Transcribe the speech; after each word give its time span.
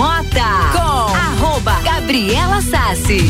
Bergamota 0.00 0.72
com 0.72 1.14
arroba 1.14 1.78
Gabriela 1.82 2.62
Sassi. 2.62 3.20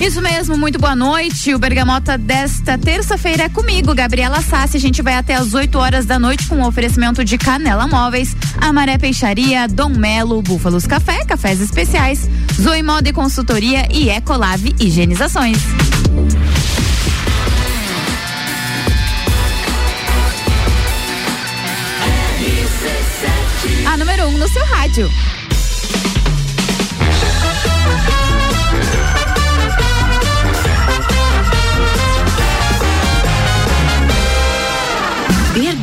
Isso 0.00 0.22
mesmo, 0.22 0.56
muito 0.56 0.78
boa 0.78 0.94
noite. 0.94 1.52
O 1.52 1.58
Bergamota 1.58 2.16
desta 2.16 2.78
terça-feira 2.78 3.44
é 3.44 3.48
comigo, 3.48 3.92
Gabriela 3.92 4.40
Sassi. 4.40 4.76
A 4.76 4.80
gente 4.80 5.02
vai 5.02 5.16
até 5.16 5.34
às 5.34 5.54
8 5.54 5.76
horas 5.76 6.06
da 6.06 6.16
noite 6.16 6.46
com 6.46 6.62
o 6.62 6.68
oferecimento 6.68 7.24
de 7.24 7.36
Canela 7.36 7.88
Móveis, 7.88 8.36
Amaré 8.60 8.96
Peixaria, 8.96 9.66
Dom 9.66 9.88
Melo, 9.88 10.40
Búfalos 10.40 10.86
Café, 10.86 11.24
Cafés 11.24 11.60
Especiais, 11.60 12.30
Zoe 12.62 12.80
Moda 12.80 13.08
e 13.08 13.12
Consultoria 13.12 13.88
e 13.90 14.08
Ecolave 14.08 14.72
Higienizações. 14.78 15.58
A 23.84 23.96
número 23.96 24.26
1 24.26 24.28
um 24.28 24.38
no 24.38 24.48
seu 24.48 24.64
rádio. 24.64 25.10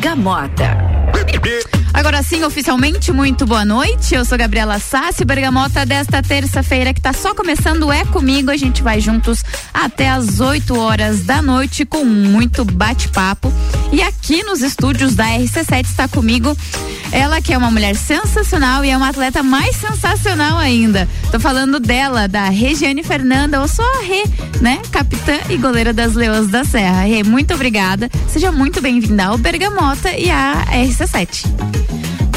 Bergamota. 0.02 0.76
Agora 1.94 2.24
sim, 2.24 2.42
oficialmente, 2.42 3.12
muito 3.12 3.46
boa 3.46 3.64
noite. 3.64 4.16
Eu 4.16 4.24
sou 4.24 4.36
Gabriela 4.36 4.80
Sassi, 4.80 5.24
Bergamota 5.24 5.86
desta 5.86 6.20
terça-feira 6.20 6.92
que 6.92 6.98
está 6.98 7.12
só 7.12 7.32
começando 7.36 7.92
é 7.92 8.04
comigo. 8.06 8.50
A 8.50 8.56
gente 8.56 8.82
vai 8.82 9.00
juntos 9.00 9.44
até 9.72 10.08
as 10.08 10.40
8 10.40 10.76
horas 10.76 11.22
da 11.22 11.40
noite 11.40 11.86
com 11.86 12.04
muito 12.04 12.64
bate-papo. 12.64 13.52
E 13.92 14.00
aqui 14.00 14.42
nos 14.42 14.62
estúdios 14.62 15.14
da 15.14 15.26
RC7 15.26 15.84
está 15.84 16.08
comigo 16.08 16.56
ela 17.12 17.42
que 17.42 17.52
é 17.52 17.58
uma 17.58 17.70
mulher 17.70 17.94
sensacional 17.94 18.82
e 18.82 18.88
é 18.88 18.96
uma 18.96 19.10
atleta 19.10 19.42
mais 19.42 19.76
sensacional 19.76 20.56
ainda. 20.56 21.06
Tô 21.30 21.38
falando 21.38 21.78
dela, 21.78 22.26
da 22.26 22.48
Regiane 22.48 23.02
Fernanda, 23.02 23.60
ou 23.60 23.68
só 23.68 23.82
a 23.82 24.02
Rê, 24.02 24.24
né? 24.62 24.80
Capitã 24.90 25.38
e 25.50 25.58
goleira 25.58 25.92
das 25.92 26.14
Leões 26.14 26.48
da 26.48 26.64
Serra. 26.64 27.02
Rê, 27.02 27.22
muito 27.22 27.52
obrigada. 27.52 28.10
Seja 28.28 28.50
muito 28.50 28.80
bem-vinda 28.80 29.26
ao 29.26 29.36
Bergamota 29.36 30.10
e 30.16 30.30
à 30.30 30.64
RC7. 30.72 31.44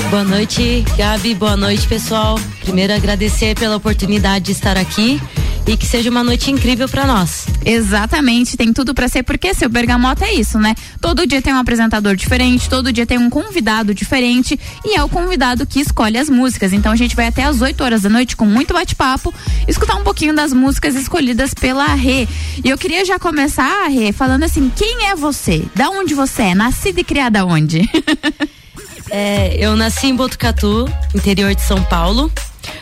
Boa 0.10 0.26
noite, 0.26 0.84
Gabi. 0.98 1.34
Boa 1.34 1.56
noite, 1.56 1.88
pessoal. 1.88 2.38
Primeiro 2.62 2.94
agradecer 2.94 3.56
pela 3.56 3.78
oportunidade 3.78 4.46
de 4.46 4.52
estar 4.52 4.78
aqui 4.78 5.22
e 5.68 5.76
que 5.76 5.86
seja 5.86 6.10
uma 6.10 6.24
noite 6.24 6.52
incrível 6.52 6.88
para 6.88 7.06
nós. 7.06 7.46
Exatamente, 7.66 8.56
tem 8.56 8.72
tudo 8.72 8.94
para 8.94 9.08
ser, 9.08 9.24
porque 9.24 9.54
seu 9.54 9.68
Bergamota 9.70 10.26
é 10.26 10.34
isso, 10.34 10.60
né? 10.60 10.76
Todo 11.02 11.26
dia 11.26 11.42
tem 11.42 11.54
um 11.54 11.58
apresentador 11.58 12.16
diferente, 12.16 12.70
todo 12.70 12.94
dia 12.94 13.06
tem 13.06 13.18
um 13.18 13.30
convidado 13.30 13.94
diferente 13.94 14.60
e 14.84 14.96
é 14.96 15.04
o 15.04 15.10
convidado 15.10 15.66
que 15.66 15.80
escolhe 15.80 16.18
as 16.18 16.30
músicas. 16.30 16.74
Então 16.74 16.92
a 16.92 16.96
gente 16.96 17.16
vai 17.16 17.28
até 17.28 17.44
às 17.44 17.62
8 17.62 17.84
horas 17.84 18.02
da 18.04 18.10
noite 18.10 18.36
com 18.36 18.46
muito 18.46 18.74
bate-papo, 18.74 19.34
escutar 19.68 19.96
um 19.96 20.04
pouquinho 20.04 20.36
das 20.36 20.54
músicas 20.54 20.96
escolhidas 20.96 21.54
pela 21.54 21.94
Rê. 21.96 22.28
E 22.64 22.70
eu 22.70 22.78
queria 22.78 23.04
já 23.04 23.18
começar, 23.18 23.88
Rê, 23.88 24.12
falando 24.12 24.44
assim: 24.44 24.72
quem 24.76 25.08
é 25.08 25.16
você? 25.16 25.64
Da 25.76 25.90
onde 25.90 26.14
você 26.14 26.44
é? 26.44 26.56
Nascida 26.56 27.02
e 27.02 27.04
criada 27.04 27.46
onde? 27.46 27.90
é, 29.10 29.56
eu 29.58 29.76
nasci 29.76 30.08
em 30.08 30.16
Botucatu, 30.16 30.88
interior 31.14 31.54
de 31.54 31.62
São 31.62 31.82
Paulo. 31.84 32.32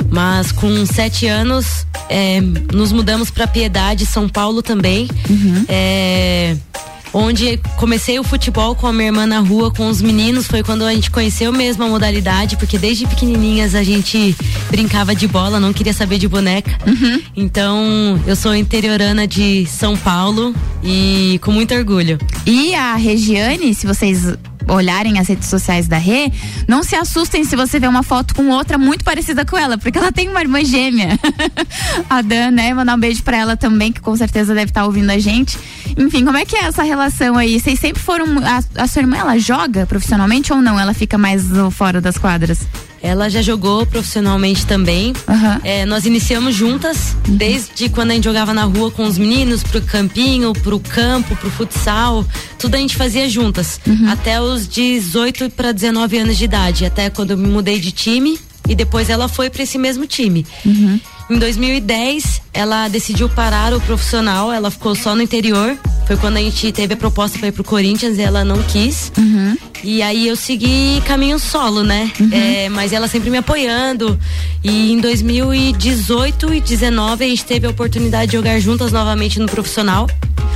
Mas 0.09 0.51
com 0.51 0.85
sete 0.85 1.27
anos, 1.27 1.85
é, 2.09 2.39
nos 2.73 2.91
mudamos 2.91 3.29
para 3.29 3.47
Piedade, 3.47 4.05
São 4.05 4.29
Paulo 4.29 4.61
também. 4.61 5.09
Uhum. 5.29 5.65
É, 5.67 6.55
onde 7.13 7.57
comecei 7.77 8.19
o 8.19 8.23
futebol 8.23 8.75
com 8.75 8.87
a 8.87 8.91
minha 8.91 9.07
irmã 9.07 9.25
na 9.25 9.39
rua, 9.39 9.71
com 9.71 9.87
os 9.87 10.01
meninos. 10.01 10.47
Foi 10.47 10.63
quando 10.63 10.83
a 10.83 10.93
gente 10.93 11.11
conheceu 11.11 11.53
mesmo 11.53 11.83
a 11.83 11.87
modalidade, 11.87 12.57
porque 12.57 12.77
desde 12.77 13.05
pequenininhas 13.05 13.75
a 13.75 13.83
gente 13.83 14.35
brincava 14.69 15.13
de 15.13 15.27
bola, 15.27 15.59
não 15.59 15.71
queria 15.71 15.93
saber 15.93 16.17
de 16.17 16.27
boneca. 16.27 16.71
Uhum. 16.87 17.21
Então, 17.35 18.19
eu 18.25 18.35
sou 18.35 18.55
interiorana 18.55 19.27
de 19.27 19.65
São 19.67 19.95
Paulo 19.95 20.55
e 20.83 21.39
com 21.43 21.51
muito 21.51 21.73
orgulho. 21.73 22.17
E 22.45 22.73
a 22.73 22.95
Regiane, 22.95 23.73
se 23.73 23.85
vocês 23.85 24.25
olharem 24.67 25.19
as 25.19 25.27
redes 25.27 25.47
sociais 25.47 25.87
da 25.87 25.97
Rê, 25.97 26.31
não 26.67 26.83
se 26.83 26.95
assustem 26.95 27.43
se 27.43 27.55
você 27.55 27.79
ver 27.79 27.87
uma 27.87 28.03
foto 28.03 28.33
com 28.35 28.49
outra 28.49 28.77
muito 28.77 29.03
parecida 29.03 29.45
com 29.45 29.57
ela, 29.57 29.77
porque 29.77 29.97
ela 29.97 30.11
tem 30.11 30.29
uma 30.29 30.41
irmã 30.41 30.63
gêmea. 30.63 31.19
a 32.09 32.21
Dan, 32.21 32.51
né? 32.51 32.73
Mandar 32.73 32.95
um 32.95 32.99
beijo 32.99 33.23
pra 33.23 33.37
ela 33.37 33.57
também, 33.57 33.91
que 33.91 34.01
com 34.01 34.15
certeza 34.15 34.53
deve 34.53 34.71
estar 34.71 34.81
tá 34.81 34.87
ouvindo 34.87 35.09
a 35.09 35.19
gente. 35.19 35.57
Enfim, 35.97 36.25
como 36.25 36.37
é 36.37 36.45
que 36.45 36.55
é 36.55 36.65
essa 36.65 36.83
relação 36.83 37.37
aí? 37.37 37.59
Vocês 37.59 37.79
sempre 37.79 38.01
foram. 38.01 38.25
A, 38.39 38.83
a 38.83 38.87
sua 38.87 39.01
irmã, 39.01 39.17
ela 39.17 39.37
joga 39.37 39.85
profissionalmente 39.85 40.51
ou 40.51 40.61
não? 40.61 40.79
Ela 40.79 40.93
fica 40.93 41.17
mais 41.17 41.43
fora 41.71 42.01
das 42.01 42.17
quadras? 42.17 42.59
Ela 43.03 43.29
já 43.29 43.41
jogou 43.41 43.85
profissionalmente 43.85 44.65
também. 44.65 45.11
Uhum. 45.27 45.59
É, 45.61 45.85
nós 45.85 46.05
iniciamos 46.05 46.55
juntas, 46.55 47.17
uhum. 47.27 47.35
desde 47.35 47.89
quando 47.89 48.11
a 48.11 48.13
gente 48.13 48.23
jogava 48.23 48.53
na 48.53 48.63
rua 48.63 48.89
com 48.89 49.03
os 49.03 49.17
meninos, 49.17 49.61
pro 49.61 49.81
campinho, 49.81 50.53
pro 50.53 50.79
campo, 50.79 51.35
pro 51.35 51.51
futsal. 51.51 52.25
Tudo 52.57 52.75
a 52.75 52.77
gente 52.77 52.95
fazia 52.95 53.29
juntas. 53.29 53.81
Uhum. 53.85 54.09
Até 54.09 54.41
os 54.41 54.65
18 54.69 55.49
para 55.49 55.73
19 55.73 56.17
anos 56.17 56.37
de 56.37 56.45
idade. 56.45 56.85
Até 56.85 57.09
quando 57.09 57.31
eu 57.31 57.37
me 57.37 57.49
mudei 57.49 57.77
de 57.77 57.91
time. 57.91 58.39
E 58.69 58.73
depois 58.73 59.09
ela 59.09 59.27
foi 59.27 59.49
para 59.49 59.63
esse 59.63 59.77
mesmo 59.77 60.07
time. 60.07 60.45
Uhum. 60.65 60.97
Em 61.29 61.39
2010, 61.39 62.41
ela 62.53 62.87
decidiu 62.87 63.29
parar 63.29 63.73
o 63.73 63.81
profissional, 63.81 64.51
ela 64.51 64.69
ficou 64.69 64.93
só 64.93 65.15
no 65.15 65.21
interior. 65.21 65.77
Foi 66.05 66.17
quando 66.17 66.37
a 66.37 66.41
gente 66.41 66.71
teve 66.71 66.93
a 66.93 66.97
proposta 66.97 67.39
para 67.39 67.47
ir 67.47 67.51
pro 67.53 67.63
Corinthians 67.63 68.17
e 68.17 68.21
ela 68.21 68.43
não 68.43 68.61
quis. 68.63 69.11
Uhum. 69.17 69.57
E 69.83 70.01
aí 70.01 70.27
eu 70.27 70.35
segui 70.35 71.01
caminho 71.05 71.39
solo, 71.39 71.83
né? 71.83 72.11
Uhum. 72.19 72.29
É, 72.31 72.69
mas 72.69 72.93
ela 72.93 73.07
sempre 73.07 73.29
me 73.29 73.37
apoiando. 73.37 74.19
E 74.63 74.91
em 74.91 74.99
2018 74.99 76.53
e 76.53 76.61
2019 76.61 77.23
a 77.23 77.27
gente 77.27 77.45
teve 77.45 77.67
a 77.67 77.69
oportunidade 77.69 78.31
de 78.31 78.37
jogar 78.37 78.59
juntas 78.59 78.91
novamente 78.91 79.39
no 79.39 79.45
profissional. 79.45 80.07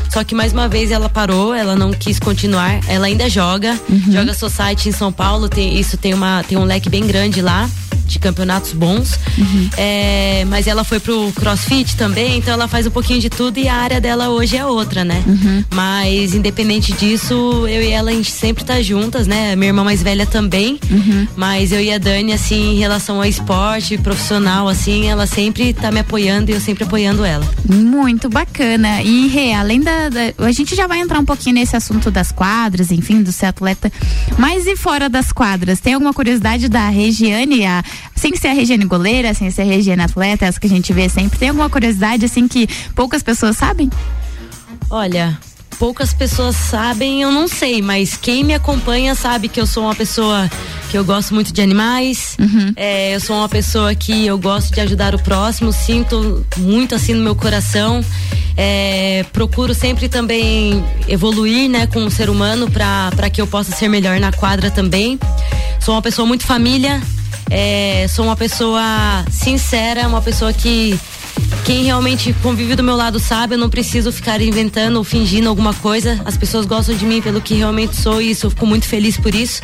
Só 0.10 0.24
que 0.24 0.34
mais 0.34 0.54
uma 0.54 0.68
vez 0.68 0.92
ela 0.92 1.10
parou, 1.10 1.54
ela 1.54 1.76
não 1.76 1.92
quis 1.92 2.20
continuar. 2.20 2.80
Ela 2.88 3.08
ainda 3.08 3.30
joga, 3.30 3.78
uhum. 3.90 4.12
joga 4.12 4.34
Society 4.34 4.90
em 4.90 4.92
São 4.92 5.12
Paulo. 5.12 5.50
Tem, 5.50 5.78
isso 5.78 5.98
tem, 5.98 6.14
uma, 6.14 6.44
tem 6.44 6.58
um 6.58 6.64
leque 6.64 6.90
bem 6.90 7.06
grande 7.06 7.42
lá 7.42 7.70
de 8.08 8.18
campeonatos 8.18 8.72
bons. 8.72 9.20
Uhum. 9.38 9.70
É, 9.78 10.46
mas 10.48 10.57
ela 10.66 10.84
foi 10.84 11.00
pro 11.00 11.32
crossfit 11.34 11.96
também, 11.98 12.38
então 12.38 12.54
ela 12.54 12.68
faz 12.68 12.88
um 12.88 12.92
pouquinho 12.92 13.20
de 13.20 13.30
tudo 13.30 13.60
e 13.60 13.68
a 13.68 13.76
área 13.76 14.00
dela 14.00 14.30
hoje 14.30 14.56
é 14.56 14.66
outra, 14.66 15.04
né? 15.04 15.22
Uhum. 15.28 15.64
Mas 15.74 16.34
independente 16.34 16.94
disso, 16.94 17.68
eu 17.68 17.82
e 17.84 17.92
ela 17.92 18.12
a 18.12 18.14
gente 18.14 18.32
sempre 18.32 18.64
tá 18.64 18.82
juntas, 18.82 19.28
né? 19.28 19.56
Minha 19.56 19.70
irmã 19.70 19.84
mais 19.84 20.02
velha 20.02 20.26
também. 20.26 20.80
Uhum. 20.90 21.28
Mas 21.36 21.72
eu 21.72 21.82
e 21.82 21.92
a 21.92 21.98
Dani, 21.98 22.34
assim, 22.34 22.76
em 22.76 22.80
relação 22.80 23.18
ao 23.18 23.26
esporte 23.26 23.98
profissional, 23.98 24.68
assim, 24.68 25.08
ela 25.08 25.28
sempre 25.28 25.74
tá 25.74 25.92
me 25.92 26.00
apoiando 26.00 26.50
e 26.50 26.54
eu 26.54 26.62
sempre 26.62 26.86
apoiando 26.86 27.26
ela. 27.26 27.46
Muito 27.68 28.30
bacana. 28.30 29.02
E 29.02 29.28
Rê, 29.28 29.54
além 29.54 29.82
da, 29.82 30.10
da, 30.10 30.46
A 30.46 30.52
gente 30.52 30.76
já 30.76 30.88
vai 30.88 31.00
entrar 31.00 31.20
um 31.20 31.26
pouquinho 31.26 31.56
nesse 31.56 31.76
assunto 31.76 32.10
das 32.10 32.32
quadras, 32.32 32.92
enfim, 32.92 33.22
do 33.22 33.32
ser 33.32 33.48
atleta. 33.48 33.92
Mas 34.38 34.66
e 34.66 34.76
fora 34.78 35.10
das 35.10 35.32
quadras? 35.32 35.80
Tem 35.80 35.94
alguma 35.94 36.14
curiosidade 36.14 36.70
da 36.70 36.88
Regiane, 36.90 37.66
a, 37.66 37.84
sem 38.16 38.36
ser 38.36 38.48
a 38.48 38.54
Regiane 38.54 38.86
goleira, 38.86 39.34
sem 39.34 39.52
ser 39.52 39.64
a 39.64 39.66
Regiane 39.66 40.04
atleta, 40.04 40.47
que 40.56 40.68
a 40.68 40.70
gente 40.70 40.94
vê 40.94 41.10
sempre, 41.10 41.38
tem 41.38 41.50
alguma 41.50 41.70
curiosidade 41.70 42.26
assim 42.26 42.48
que 42.48 42.68
poucas 42.96 43.22
pessoas 43.22 43.58
sabem? 43.58 43.90
Olha, 44.90 45.38
poucas 45.78 46.14
pessoas 46.14 46.56
sabem, 46.56 47.22
eu 47.22 47.32
não 47.32 47.48
sei, 47.48 47.82
mas 47.82 48.16
quem 48.16 48.44
me 48.44 48.54
acompanha 48.54 49.14
sabe 49.16 49.48
que 49.48 49.60
eu 49.60 49.68
sou 49.68 49.84
uma 49.84 49.96
pessoa 49.96 50.50
que 50.90 50.98
eu 50.98 51.04
gosto 51.04 51.34
muito 51.34 51.52
de 51.52 51.62
animais, 51.62 52.36
uhum. 52.40 52.72
é, 52.76 53.16
eu 53.16 53.20
sou 53.20 53.36
uma 53.36 53.50
pessoa 53.50 53.94
que 53.94 54.26
eu 54.26 54.38
gosto 54.38 54.74
de 54.74 54.80
ajudar 54.80 55.14
o 55.14 55.20
próximo, 55.20 55.72
sinto 55.74 56.46
muito 56.58 56.96
assim 56.96 57.14
no 57.14 57.24
meu 57.24 57.36
coração. 57.36 58.04
É, 58.60 59.24
procuro 59.32 59.72
sempre 59.76 60.10
também 60.10 60.84
evoluir 61.08 61.70
né, 61.70 61.86
com 61.86 62.04
o 62.06 62.10
ser 62.10 62.28
humano 62.28 62.68
para 62.72 63.30
que 63.30 63.40
eu 63.40 63.46
possa 63.46 63.72
ser 63.76 63.88
melhor 63.88 64.20
na 64.20 64.32
quadra 64.32 64.72
também. 64.72 65.20
Sou 65.80 65.94
uma 65.94 66.02
pessoa 66.02 66.26
muito 66.26 66.44
família, 66.44 67.00
é, 67.50 68.08
sou 68.10 68.26
uma 68.26 68.36
pessoa 68.36 68.82
sincera, 69.32 70.08
uma 70.08 70.22
pessoa 70.22 70.52
que 70.54 71.00
quem 71.66 71.84
realmente 71.84 72.34
convive 72.42 72.76
do 72.76 72.84
meu 72.84 72.96
lado 72.96 73.20
sabe, 73.20 73.56
eu 73.56 73.58
não 73.58 73.70
preciso 73.70 74.12
ficar 74.12 74.42
inventando 74.42 74.98
ou 74.98 75.04
fingindo 75.04 75.50
alguma 75.50 75.74
coisa. 75.74 76.20
As 76.26 76.38
pessoas 76.38 76.66
gostam 76.66 76.96
de 76.96 77.06
mim 77.06 77.22
pelo 77.22 77.42
que 77.42 77.56
realmente 77.56 77.96
sou 77.96 78.22
e 78.22 78.32
isso, 78.32 78.46
eu 78.46 78.50
fico 78.50 78.66
muito 78.66 78.88
feliz 78.88 79.18
por 79.18 79.34
isso. 79.36 79.62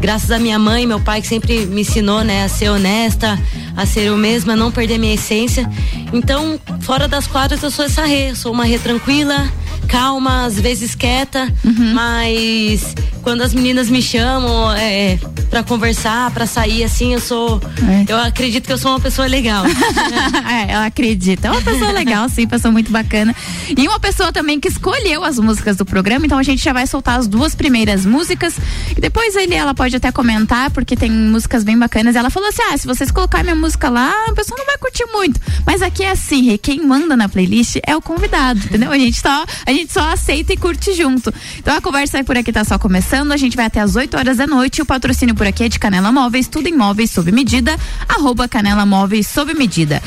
Graças 0.00 0.30
à 0.30 0.38
minha 0.38 0.58
mãe 0.58 0.82
e 0.82 0.86
meu 0.86 0.98
pai 0.98 1.20
que 1.20 1.28
sempre 1.28 1.66
me 1.66 1.82
ensinou, 1.82 2.24
né, 2.24 2.44
a 2.44 2.48
ser 2.48 2.70
honesta, 2.70 3.38
a 3.76 3.86
ser 3.86 4.04
eu 4.06 4.16
mesma, 4.16 4.54
a 4.54 4.56
não 4.56 4.72
perder 4.72 4.98
minha 4.98 5.14
essência. 5.14 5.68
Então, 6.12 6.58
fora 6.80 7.06
das 7.06 7.26
quadras 7.26 7.62
eu 7.62 7.70
sou 7.70 7.84
essa 7.84 8.04
rê, 8.04 8.30
eu 8.30 8.36
sou 8.36 8.52
uma 8.52 8.64
rê 8.64 8.78
tranquila, 8.78 9.48
calma, 9.86 10.44
às 10.46 10.58
vezes 10.58 10.94
quieta, 10.94 11.52
uhum. 11.64 11.94
mas 11.94 12.94
quando 13.22 13.42
as 13.42 13.54
meninas 13.54 13.88
me 13.88 14.02
chamam 14.02 14.72
é, 14.72 15.18
para 15.48 15.62
conversar, 15.62 16.30
para 16.32 16.44
sair, 16.44 16.84
assim, 16.84 17.14
eu 17.14 17.20
sou. 17.20 17.60
É. 18.08 18.12
Eu 18.12 18.18
acredito 18.18 18.66
que 18.66 18.72
eu 18.72 18.78
sou 18.78 18.92
uma 18.92 19.00
pessoa 19.00 19.26
legal. 19.28 19.64
é, 20.50 20.74
eu 20.74 20.80
acredito. 20.80 21.44
É 21.44 21.50
uma 21.50 21.62
pessoa 21.62 21.92
legal, 21.92 22.28
sim, 22.28 22.46
pessoa 22.46 22.72
muito 22.72 22.90
bacana. 22.90 23.34
E 23.76 23.86
uma 23.86 24.00
pessoa 24.00 24.32
também 24.32 24.58
que 24.58 24.68
escolheu 24.68 25.24
as 25.24 25.38
músicas 25.38 25.76
do 25.76 25.84
programa, 25.84 26.26
então 26.26 26.38
a 26.38 26.42
gente 26.42 26.62
já 26.62 26.72
vai 26.72 26.86
soltar 26.86 27.18
as 27.18 27.28
duas 27.28 27.54
primeiras 27.54 28.04
músicas. 28.04 28.56
E 28.96 29.00
depois 29.00 29.36
ele, 29.36 29.54
ela 29.54 29.74
pode 29.74 29.94
até 29.94 30.10
comentar, 30.10 30.70
porque 30.70 30.96
tem 30.96 31.10
músicas 31.10 31.62
bem 31.62 31.78
bacanas. 31.78 32.16
Ela 32.16 32.28
falou 32.28 32.48
assim: 32.48 32.62
ah, 32.72 32.76
se 32.76 32.86
vocês 32.86 33.10
colocarem 33.10 33.44
minha 33.44 33.56
música 33.56 33.88
lá, 33.88 34.12
a 34.28 34.32
pessoa 34.32 34.58
não 34.58 34.66
vai 34.66 34.76
curtir 34.78 35.04
muito. 35.12 35.40
Mas 35.64 35.80
aqui 35.80 36.02
é 36.02 36.10
assim, 36.10 36.56
quem 36.58 36.84
manda 36.84 37.16
na 37.16 37.28
playlist 37.28 37.76
é 37.86 37.96
o 37.96 38.02
convidado, 38.02 38.60
entendeu? 38.64 38.90
A 38.90 38.98
gente 38.98 39.20
só, 39.20 39.44
a 39.64 39.72
gente 39.72 39.92
só 39.92 40.12
aceita 40.12 40.52
e 40.52 40.56
curte 40.56 40.92
junto. 40.92 41.32
Então 41.58 41.74
a 41.74 41.80
conversa 41.80 42.22
por 42.24 42.36
aqui 42.36 42.52
tá 42.52 42.64
só 42.64 42.78
começando. 42.78 43.11
A 43.12 43.36
gente 43.36 43.56
vai 43.56 43.66
até 43.66 43.78
as 43.78 43.94
8 43.94 44.16
horas 44.16 44.38
da 44.38 44.46
noite. 44.46 44.80
O 44.80 44.86
patrocínio 44.86 45.34
por 45.34 45.46
aqui 45.46 45.64
é 45.64 45.68
de 45.68 45.78
Canela 45.78 46.10
Móveis, 46.10 46.48
tudo 46.48 46.66
em 46.66 46.74
móveis 46.74 47.10
sob 47.10 47.30
medida, 47.30 47.76
arroba 48.08 48.48
Canela 48.48 48.86
Móveis 48.86 49.26
sob 49.26 49.52
medida. 49.52 50.02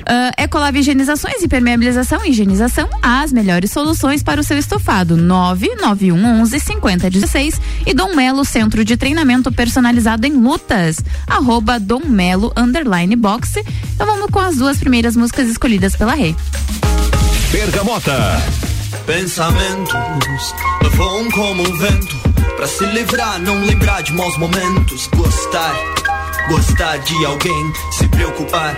Uh, 0.00 0.42
Ecolab 0.42 0.78
Higienizações, 0.78 1.42
Impermeabilização 1.42 2.22
e 2.24 2.30
Higienização, 2.30 2.86
as 3.00 3.32
melhores 3.32 3.70
soluções 3.70 4.22
para 4.22 4.42
o 4.42 4.44
seu 4.44 4.58
estofado. 4.58 5.16
991 5.16 6.40
11 6.42 6.60
5016 6.60 7.60
e 7.86 7.94
Dom 7.94 8.14
Melo 8.14 8.44
Centro 8.44 8.84
de 8.84 8.94
Treinamento 8.94 9.50
Personalizado 9.50 10.26
em 10.26 10.32
Lutas. 10.32 10.98
Arroba 11.26 11.80
Dom 11.80 12.04
Melo 12.04 12.52
Underline 12.54 13.16
Boxe. 13.16 13.64
Então 13.94 14.06
vamos 14.06 14.26
com 14.30 14.38
as 14.38 14.56
duas 14.56 14.76
primeiras 14.76 15.16
músicas 15.16 15.48
escolhidas 15.48 15.96
pela 15.96 16.14
Rei. 16.14 16.36
Bergamota. 17.50 18.38
Pensamentos 19.10 20.54
voam 20.94 21.28
como 21.32 21.62
um 21.62 21.76
vento 21.78 22.16
Pra 22.56 22.68
se 22.68 22.86
livrar, 22.86 23.40
não 23.40 23.64
lembrar 23.64 24.04
de 24.04 24.12
maus 24.12 24.38
momentos. 24.38 25.08
Gostar, 25.08 25.74
gostar 26.48 26.98
de 26.98 27.24
alguém, 27.24 27.72
se 27.98 28.06
preocupar, 28.06 28.76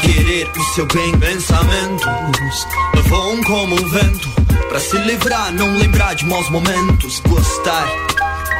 querer 0.00 0.48
o 0.48 0.64
seu 0.74 0.86
bem. 0.86 1.12
Pensamentos 1.18 2.66
voam 3.06 3.42
como 3.42 3.74
um 3.74 3.88
vento. 3.90 4.28
Pra 4.70 4.80
se 4.80 4.96
livrar, 4.96 5.52
não 5.52 5.76
lembrar 5.76 6.14
de 6.14 6.24
maus 6.24 6.48
momentos. 6.48 7.20
Gostar, 7.28 7.86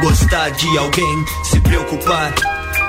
gostar 0.02 0.50
de 0.50 0.76
alguém, 0.76 1.24
se 1.44 1.58
preocupar, 1.60 2.34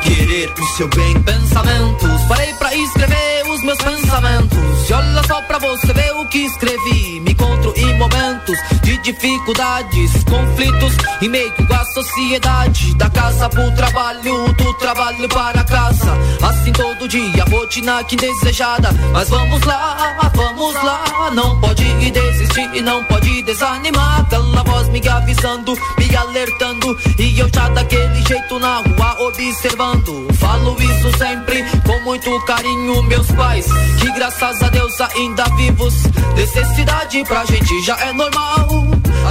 querer 0.07 0.49
o 0.57 0.65
seu 0.77 0.87
bem. 0.89 1.21
Pensamentos, 1.21 2.21
parei 2.27 2.53
pra 2.53 2.73
escrever 2.73 3.51
os 3.51 3.63
meus 3.63 3.77
pensamentos. 3.77 4.89
E 4.89 4.93
olha 4.93 5.23
só 5.27 5.41
pra 5.41 5.59
você 5.59 5.93
ver 5.93 6.11
o 6.13 6.25
que 6.27 6.39
escrevi. 6.39 7.19
Me 7.19 7.31
encontro 7.31 7.73
em 7.75 7.97
momentos 7.97 8.57
de 8.83 8.97
dificuldades, 8.99 10.23
conflitos 10.23 10.93
e 11.21 11.27
meio 11.27 11.53
à 11.69 11.85
sociedade. 11.85 12.95
Da 12.95 13.09
casa 13.09 13.49
pro 13.49 13.69
trabalho, 13.75 14.53
do 14.53 14.73
trabalho 14.75 15.27
para 15.29 15.63
casa. 15.63 16.17
Assim 16.41 16.71
todo 16.71 17.07
dia, 17.07 17.43
rotina 17.51 18.03
que 18.05 18.15
indesejada. 18.15 18.89
Mas 19.11 19.29
vamos 19.29 19.61
lá, 19.63 20.31
vamos 20.33 20.73
lá. 20.75 21.31
Não 21.33 21.59
pode 21.59 22.11
desistir 22.11 22.69
e 22.73 22.81
não 22.81 23.03
pode 23.05 23.41
desanimar. 23.41 24.21
Aquela 24.21 24.63
voz 24.63 24.87
me 24.89 25.01
avisando, 25.07 25.73
me 25.97 26.15
alertando. 26.15 26.97
E 27.19 27.39
eu 27.39 27.49
já 27.53 27.67
daquele 27.69 28.25
jeito 28.25 28.59
na 28.59 28.77
rua 28.77 29.27
observando. 29.27 29.96
Falo 30.39 30.75
isso 30.81 31.17
sempre 31.17 31.63
com 31.85 31.99
muito 32.01 32.39
carinho, 32.45 33.03
meus 33.03 33.27
pais. 33.31 33.65
Que 33.99 34.11
graças 34.11 34.61
a 34.61 34.69
Deus 34.69 34.99
ainda 35.01 35.43
vivos. 35.55 35.93
Necessidade 36.35 37.23
pra 37.25 37.45
gente 37.45 37.81
já 37.83 37.97
é 37.99 38.13
normal. 38.13 38.67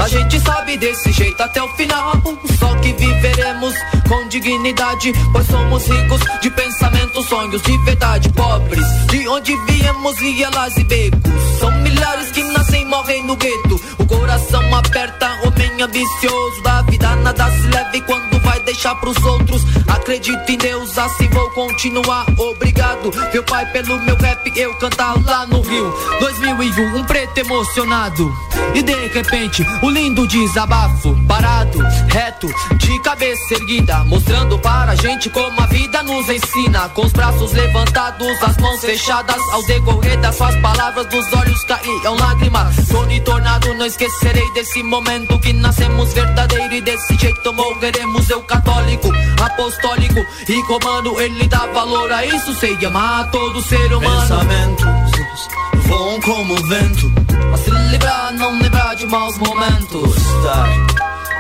A 0.03 0.09
gente 0.09 0.39
sabe 0.41 0.77
desse 0.77 1.13
jeito 1.13 1.41
até 1.43 1.63
o 1.63 1.69
final. 1.77 2.13
Só 2.59 2.75
que 2.77 2.93
viveremos 2.93 3.75
com 4.09 4.29
dignidade, 4.29 5.13
pois 5.33 5.47
somos 5.47 5.87
ricos 5.87 6.21
de 6.41 6.51
pensamentos, 6.51 7.27
sonhos 7.27 7.63
de 7.63 7.79
verdade. 7.85 8.29
Pobres, 8.31 8.85
de 9.11 9.29
onde 9.29 9.57
viemos 9.67 10.21
e 10.21 10.43
elas 10.43 10.77
e 10.77 10.85
becos. 10.85 11.59
São 11.59 11.71
milhares 11.83 12.31
que 12.31 12.43
nascem 12.67 12.83
e 12.83 12.85
morrem 12.85 13.25
no 13.25 13.37
gueto. 13.37 13.81
O 13.99 14.07
coração 14.07 14.75
aperta, 14.75 15.29
homem 15.45 15.83
ambicioso. 15.83 16.63
Da 16.63 16.83
vida 16.83 17.17
nada 17.17 17.51
se 17.51 17.67
leve 17.69 18.01
quando 18.03 18.41
vai 18.41 18.61
deixar 18.61 18.95
pros 18.97 19.17
outros. 19.25 19.63
Acredito 19.89 20.51
em 20.51 20.59
Deus, 20.59 20.99
assim 20.99 21.29
vou 21.29 21.51
continuar. 21.51 22.27
Obrigado, 22.39 23.11
meu 23.33 23.43
pai, 23.45 23.67
pelo 23.67 23.99
meu 24.03 24.17
rap. 24.17 24.53
Eu 24.57 24.75
cantar 24.75 25.15
lá 25.25 25.47
no 25.47 25.61
Rio. 25.61 25.93
2001, 26.21 26.97
um 26.97 27.05
preto 27.05 27.39
emocionado. 27.39 28.33
E 28.75 28.83
de 28.83 28.95
repente, 29.09 29.65
o 29.83 29.91
lindo 29.91 30.27
desabafo. 30.27 31.17
Parado, 31.27 31.79
reto, 32.09 32.49
de 32.77 33.03
cabeça 33.03 33.55
erguida. 33.55 34.05
Mostrando 34.05 34.59
para 34.59 34.93
a 34.93 34.97
gente 34.97 35.31
como 35.31 35.61
a 35.61 35.67
vida 35.67 36.03
nos 36.03 36.29
ensina. 36.29 36.89
Com 36.91 37.07
os 37.07 37.13
braços 37.13 37.53
levantados, 37.53 38.43
as 38.43 38.57
mãos 38.59 38.81
fechadas. 38.81 39.41
Ao 39.53 39.63
decorrer 39.65 40.19
das 40.21 40.37
suas 40.37 40.57
palavras, 40.57 41.07
dos 41.07 41.33
olhos 41.33 41.63
caíam 41.65 42.17
lágrimas. 42.17 42.56
Tony 42.89 43.21
tornado, 43.21 43.75
não 43.75 43.87
esquecerei 43.87 44.53
desse 44.53 44.83
momento 44.83 45.39
que 45.39 45.53
nascemos 45.53 46.13
verdadeiro 46.13 46.75
e 46.75 46.81
desse 46.81 47.17
jeito 47.19 47.53
morreremos. 47.53 48.29
Eu 48.31 48.43
católico, 48.43 49.09
apostólico 49.41 50.21
e 50.49 50.63
comando, 50.63 51.21
ele 51.21 51.47
dá 51.49 51.67
valor 51.67 52.11
a 52.13 52.25
isso. 52.25 52.55
Sei 52.55 52.77
amar 52.85 53.31
todo 53.31 53.63
ser 53.63 53.93
humano. 53.93 54.21
Pensamentos 54.21 55.49
voam 55.87 56.21
como 56.21 56.55
vento. 56.69 57.13
Mas 57.51 57.61
se 57.61 57.71
livrar, 57.71 58.33
não 58.35 58.59
lembrar 58.59 58.95
de 58.97 59.07
maus 59.07 59.37
momentos. 59.39 60.15
Gostar, 60.15 60.69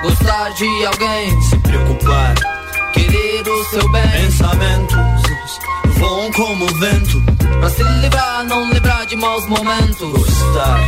gostar 0.02 0.50
de 0.50 0.86
alguém, 0.86 1.42
se 1.42 1.56
preocupar, 1.58 2.34
querer 2.92 3.48
o 3.48 3.64
seu 3.64 3.88
bem. 3.90 4.10
Pensamentos 4.10 5.15
voam 5.98 6.30
como 6.32 6.66
vento. 6.78 7.22
Pra 7.60 7.70
se 7.70 7.82
livrar, 7.82 8.44
não 8.44 8.70
lembrar 8.70 9.06
de 9.06 9.16
maus 9.16 9.46
momentos. 9.46 10.12
Gostar, 10.12 10.80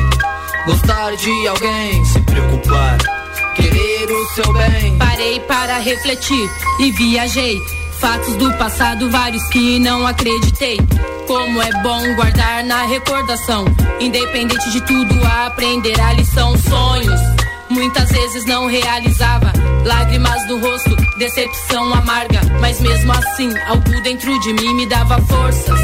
gostar 0.66 1.16
de 1.16 1.48
alguém, 1.48 2.04
se 2.04 2.20
preocupar, 2.20 2.98
querer 3.54 4.10
o 4.10 4.26
seu 4.34 4.52
bem. 4.52 4.98
Parei 4.98 5.40
para 5.40 5.78
refletir 5.78 6.50
e 6.80 6.90
viajei. 6.92 7.58
Fatos 8.00 8.36
do 8.36 8.52
passado, 8.54 9.10
vários 9.10 9.44
que 9.48 9.78
não 9.80 10.06
acreditei. 10.06 10.78
Como 11.26 11.60
é 11.60 11.70
bom 11.82 12.14
guardar 12.14 12.62
na 12.64 12.86
recordação. 12.86 13.64
Independente 13.98 14.70
de 14.70 14.80
tudo, 14.82 15.14
aprender 15.44 16.00
a 16.00 16.12
lição. 16.12 16.56
Sonhos, 16.58 17.20
muitas 17.70 18.08
vezes 18.10 18.44
não 18.46 18.66
realizava. 18.66 19.52
Lágrimas 19.84 20.46
no 20.48 20.58
rosto, 20.60 20.96
decepção 21.18 21.92
amarga. 21.94 22.40
Mas 22.60 22.80
mesmo 22.80 23.12
assim, 23.12 23.50
algo 23.66 24.02
dentro 24.02 24.38
de 24.40 24.52
mim 24.54 24.74
me 24.74 24.86
dava 24.86 25.20
forças. 25.22 25.80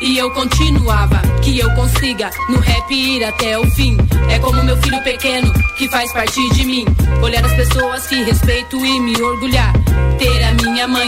E 0.00 0.18
eu 0.18 0.30
continuava, 0.32 1.22
que 1.42 1.58
eu 1.58 1.70
consiga 1.74 2.30
no 2.50 2.58
rap 2.58 2.90
ir 2.90 3.24
até 3.24 3.58
o 3.58 3.64
fim. 3.70 3.96
É 4.28 4.38
como 4.38 4.62
meu 4.62 4.76
filho 4.82 5.02
pequeno 5.02 5.50
que 5.78 5.88
faz 5.88 6.12
parte 6.12 6.46
de 6.50 6.64
mim. 6.64 6.84
Olhar 7.22 7.44
as 7.44 7.54
pessoas 7.54 8.06
que 8.06 8.22
respeito 8.22 8.84
e 8.84 9.00
me 9.00 9.20
orgulhar. 9.20 9.72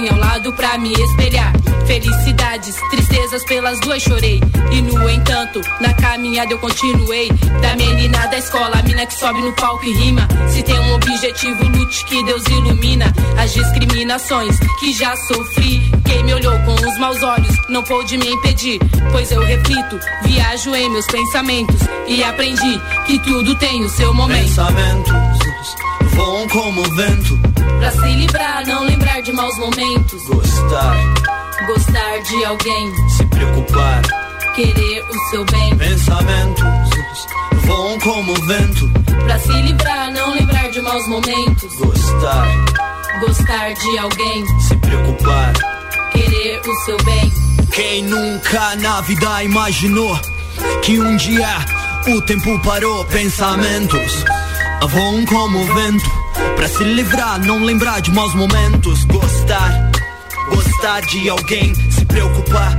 Ao 0.08 0.16
lado 0.18 0.52
pra 0.52 0.78
me 0.78 0.92
espelhar. 0.92 1.52
Felicidades, 1.86 2.76
tristezas 2.90 3.44
pelas 3.44 3.78
duas 3.80 4.02
chorei. 4.02 4.40
E 4.70 4.82
no 4.82 5.08
entanto, 5.08 5.60
na 5.80 5.92
caminhada 5.94 6.52
eu 6.52 6.58
continuei. 6.58 7.28
Da 7.60 7.74
menina 7.76 8.26
da 8.26 8.38
escola, 8.38 8.78
a 8.78 8.82
mina 8.82 9.06
que 9.06 9.14
sobe 9.14 9.40
no 9.40 9.52
palco 9.54 9.84
e 9.84 9.92
rima. 9.94 10.28
Se 10.48 10.62
tem 10.62 10.78
um 10.78 10.94
objetivo, 10.94 11.64
lute 11.64 12.04
que 12.04 12.24
Deus 12.24 12.44
ilumina. 12.46 13.12
As 13.38 13.52
discriminações 13.52 14.58
que 14.78 14.92
já 14.92 15.14
sofri. 15.16 15.90
Quem 16.04 16.24
me 16.24 16.34
olhou 16.34 16.58
com 16.60 16.74
os 16.74 16.98
maus 16.98 17.22
olhos 17.22 17.56
não 17.68 17.82
pôde 17.82 18.16
me 18.16 18.30
impedir. 18.30 18.78
Pois 19.10 19.30
eu 19.30 19.42
reflito, 19.42 19.98
viajo 20.24 20.74
em 20.74 20.90
meus 20.90 21.06
pensamentos. 21.06 21.80
E 22.06 22.22
aprendi 22.22 22.80
que 23.06 23.18
tudo 23.20 23.54
tem 23.56 23.84
o 23.84 23.88
seu 23.88 24.14
momento. 24.14 24.44
Pensamentos 24.44 25.12
voam 26.16 26.48
como 26.48 26.82
vento. 26.94 27.65
Pra 27.78 27.90
se 27.90 28.14
livrar, 28.14 28.66
não 28.66 28.84
lembrar 28.84 29.20
de 29.22 29.32
maus 29.32 29.58
momentos. 29.58 30.22
Gostar 30.26 31.16
Gostar 31.66 32.20
de 32.22 32.44
alguém, 32.44 32.92
se 33.08 33.24
preocupar, 33.24 34.02
querer 34.54 35.04
o 35.10 35.30
seu 35.30 35.44
bem. 35.46 35.76
Pensamentos 35.76 36.90
voam 37.64 37.98
como 37.98 38.34
vento. 38.46 38.88
Pra 39.24 39.36
se 39.40 39.52
livrar, 39.62 40.12
não 40.12 40.34
lembrar 40.34 40.70
de 40.70 40.80
maus 40.80 41.08
momentos. 41.08 41.74
Gostar, 41.74 42.46
gostar 43.20 43.72
de 43.72 43.98
alguém, 43.98 44.44
se 44.60 44.76
preocupar, 44.76 45.52
querer 46.12 46.60
o 46.60 46.74
seu 46.84 46.96
bem. 46.98 47.32
Quem 47.72 48.02
nunca 48.04 48.76
na 48.76 49.00
vida 49.00 49.42
imaginou 49.42 50.16
que 50.82 51.00
um 51.00 51.16
dia 51.16 51.48
o 52.06 52.20
tempo 52.20 52.60
parou? 52.62 53.04
Pensamentos 53.06 54.24
voam 54.88 55.24
como 55.24 55.64
vento. 55.74 56.25
Pra 56.56 56.68
se 56.68 56.84
livrar, 56.84 57.38
não 57.44 57.64
lembrar 57.64 58.00
de 58.00 58.10
maus 58.10 58.34
momentos. 58.34 59.04
Gostar 59.04 59.90
Gostar 60.48 61.00
de 61.02 61.28
alguém, 61.28 61.74
se 61.90 62.04
preocupar, 62.04 62.78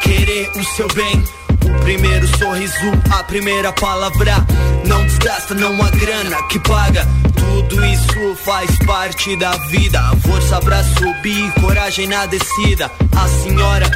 querer 0.00 0.50
o 0.54 0.64
seu 0.76 0.86
bem. 0.94 1.22
O 1.64 1.80
primeiro 1.82 2.26
sorriso, 2.38 2.92
a 3.10 3.24
primeira 3.24 3.72
palavra. 3.72 4.46
Não 4.86 5.04
desgasta, 5.04 5.54
não 5.54 5.82
há 5.82 5.90
grana 5.90 6.42
que 6.44 6.58
paga 6.60 7.06
Tudo 7.34 7.84
isso 7.84 8.36
faz 8.44 8.70
parte 8.86 9.36
da 9.36 9.50
vida. 9.68 10.00
Força 10.22 10.60
pra 10.60 10.82
subir, 10.84 11.52
coragem 11.60 12.06
na 12.06 12.26
descida. 12.26 12.90
A 13.16 13.28
senhora 13.28 13.90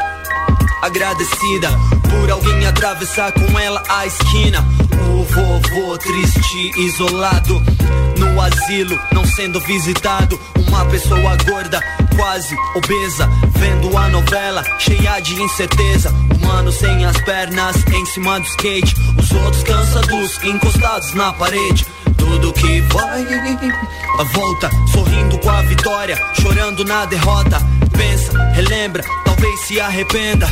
agradecida 0.82 1.70
por 2.10 2.30
alguém 2.30 2.66
atravessar 2.66 3.32
com 3.32 3.58
ela 3.58 3.82
a 3.88 4.06
esquina. 4.06 4.64
O 5.00 5.24
vovô 5.24 5.98
triste, 5.98 6.72
isolado 6.80 7.62
no 8.18 8.40
asilo, 8.40 8.98
não 9.12 9.24
sendo 9.26 9.60
visitado. 9.60 10.40
Uma 10.68 10.84
pessoa 10.86 11.36
gorda, 11.44 11.80
quase 12.16 12.56
obesa, 12.74 13.28
vendo 13.56 13.96
a 13.96 14.08
novela 14.08 14.62
cheia 14.78 15.20
de 15.20 15.34
incerteza. 15.40 16.10
Humano 16.36 16.72
sem 16.72 17.04
as 17.04 17.16
pernas 17.22 17.76
em 17.92 18.06
cima 18.06 18.40
do 18.40 18.46
skate, 18.46 18.94
os 19.18 19.30
outros 19.32 19.62
cansados, 19.62 20.44
encostados 20.44 21.14
na 21.14 21.32
parede. 21.32 21.86
Tudo 22.16 22.52
que 22.52 22.80
vai, 22.82 23.24
volta, 24.32 24.70
sorrindo 24.92 25.38
com 25.38 25.50
a 25.50 25.62
vitória, 25.62 26.18
chorando 26.40 26.84
na 26.84 27.04
derrota. 27.06 27.58
Pensa, 27.96 28.36
relembra, 28.52 29.04
talvez 29.24 29.60
se 29.60 29.80
arrependa. 29.80 30.48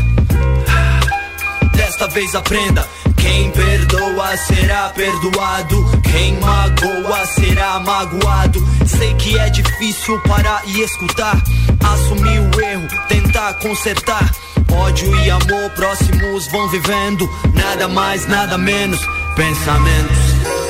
Desta 1.75 2.07
vez 2.09 2.35
aprenda. 2.35 2.87
Quem 3.33 3.51
perdoa 3.51 4.37
será 4.37 4.91
perdoado. 4.91 5.91
Quem 6.03 6.39
magoa 6.39 7.25
será 7.25 7.81
magoado. 7.81 8.63
Sei 8.87 9.15
que 9.15 9.39
é 9.39 9.49
difícil 9.49 10.21
parar 10.21 10.63
e 10.67 10.83
escutar. 10.83 11.43
Assumir 11.83 12.41
o 12.41 12.61
erro, 12.61 12.87
tentar 13.09 13.55
consertar. 13.55 14.31
Ódio 14.71 15.17
e 15.17 15.31
amor 15.31 15.71
próximos 15.75 16.47
vão 16.49 16.69
vivendo. 16.69 17.27
Nada 17.55 17.89
mais, 17.89 18.27
nada 18.27 18.59
menos. 18.59 19.01
Pensamentos. 19.35 20.62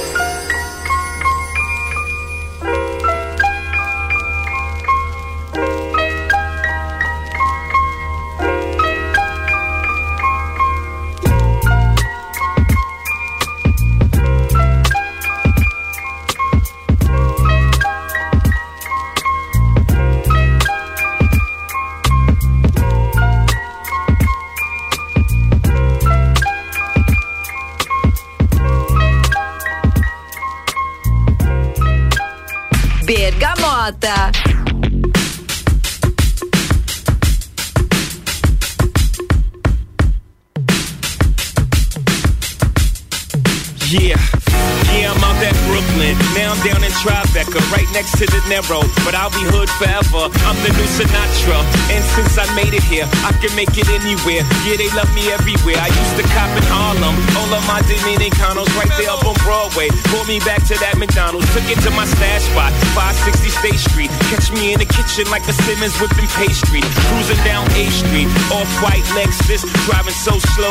Yeah, 54.73 54.89
they 54.89 54.97
love 54.97 55.13
me 55.13 55.29
everywhere. 55.29 55.77
I 55.77 55.93
used 55.93 56.17
to 56.17 56.25
cop 56.33 56.49
in 56.57 56.65
Harlem, 56.73 57.13
all 57.37 57.53
of 57.53 57.61
my 57.69 57.85
Dominicanos 57.85 58.73
right 58.73 58.89
there 58.97 59.13
up 59.13 59.21
on 59.21 59.37
Broadway. 59.45 59.93
Pulled 60.09 60.25
me 60.25 60.41
back 60.49 60.65
to 60.73 60.75
that 60.81 60.97
McDonald's, 60.97 61.45
took 61.53 61.69
it 61.69 61.77
to 61.85 61.93
my 61.93 62.09
stash 62.09 62.49
spot, 62.49 62.73
560 62.97 63.53
State 63.53 63.77
Street. 63.77 64.09
Catch 64.33 64.49
me 64.49 64.73
in 64.73 64.81
the 64.81 64.89
kitchen 64.89 65.29
like 65.29 65.45
a 65.45 65.53
Simmons 65.53 65.93
whipping 66.01 66.25
pastry. 66.41 66.81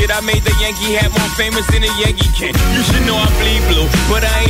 Shit, 0.00 0.08
I 0.08 0.24
made 0.24 0.40
the 0.40 0.56
Yankee 0.56 0.96
hat 0.96 1.12
more 1.12 1.28
famous 1.36 1.68
than 1.68 1.84
a 1.84 1.92
Yankee 2.00 2.32
can. 2.32 2.56
You 2.72 2.80
should 2.88 3.04
know 3.04 3.20
I 3.20 3.28
bleed 3.36 3.60
blue, 3.68 3.84
but 4.08 4.24
I 4.24 4.48
ain't 4.48 4.49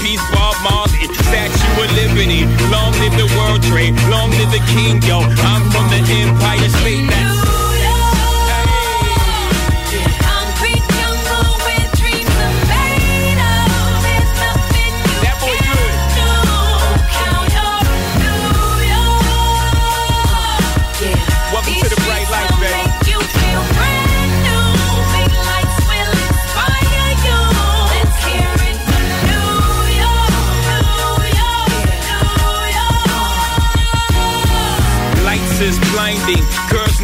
peace 0.01 0.21
Bob 0.33 0.55
Marley. 0.63 1.05
Statue 1.29 1.83
of 1.83 1.91
Liberty, 1.95 2.45
long 2.73 2.91
live 2.99 3.15
the 3.15 3.29
World 3.37 3.61
Trade, 3.63 3.95
long 4.09 4.29
live 4.31 4.51
the 4.51 4.63
King, 4.73 5.01
yo. 5.03 5.21
I'm 5.21 5.63
from 5.71 5.87
the 5.89 6.01
Empire 6.21 6.69
State, 6.81 7.07
that's 7.09 7.60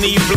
leave 0.08 0.37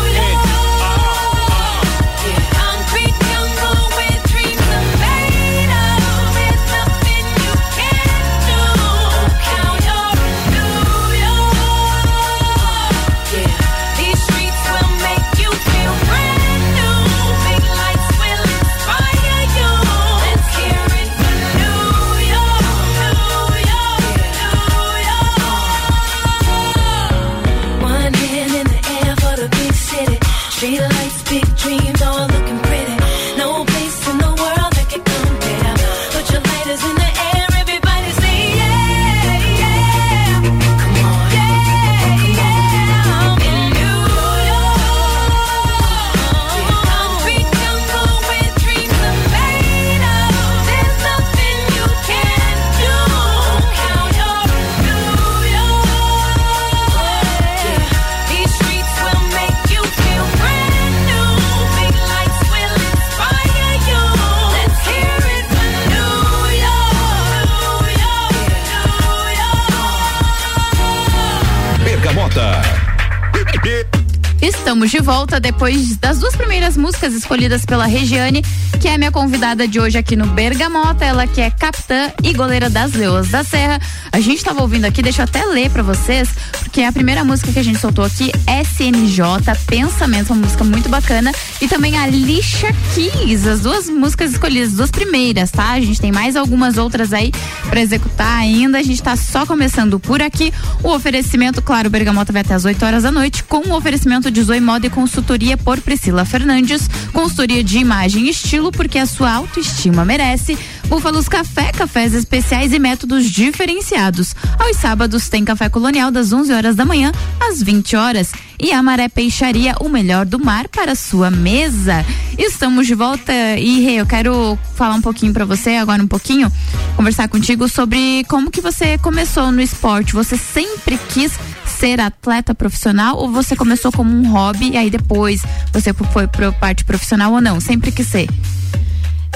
De 74.91 74.99
volta 74.99 75.39
depois 75.39 75.95
das 75.95 76.19
duas 76.19 76.35
primeiras 76.35 76.75
músicas 76.75 77.13
escolhidas 77.13 77.65
pela 77.65 77.85
Regiane, 77.85 78.41
que 78.81 78.89
é 78.89 78.95
a 78.95 78.97
minha 78.97 79.09
convidada 79.09 79.65
de 79.65 79.79
hoje 79.79 79.97
aqui 79.97 80.17
no 80.17 80.25
Bergamota, 80.27 81.05
ela 81.05 81.25
que 81.25 81.39
é 81.39 81.49
capitã 81.49 82.11
e 82.21 82.33
goleira 82.33 82.69
das 82.69 82.91
Leoas 82.91 83.29
da 83.29 83.41
Serra. 83.41 83.79
A 84.11 84.19
gente 84.19 84.39
estava 84.39 84.61
ouvindo 84.61 84.83
aqui, 84.83 85.01
deixa 85.01 85.21
eu 85.21 85.23
até 85.23 85.45
ler 85.45 85.69
para 85.69 85.81
vocês, 85.81 86.27
porque 86.71 86.83
a 86.83 86.91
primeira 86.93 87.25
música 87.25 87.51
que 87.51 87.59
a 87.59 87.63
gente 87.63 87.79
soltou 87.79 88.05
aqui, 88.05 88.31
SNJ, 88.47 89.21
Pensamento, 89.67 90.31
uma 90.31 90.43
música 90.43 90.63
muito 90.63 90.87
bacana, 90.87 91.33
e 91.59 91.67
também 91.67 91.97
a 91.97 92.07
Lixa 92.07 92.73
Keys, 92.95 93.45
as 93.45 93.59
duas 93.59 93.89
músicas 93.89 94.31
escolhidas, 94.31 94.69
as 94.69 94.75
duas 94.75 94.89
primeiras, 94.89 95.51
tá? 95.51 95.71
A 95.71 95.81
gente 95.81 95.99
tem 95.99 96.13
mais 96.13 96.37
algumas 96.37 96.77
outras 96.77 97.11
aí 97.11 97.33
para 97.69 97.81
executar 97.81 98.37
ainda, 98.37 98.77
a 98.77 98.83
gente 98.83 99.03
tá 99.03 99.17
só 99.17 99.45
começando 99.45 99.99
por 99.99 100.21
aqui. 100.21 100.53
O 100.81 100.93
oferecimento, 100.93 101.61
claro, 101.61 101.89
o 101.89 101.91
Bergamota 101.91 102.31
vai 102.31 102.41
até 102.41 102.53
as 102.53 102.63
8 102.63 102.85
horas 102.85 103.03
da 103.03 103.11
noite, 103.11 103.43
com 103.43 103.67
o 103.67 103.75
oferecimento 103.75 104.31
de 104.31 104.41
Zoe 104.41 104.61
Moda 104.61 104.87
e 104.87 104.89
consultoria 104.89 105.57
por 105.57 105.81
Priscila 105.81 106.23
Fernandes, 106.23 106.89
consultoria 107.11 107.61
de 107.65 107.79
imagem 107.79 108.27
e 108.27 108.29
estilo, 108.29 108.71
porque 108.71 108.97
a 108.97 109.05
sua 109.05 109.29
autoestima 109.29 110.05
merece. 110.05 110.57
Búfalos 110.91 111.29
Café, 111.29 111.71
cafés 111.71 112.13
especiais 112.13 112.73
e 112.73 112.77
métodos 112.77 113.29
diferenciados. 113.29 114.35
Aos 114.59 114.75
sábados 114.75 115.29
tem 115.29 115.45
café 115.45 115.69
colonial 115.69 116.11
das 116.11 116.33
11 116.33 116.51
horas 116.51 116.75
da 116.75 116.83
manhã 116.83 117.13
às 117.39 117.63
20 117.63 117.95
horas. 117.95 118.33
E 118.59 118.73
a 118.73 118.83
Maré 118.83 119.07
Peixaria, 119.07 119.73
o 119.79 119.87
melhor 119.87 120.25
do 120.25 120.37
mar 120.37 120.67
para 120.67 120.93
sua 120.93 121.31
mesa. 121.31 122.05
Estamos 122.37 122.87
de 122.87 122.93
volta 122.93 123.31
e 123.57 123.95
eu 123.95 124.05
quero 124.05 124.59
falar 124.75 124.95
um 124.95 125.01
pouquinho 125.01 125.31
para 125.31 125.45
você 125.45 125.77
agora 125.77 126.03
um 126.03 126.07
pouquinho, 126.09 126.51
conversar 126.97 127.29
contigo 127.29 127.69
sobre 127.69 128.25
como 128.27 128.51
que 128.51 128.59
você 128.59 128.97
começou 128.97 129.49
no 129.49 129.61
esporte. 129.61 130.11
Você 130.11 130.35
sempre 130.35 130.99
quis 131.07 131.31
ser 131.65 132.01
atleta 132.01 132.53
profissional 132.53 133.15
ou 133.15 133.31
você 133.31 133.55
começou 133.55 133.93
como 133.93 134.11
um 134.11 134.29
hobby 134.29 134.71
e 134.71 134.77
aí 134.77 134.89
depois 134.89 135.41
você 135.71 135.93
foi 135.93 136.27
para 136.27 136.51
parte 136.51 136.83
profissional 136.83 137.31
ou 137.31 137.39
não? 137.39 137.61
Sempre 137.61 137.93
quis 137.93 138.07
ser. 138.07 138.27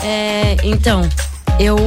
É, 0.04 0.58
então, 0.62 1.10
eu 1.60 1.78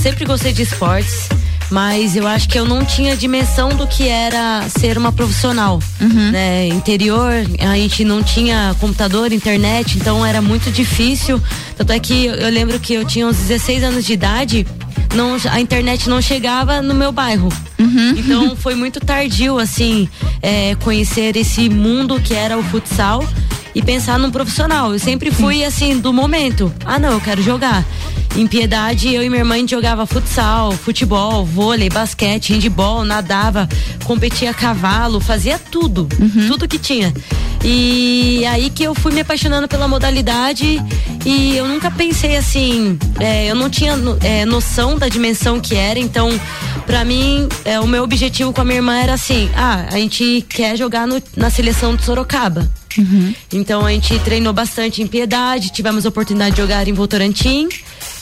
sempre 0.00 0.24
gostei 0.24 0.52
de 0.52 0.62
esportes 0.62 1.28
mas 1.70 2.16
eu 2.16 2.26
acho 2.26 2.48
que 2.48 2.58
eu 2.58 2.64
não 2.64 2.84
tinha 2.84 3.16
dimensão 3.16 3.68
do 3.70 3.86
que 3.86 4.08
era 4.08 4.66
ser 4.68 4.96
uma 4.96 5.12
profissional, 5.12 5.78
uhum. 6.00 6.30
né? 6.30 6.66
Interior, 6.68 7.32
a 7.60 7.76
gente 7.76 8.04
não 8.04 8.22
tinha 8.22 8.74
computador, 8.80 9.32
internet, 9.32 9.98
então 9.98 10.24
era 10.24 10.40
muito 10.40 10.70
difícil. 10.70 11.40
Tanto 11.76 11.92
é 11.92 11.98
que 11.98 12.26
eu 12.26 12.48
lembro 12.48 12.80
que 12.80 12.94
eu 12.94 13.04
tinha 13.04 13.26
uns 13.26 13.36
16 13.36 13.84
anos 13.84 14.04
de 14.04 14.14
idade, 14.14 14.66
não, 15.14 15.36
a 15.50 15.60
internet 15.60 16.08
não 16.08 16.22
chegava 16.22 16.80
no 16.80 16.94
meu 16.94 17.12
bairro. 17.12 17.48
Uhum. 17.78 18.14
Então 18.16 18.56
foi 18.56 18.74
muito 18.74 18.98
tardio, 19.00 19.58
assim, 19.58 20.08
é, 20.40 20.74
conhecer 20.76 21.36
esse 21.36 21.68
mundo 21.68 22.18
que 22.20 22.34
era 22.34 22.56
o 22.56 22.62
futsal 22.62 23.22
e 23.74 23.82
pensar 23.82 24.18
num 24.18 24.30
profissional. 24.30 24.92
Eu 24.92 24.98
sempre 24.98 25.30
fui 25.30 25.64
assim, 25.64 25.98
do 25.98 26.12
momento. 26.12 26.72
Ah, 26.84 26.98
não, 26.98 27.12
eu 27.12 27.20
quero 27.20 27.42
jogar. 27.42 27.84
Em 28.36 28.46
Piedade, 28.46 29.12
eu 29.12 29.22
e 29.22 29.28
minha 29.28 29.40
irmã 29.40 29.56
jogava 29.66 30.06
futsal, 30.06 30.72
futebol, 30.72 31.44
vôlei, 31.44 31.88
basquete, 31.88 32.52
handball, 32.52 33.04
nadava, 33.04 33.68
competia 34.04 34.50
a 34.50 34.54
cavalo, 34.54 35.20
fazia 35.20 35.58
tudo, 35.58 36.08
uhum. 36.20 36.48
tudo 36.48 36.68
que 36.68 36.78
tinha. 36.78 37.12
E 37.64 38.46
aí 38.46 38.70
que 38.70 38.84
eu 38.84 38.94
fui 38.94 39.12
me 39.12 39.20
apaixonando 39.20 39.66
pela 39.66 39.88
modalidade 39.88 40.80
e 41.26 41.56
eu 41.56 41.66
nunca 41.66 41.90
pensei 41.90 42.36
assim, 42.36 42.96
é, 43.18 43.46
eu 43.46 43.54
não 43.56 43.68
tinha 43.68 43.94
é, 44.22 44.44
noção 44.44 44.96
da 44.96 45.08
dimensão 45.08 45.60
que 45.60 45.74
era, 45.74 45.98
então 45.98 46.28
para 46.86 47.04
mim 47.04 47.48
é, 47.64 47.80
o 47.80 47.86
meu 47.86 48.04
objetivo 48.04 48.52
com 48.52 48.60
a 48.60 48.64
minha 48.64 48.76
irmã 48.76 48.96
era 48.96 49.14
assim, 49.14 49.50
ah, 49.56 49.86
a 49.90 49.98
gente 49.98 50.44
quer 50.48 50.76
jogar 50.76 51.06
no, 51.06 51.20
na 51.36 51.50
seleção 51.50 51.96
de 51.96 52.04
Sorocaba. 52.04 52.70
Uhum. 52.96 53.34
Então 53.52 53.84
a 53.84 53.90
gente 53.90 54.18
treinou 54.20 54.52
bastante 54.52 55.02
em 55.02 55.06
Piedade, 55.06 55.72
tivemos 55.72 56.06
a 56.06 56.08
oportunidade 56.08 56.54
de 56.54 56.62
jogar 56.62 56.86
em 56.86 56.92
Votorantim 56.92 57.68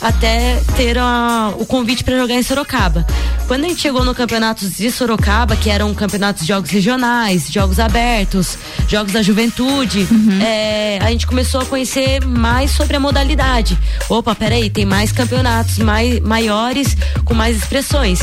até 0.00 0.60
ter 0.76 0.98
a, 0.98 1.52
o 1.58 1.66
convite 1.66 2.04
para 2.04 2.16
jogar 2.16 2.34
em 2.34 2.42
Sorocaba. 2.42 3.06
Quando 3.46 3.64
a 3.64 3.68
gente 3.68 3.80
chegou 3.80 4.04
no 4.04 4.14
campeonato 4.14 4.68
de 4.68 4.90
Sorocaba, 4.90 5.54
que 5.56 5.70
eram 5.70 5.94
campeonatos 5.94 6.42
de 6.42 6.48
jogos 6.48 6.70
regionais, 6.70 7.46
jogos 7.50 7.78
abertos, 7.78 8.58
jogos 8.88 9.12
da 9.12 9.22
juventude, 9.22 10.06
uhum. 10.10 10.40
é, 10.42 10.98
a 11.00 11.10
gente 11.10 11.26
começou 11.26 11.60
a 11.60 11.64
conhecer 11.64 12.24
mais 12.24 12.72
sobre 12.72 12.96
a 12.96 13.00
modalidade. 13.00 13.78
Opa, 14.08 14.34
peraí, 14.34 14.68
tem 14.68 14.84
mais 14.84 15.12
campeonatos 15.12 15.78
mais, 15.78 16.18
maiores 16.20 16.96
com 17.24 17.34
mais 17.34 17.56
expressões. 17.56 18.20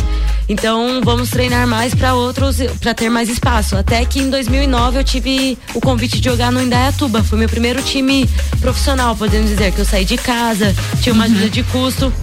Então 0.49 0.99
vamos 1.03 1.29
treinar 1.29 1.65
mais 1.67 1.95
para 1.95 2.15
outros, 2.15 2.57
para 2.81 2.93
ter 2.93 3.09
mais 3.09 3.29
espaço. 3.29 3.77
Até 3.77 4.03
que 4.03 4.19
em 4.19 4.29
2009 4.29 4.99
eu 4.99 5.03
tive 5.03 5.57
o 5.73 5.79
convite 5.79 6.19
de 6.19 6.29
jogar 6.29 6.51
no 6.51 6.61
Indaiatuba. 6.61 7.23
Foi 7.23 7.39
meu 7.39 7.47
primeiro 7.47 7.81
time 7.81 8.29
profissional, 8.59 9.15
podemos 9.15 9.49
dizer 9.49 9.71
que 9.71 9.79
eu 9.79 9.85
saí 9.85 10.03
de 10.03 10.17
casa, 10.17 10.75
tinha 11.01 11.13
uma 11.13 11.25
uhum. 11.25 11.31
ajuda 11.31 11.49
de 11.63 11.71
custo. 11.71 12.13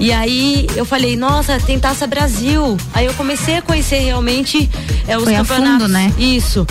E 0.00 0.12
aí 0.12 0.66
eu 0.74 0.84
falei, 0.84 1.16
nossa, 1.16 1.58
tem 1.60 1.78
Taça 1.78 2.06
Brasil. 2.06 2.76
Aí 2.92 3.06
eu 3.06 3.14
comecei 3.14 3.56
a 3.56 3.62
conhecer 3.62 3.98
realmente 3.98 4.68
é, 5.06 5.16
os 5.16 5.24
Foi 5.24 5.34
campeonatos. 5.34 5.82
Fundo, 5.82 5.88
né? 5.88 6.12
Isso. 6.18 6.66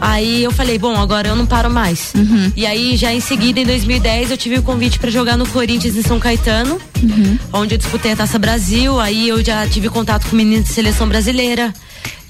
Aí 0.00 0.44
eu 0.44 0.52
falei, 0.52 0.78
bom, 0.78 0.96
agora 0.96 1.28
eu 1.28 1.36
não 1.36 1.46
paro 1.46 1.70
mais. 1.70 2.12
Uhum. 2.14 2.52
E 2.56 2.64
aí, 2.64 2.96
já 2.96 3.12
em 3.12 3.20
seguida, 3.20 3.60
em 3.60 3.66
2010, 3.66 4.30
eu 4.30 4.36
tive 4.36 4.58
o 4.58 4.62
convite 4.62 4.98
para 4.98 5.10
jogar 5.10 5.36
no 5.36 5.46
Corinthians 5.48 5.96
em 5.96 6.02
São 6.02 6.18
Caetano, 6.18 6.80
uhum. 7.02 7.38
onde 7.52 7.74
eu 7.74 7.78
disputei 7.78 8.12
a 8.12 8.16
Taça 8.16 8.38
Brasil. 8.38 9.00
Aí 9.00 9.28
eu 9.28 9.44
já 9.44 9.66
tive 9.66 9.88
contato 9.88 10.28
com 10.28 10.36
meninos 10.36 10.66
de 10.66 10.72
seleção 10.72 11.08
brasileira. 11.08 11.74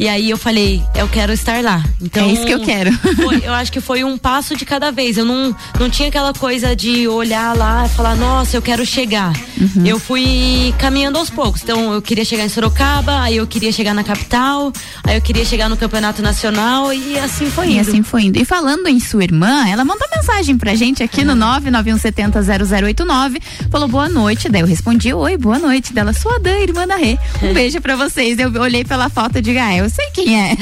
E 0.01 0.09
aí 0.09 0.31
eu 0.31 0.39
falei, 0.39 0.83
eu 0.95 1.07
quero 1.09 1.31
estar 1.31 1.63
lá. 1.63 1.85
Então, 2.01 2.27
é 2.27 2.33
isso 2.33 2.47
que 2.47 2.55
eu 2.55 2.61
quero. 2.61 2.91
Foi, 3.23 3.43
eu 3.45 3.53
acho 3.53 3.71
que 3.71 3.83
foi 3.83 4.03
um 4.03 4.17
passo 4.17 4.57
de 4.57 4.65
cada 4.65 4.91
vez. 4.91 5.19
Eu 5.19 5.27
não, 5.27 5.55
não 5.79 5.91
tinha 5.91 6.09
aquela 6.09 6.33
coisa 6.33 6.75
de 6.75 7.07
olhar 7.07 7.55
lá 7.55 7.85
e 7.85 7.89
falar, 7.91 8.17
nossa, 8.17 8.57
eu 8.57 8.63
quero 8.63 8.87
chegar. 8.87 9.31
Uhum. 9.61 9.85
Eu 9.85 9.99
fui 9.99 10.75
caminhando 10.79 11.19
aos 11.19 11.29
poucos. 11.29 11.63
Então 11.63 11.93
eu 11.93 12.01
queria 12.01 12.25
chegar 12.25 12.47
em 12.47 12.49
Sorocaba, 12.49 13.21
aí 13.21 13.37
eu 13.37 13.47
queria 13.47 13.71
chegar 13.71 13.93
na 13.93 14.03
capital, 14.03 14.73
aí 15.05 15.17
eu 15.17 15.21
queria 15.21 15.45
chegar 15.45 15.69
no 15.69 15.77
campeonato 15.77 16.23
nacional 16.23 16.91
e 16.95 17.19
assim 17.19 17.51
foi 17.51 17.67
indo. 17.67 17.75
E 17.75 17.81
assim 17.81 18.03
foi 18.03 18.23
indo. 18.23 18.39
E 18.39 18.45
falando 18.47 18.87
em 18.87 18.99
sua 18.99 19.23
irmã, 19.23 19.69
ela 19.69 19.85
mandou 19.85 20.09
mensagem 20.17 20.57
pra 20.57 20.75
gente 20.75 21.03
aqui 21.03 21.21
uhum. 21.21 21.35
no 21.35 21.47
991700089. 21.61 23.43
Falou 23.71 23.87
boa 23.87 24.09
noite. 24.09 24.49
Daí 24.49 24.63
eu 24.63 24.67
respondi, 24.67 25.13
oi, 25.13 25.37
boa 25.37 25.59
noite. 25.59 25.93
Dela, 25.93 26.15
sua 26.15 26.39
Dan, 26.39 26.59
irmã 26.59 26.87
da 26.87 26.97
Rê. 26.97 27.19
Um 27.43 27.53
beijo 27.53 27.83
pra 27.83 27.97
vocês. 27.97 28.39
Eu 28.39 28.51
olhei 28.63 28.83
pela 28.83 29.11
foto 29.11 29.37
e 29.37 29.43
digo, 29.43 29.59
ah, 29.59 29.90
eu 29.91 29.93
sei 29.95 30.07
quem 30.13 30.39
é. 30.41 30.57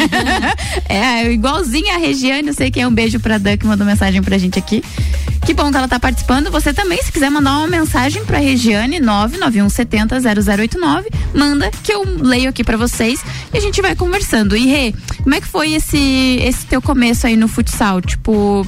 é 0.89 1.31
igualzinha 1.33 1.97
a 1.97 1.99
Regiane, 1.99 2.49
eu 2.49 2.55
sei 2.55 2.71
quem 2.71 2.83
é. 2.83 2.89
Um 2.89 2.93
beijo 2.93 3.21
pra 3.21 3.37
Dan 3.37 3.59
que 3.59 3.67
mandou 3.67 3.87
mensagem 3.87 4.23
pra 4.23 4.39
gente 4.39 4.59
aqui. 4.59 4.83
Que 5.45 5.53
bom 5.55 5.71
que 5.71 5.77
ela 5.77 5.87
tá 5.89 6.01
participando. 6.01 6.51
Você 6.51 6.73
também, 6.73 7.03
se 7.03 7.13
quiser 7.13 7.31
mandar 7.31 7.59
uma 7.59 7.69
mensagem 7.69 8.25
pra 8.25 8.39
Regiane, 8.39 9.01
991700089, 9.01 11.05
manda 11.35 11.71
que 11.83 11.93
eu 11.93 12.03
leio 12.21 12.49
aqui 12.51 12.65
pra 12.65 12.77
vocês 12.77 13.21
e 13.53 13.59
a 13.59 13.61
gente 13.61 13.81
vai 13.81 13.95
conversando. 13.95 14.57
E 14.57 14.67
Rê, 14.67 14.93
como 15.23 15.35
é 15.35 15.41
que 15.41 15.47
foi 15.47 15.73
esse, 15.73 16.41
esse 16.43 16.67
teu 16.67 16.83
começo 16.83 17.27
aí 17.27 17.37
no 17.37 17.49
futsal? 17.49 18.01
Tipo, 18.01 18.67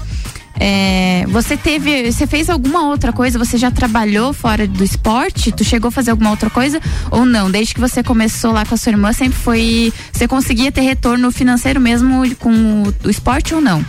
é, 0.63 1.25
você 1.29 1.57
teve, 1.57 2.13
você 2.13 2.27
fez 2.27 2.51
alguma 2.51 2.87
outra 2.87 3.15
coisa? 3.15 3.39
Você 3.39 3.57
já 3.57 3.71
trabalhou 3.71 4.35
fora 4.35 4.67
do 4.67 4.85
esporte? 4.85 5.51
Tu 5.51 5.65
chegou 5.65 5.89
a 5.89 5.91
fazer 5.91 6.11
alguma 6.11 6.29
outra 6.29 6.51
coisa 6.51 6.79
ou 7.11 7.25
não? 7.25 7.51
Desde 7.51 7.73
que 7.73 7.81
você 7.81 8.03
começou 8.03 8.53
lá 8.53 8.67
com 8.67 8.75
a 8.75 8.77
sua 8.77 8.91
irmã, 8.91 9.11
sempre 9.15 9.39
foi, 9.39 9.91
você 10.13 10.29
conseguia 10.29 10.71
ter 10.71 10.83
retorno 10.83 11.33
financeiro 11.33 11.81
mesmo 11.81 12.37
com 12.37 12.53
o, 12.83 12.95
o 13.07 13.11
esporte 13.11 13.55
ou 13.55 13.61
não? 13.63 13.83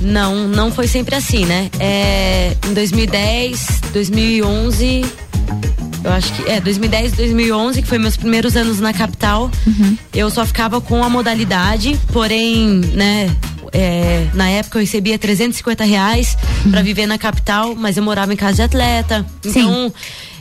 Não, 0.00 0.48
não 0.48 0.72
foi 0.72 0.88
sempre 0.88 1.14
assim, 1.14 1.44
né? 1.44 1.70
É, 1.78 2.56
em 2.68 2.74
2010, 2.74 3.80
2011, 3.92 5.04
eu 6.02 6.12
acho 6.12 6.32
que 6.32 6.50
é 6.50 6.60
2010, 6.60 7.12
2011, 7.12 7.82
que 7.82 7.88
foi 7.88 7.98
meus 7.98 8.16
primeiros 8.16 8.56
anos 8.56 8.80
na 8.80 8.92
capital. 8.92 9.50
Uhum. 9.64 9.96
Eu 10.12 10.30
só 10.30 10.44
ficava 10.44 10.80
com 10.80 11.04
a 11.04 11.08
modalidade, 11.08 11.98
porém, 12.12 12.80
né, 12.92 13.30
é, 13.72 14.26
na 14.34 14.48
época 14.48 14.78
eu 14.78 14.80
recebia 14.80 15.18
350 15.18 15.84
reais 15.84 16.36
uhum. 16.64 16.70
para 16.70 16.82
viver 16.82 17.06
na 17.06 17.18
capital, 17.18 17.74
mas 17.74 17.96
eu 17.96 18.02
morava 18.02 18.32
em 18.32 18.36
casa 18.36 18.56
de 18.56 18.62
atleta. 18.62 19.26
Então. 19.44 19.52
Sim. 19.88 19.92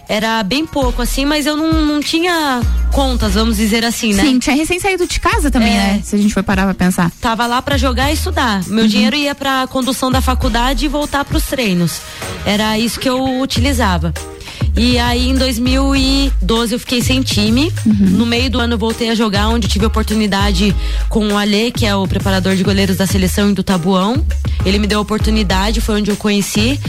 Era 0.09 0.41
bem 0.41 0.65
pouco, 0.65 1.01
assim, 1.01 1.25
mas 1.25 1.45
eu 1.45 1.57
não, 1.57 1.85
não 1.85 1.99
tinha 1.99 2.61
contas, 2.93 3.33
vamos 3.33 3.57
dizer 3.57 3.83
assim, 3.83 4.13
né? 4.13 4.23
Sim, 4.23 4.39
tinha 4.39 4.55
recém 4.55 4.79
saído 4.79 5.05
de 5.05 5.19
casa 5.19 5.51
também, 5.51 5.73
é, 5.73 5.77
né? 5.77 6.01
Se 6.01 6.15
a 6.15 6.17
gente 6.17 6.33
for 6.33 6.43
parar 6.43 6.63
pra 6.63 6.73
pensar. 6.73 7.11
Tava 7.19 7.45
lá 7.45 7.61
para 7.61 7.77
jogar 7.77 8.09
e 8.09 8.13
estudar. 8.13 8.63
Meu 8.67 8.83
uhum. 8.83 8.87
dinheiro 8.87 9.17
ia 9.17 9.35
pra 9.35 9.67
condução 9.67 10.09
da 10.09 10.21
faculdade 10.21 10.85
e 10.85 10.87
voltar 10.87 11.25
pros 11.25 11.43
treinos. 11.43 11.99
Era 12.45 12.79
isso 12.79 13.01
que 13.01 13.09
eu 13.09 13.41
utilizava. 13.41 14.13
E 14.75 14.99
aí 14.99 15.29
em 15.29 15.35
2012 15.35 16.73
eu 16.73 16.79
fiquei 16.79 17.01
sem 17.01 17.21
time. 17.21 17.71
Uhum. 17.85 17.93
No 18.11 18.25
meio 18.25 18.49
do 18.49 18.59
ano 18.59 18.73
eu 18.73 18.77
voltei 18.77 19.09
a 19.09 19.15
jogar, 19.15 19.47
onde 19.49 19.67
tive 19.67 19.85
oportunidade 19.85 20.75
com 21.09 21.27
o 21.27 21.37
Alê, 21.37 21.71
que 21.71 21.85
é 21.85 21.95
o 21.95 22.07
preparador 22.07 22.55
de 22.55 22.63
goleiros 22.63 22.97
da 22.97 23.07
seleção 23.07 23.53
do 23.53 23.63
Tabuão. 23.63 24.23
Ele 24.65 24.77
me 24.77 24.87
deu 24.87 24.99
a 24.99 25.01
oportunidade, 25.01 25.81
foi 25.81 25.95
onde 25.95 26.11
eu 26.11 26.15
conheci. 26.15 26.79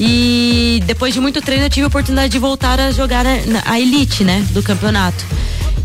E 0.00 0.82
depois 0.86 1.12
de 1.12 1.20
muito 1.20 1.40
treino 1.40 1.64
eu 1.64 1.70
tive 1.70 1.84
a 1.84 1.88
oportunidade 1.88 2.30
de 2.30 2.38
voltar 2.38 2.78
a 2.78 2.90
jogar 2.90 3.26
a, 3.26 3.38
a 3.64 3.80
elite, 3.80 4.24
né, 4.24 4.46
do 4.52 4.62
campeonato. 4.62 5.24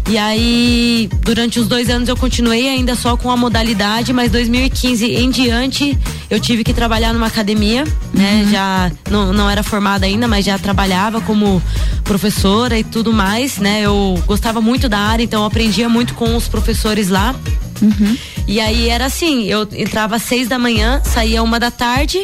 E 0.10 0.18
aí, 0.18 1.10
durante 1.22 1.60
os 1.60 1.68
dois 1.68 1.90
anos 1.90 2.10
eu 2.10 2.18
continuei 2.18 2.68
ainda 2.68 2.94
só 2.94 3.16
com 3.16 3.32
a 3.32 3.38
modalidade, 3.38 4.12
mas 4.12 4.30
2015 4.32 5.06
em 5.06 5.30
diante 5.30 5.98
eu 6.30 6.40
tive 6.40 6.64
que 6.64 6.74
trabalhar 6.74 7.14
numa 7.14 7.28
academia, 7.28 7.86
né? 8.14 8.44
Uhum. 8.44 8.52
Já 8.52 8.92
não, 9.10 9.32
não 9.32 9.50
era 9.50 9.64
formada 9.64 10.06
ainda, 10.06 10.28
mas 10.28 10.44
já 10.44 10.60
trabalhava 10.60 11.22
como 11.24 11.62
professora 12.04 12.78
e 12.78 12.84
tudo 12.84 13.12
mais, 13.12 13.58
né? 13.58 13.82
Eu 13.82 14.22
gostava 14.26 14.62
muito 14.62 14.88
da 14.88 15.00
área, 15.00 15.24
então 15.24 15.42
eu 15.42 15.48
aprendia 15.48 15.90
muito 15.90 16.14
com 16.14 16.36
os 16.36 16.48
professores 16.48 17.10
lá. 17.10 17.36
Uhum. 17.82 18.18
E 18.48 18.60
aí 18.60 18.90
era 18.90 19.06
assim, 19.06 19.46
eu 19.46 19.68
entrava 19.74 20.16
às 20.16 20.24
seis 20.24 20.48
da 20.48 20.60
manhã, 20.60 21.02
saía 21.04 21.42
uma 21.42 21.60
da 21.60 21.72
tarde 21.72 22.24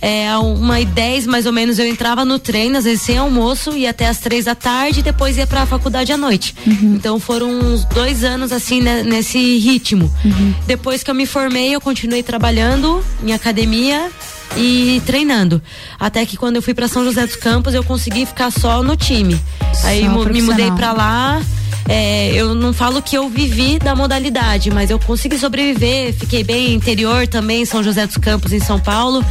é, 0.00 0.36
uma 0.36 0.80
e 0.80 0.84
dez 0.84 1.26
mais 1.26 1.44
ou 1.46 1.52
menos 1.52 1.78
eu 1.78 1.86
entrava 1.86 2.24
no 2.24 2.38
treino, 2.38 2.78
às 2.78 2.84
vezes 2.84 3.02
sem 3.02 3.18
almoço, 3.18 3.76
ia 3.76 3.90
até 3.90 4.06
as 4.06 4.18
três 4.18 4.44
da 4.44 4.54
tarde 4.54 5.00
e 5.00 5.02
depois 5.02 5.36
ia 5.36 5.46
para 5.46 5.62
a 5.62 5.66
faculdade 5.66 6.12
à 6.12 6.16
noite. 6.16 6.54
Uhum. 6.66 6.94
Então 6.94 7.18
foram 7.18 7.50
uns 7.50 7.84
dois 7.84 8.22
anos 8.22 8.52
assim 8.52 8.80
né, 8.80 9.02
nesse 9.02 9.58
ritmo. 9.58 10.12
Uhum. 10.24 10.54
Depois 10.66 11.02
que 11.02 11.10
eu 11.10 11.14
me 11.14 11.26
formei, 11.26 11.74
eu 11.74 11.80
continuei 11.80 12.22
trabalhando 12.22 13.04
em 13.24 13.32
academia 13.32 14.10
e 14.56 15.02
treinando. 15.06 15.62
Até 15.98 16.24
que 16.24 16.36
quando 16.36 16.56
eu 16.56 16.62
fui 16.62 16.74
para 16.74 16.88
São 16.88 17.04
José 17.04 17.26
dos 17.26 17.36
Campos, 17.36 17.74
eu 17.74 17.84
consegui 17.84 18.26
ficar 18.26 18.50
só 18.50 18.82
no 18.82 18.96
time. 18.96 19.40
Só 19.74 19.88
Aí 19.88 20.08
me 20.08 20.42
mudei 20.42 20.70
para 20.72 20.92
lá. 20.92 21.42
É, 21.88 22.32
eu 22.34 22.54
não 22.54 22.72
falo 22.72 23.00
que 23.00 23.16
eu 23.16 23.28
vivi 23.30 23.78
da 23.78 23.96
modalidade, 23.96 24.70
mas 24.70 24.90
eu 24.90 24.98
consegui 24.98 25.38
sobreviver, 25.38 26.12
fiquei 26.12 26.44
bem 26.44 26.74
interior 26.74 27.26
também, 27.26 27.64
São 27.64 27.82
José 27.82 28.06
dos 28.06 28.18
Campos, 28.18 28.52
em 28.52 28.60
São 28.60 28.78
Paulo 28.78 29.24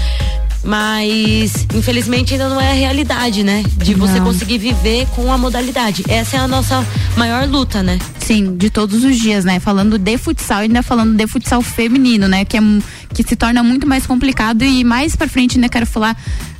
mas 0.68 1.66
infelizmente 1.74 2.34
ainda 2.34 2.50
não 2.50 2.60
é 2.60 2.72
a 2.72 2.74
realidade, 2.74 3.42
né? 3.42 3.64
De 3.78 3.94
você 3.94 4.20
não. 4.20 4.26
conseguir 4.26 4.58
viver 4.58 5.08
com 5.16 5.32
a 5.32 5.38
modalidade. 5.38 6.04
Essa 6.10 6.36
é 6.38 6.40
a 6.40 6.48
nossa 6.48 6.86
maior 7.16 7.48
luta, 7.48 7.82
né? 7.82 7.98
Sim, 8.20 8.58
de 8.58 8.70
todos 8.70 9.04
os 9.04 9.18
dias, 9.18 9.46
né? 9.46 9.60
Falando 9.60 9.98
de 9.98 10.18
futsal 10.18 10.60
e 10.60 10.64
ainda 10.64 10.84
falando 10.84 11.16
de 11.16 11.26
futsal 11.26 11.62
feminino, 11.62 12.28
né? 12.28 12.44
Que, 12.44 12.58
é, 12.58 12.62
que 13.14 13.24
se 13.24 13.36
torna 13.36 13.64
muito 13.64 13.88
mais 13.88 14.06
complicado 14.06 14.64
e 14.64 14.84
mais 14.84 15.16
pra 15.16 15.28
frente, 15.28 15.58
né? 15.58 15.70
Quero 15.70 15.86
falar 15.86 16.16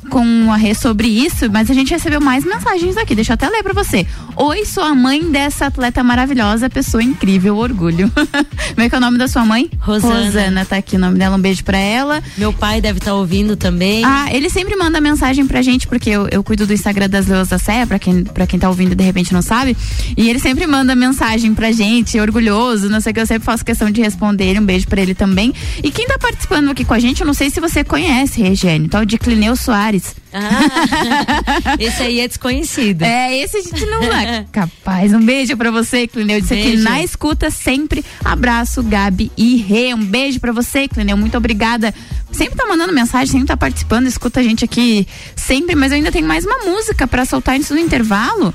com 0.08 0.52
a 0.52 0.56
Rê 0.56 0.74
sobre 0.74 1.08
isso, 1.08 1.50
mas 1.50 1.70
a 1.70 1.74
gente 1.74 1.90
recebeu 1.90 2.20
mais 2.20 2.44
mensagens 2.44 2.96
aqui. 2.96 3.14
Deixa 3.14 3.32
eu 3.32 3.34
até 3.34 3.48
ler 3.48 3.62
pra 3.62 3.72
você. 3.72 4.06
Oi, 4.36 4.64
sou 4.64 4.82
a 4.82 4.94
mãe 4.94 5.30
dessa 5.30 5.66
atleta 5.66 6.02
maravilhosa, 6.02 6.70
pessoa 6.70 7.02
incrível, 7.02 7.56
orgulho. 7.56 8.10
Como 8.74 8.80
é 8.80 8.88
que 8.88 8.94
é 8.94 8.98
o 8.98 9.00
nome 9.00 9.18
da 9.18 9.28
sua 9.28 9.44
mãe? 9.44 9.70
Rosana. 9.78 10.24
Rosana, 10.24 10.64
tá 10.64 10.76
aqui 10.76 10.96
o 10.96 10.98
nome 10.98 11.18
dela, 11.18 11.36
um 11.36 11.40
beijo 11.40 11.62
pra 11.64 11.78
ela. 11.78 12.22
Meu 12.36 12.52
pai 12.52 12.80
deve 12.80 12.98
estar 12.98 13.10
tá 13.10 13.16
ouvindo 13.16 13.56
também. 13.56 14.04
Ah, 14.04 14.28
ele 14.32 14.48
sempre 14.48 14.76
manda 14.76 15.00
mensagem 15.00 15.46
pra 15.46 15.62
gente, 15.62 15.86
porque 15.86 16.10
eu, 16.10 16.28
eu 16.28 16.42
cuido 16.42 16.66
do 16.66 16.72
Instagram 16.72 17.08
das 17.08 17.26
Leões 17.26 17.48
da 17.48 17.58
Serra, 17.58 17.86
pra 17.86 17.98
quem, 17.98 18.24
pra 18.24 18.46
quem 18.46 18.58
tá 18.58 18.68
ouvindo 18.68 18.94
de 18.94 19.04
repente 19.04 19.32
não 19.32 19.42
sabe. 19.42 19.76
E 20.16 20.28
ele 20.28 20.38
sempre 20.38 20.66
manda 20.66 20.94
mensagem 20.94 21.54
pra 21.54 21.72
gente, 21.72 22.18
orgulhoso, 22.20 22.88
não 22.88 23.00
sei 23.00 23.12
o 23.12 23.14
que, 23.14 23.20
eu 23.20 23.26
sempre 23.26 23.44
faço 23.44 23.64
questão 23.64 23.90
de 23.90 24.00
responder 24.00 24.44
ele, 24.44 24.60
um 24.60 24.64
beijo 24.64 24.86
pra 24.86 25.00
ele 25.00 25.14
também. 25.14 25.52
E 25.82 25.90
quem 25.90 26.06
tá 26.06 26.18
participando 26.18 26.70
aqui 26.70 26.84
com 26.84 26.94
a 26.94 26.98
gente, 26.98 27.20
eu 27.20 27.26
não 27.26 27.34
sei 27.34 27.50
se 27.50 27.60
você 27.60 27.82
conhece, 27.82 28.40
Regiane, 28.40 28.88
tal 28.88 29.04
de 29.04 29.18
Clineu 29.18 29.56
Soares. 29.56 29.97
Ah, 30.32 31.76
esse 31.78 32.02
aí 32.02 32.20
é 32.20 32.28
desconhecido. 32.28 33.02
É, 33.02 33.36
esse 33.38 33.56
a 33.56 33.62
gente 33.62 33.84
não 33.86 34.02
é 34.02 34.46
capaz. 34.52 35.12
Um 35.12 35.24
beijo 35.24 35.56
pra 35.56 35.70
você, 35.70 36.06
Clineu. 36.06 36.40
Disse 36.40 36.54
aqui 36.54 36.76
na 36.76 37.02
escuta 37.02 37.50
sempre. 37.50 38.04
Abraço, 38.24 38.82
Gabi 38.82 39.30
e 39.36 39.56
Rê. 39.56 39.94
Um 39.94 40.04
beijo 40.04 40.40
pra 40.40 40.52
você, 40.52 40.88
Clineu. 40.88 41.16
Muito 41.16 41.36
obrigada. 41.36 41.94
Sempre 42.30 42.56
tá 42.56 42.66
mandando 42.66 42.92
mensagem, 42.92 43.32
sempre 43.32 43.46
tá 43.48 43.56
participando, 43.56 44.06
escuta 44.06 44.40
a 44.40 44.42
gente 44.42 44.64
aqui 44.64 45.08
sempre, 45.34 45.74
mas 45.74 45.92
eu 45.92 45.96
ainda 45.96 46.12
tenho 46.12 46.26
mais 46.26 46.44
uma 46.44 46.58
música 46.58 47.06
para 47.06 47.24
soltar 47.24 47.56
antes 47.56 47.68
do 47.68 47.78
intervalo. 47.78 48.54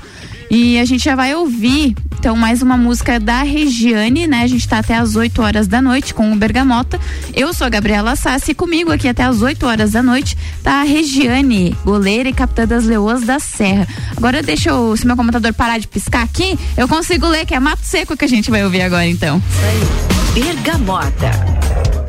E 0.50 0.78
a 0.78 0.84
gente 0.84 1.04
já 1.04 1.16
vai 1.16 1.34
ouvir, 1.34 1.94
então, 2.18 2.36
mais 2.36 2.62
uma 2.62 2.76
música 2.76 3.20
da 3.20 3.42
Regiane, 3.42 4.26
né? 4.26 4.42
A 4.42 4.46
gente 4.46 4.66
tá 4.66 4.78
até 4.78 4.94
às 4.94 5.14
8 5.14 5.42
horas 5.42 5.66
da 5.66 5.82
noite 5.82 6.14
com 6.14 6.32
o 6.32 6.36
Bergamota. 6.36 6.98
Eu 7.34 7.52
sou 7.52 7.66
a 7.66 7.70
Gabriela 7.70 8.16
Sassi 8.16 8.52
e 8.52 8.54
comigo 8.54 8.90
aqui 8.90 9.08
até 9.08 9.24
às 9.24 9.42
8 9.42 9.66
horas 9.66 9.92
da 9.92 10.02
noite 10.02 10.36
tá 10.62 10.80
a 10.80 10.84
Regiane, 10.84 11.76
goleira 11.84 12.28
e 12.28 12.32
capitã 12.32 12.66
das 12.66 12.84
Leoas 12.84 13.24
da 13.24 13.38
Serra. 13.38 13.86
Agora 14.16 14.42
deixa 14.42 14.70
eu, 14.70 14.96
se 14.96 15.06
meu 15.06 15.16
computador 15.16 15.52
parar 15.52 15.78
de 15.78 15.86
piscar 15.86 16.22
aqui, 16.22 16.58
eu 16.76 16.88
consigo 16.88 17.28
ler 17.28 17.44
que 17.44 17.54
é 17.54 17.60
Mato 17.60 17.84
Seco 17.84 18.16
que 18.16 18.24
a 18.24 18.28
gente 18.28 18.50
vai 18.50 18.64
ouvir 18.64 18.82
agora, 18.82 19.06
então. 19.06 19.42
Isso 19.50 20.40
aí. 20.40 20.42
Bergamota. 20.42 22.03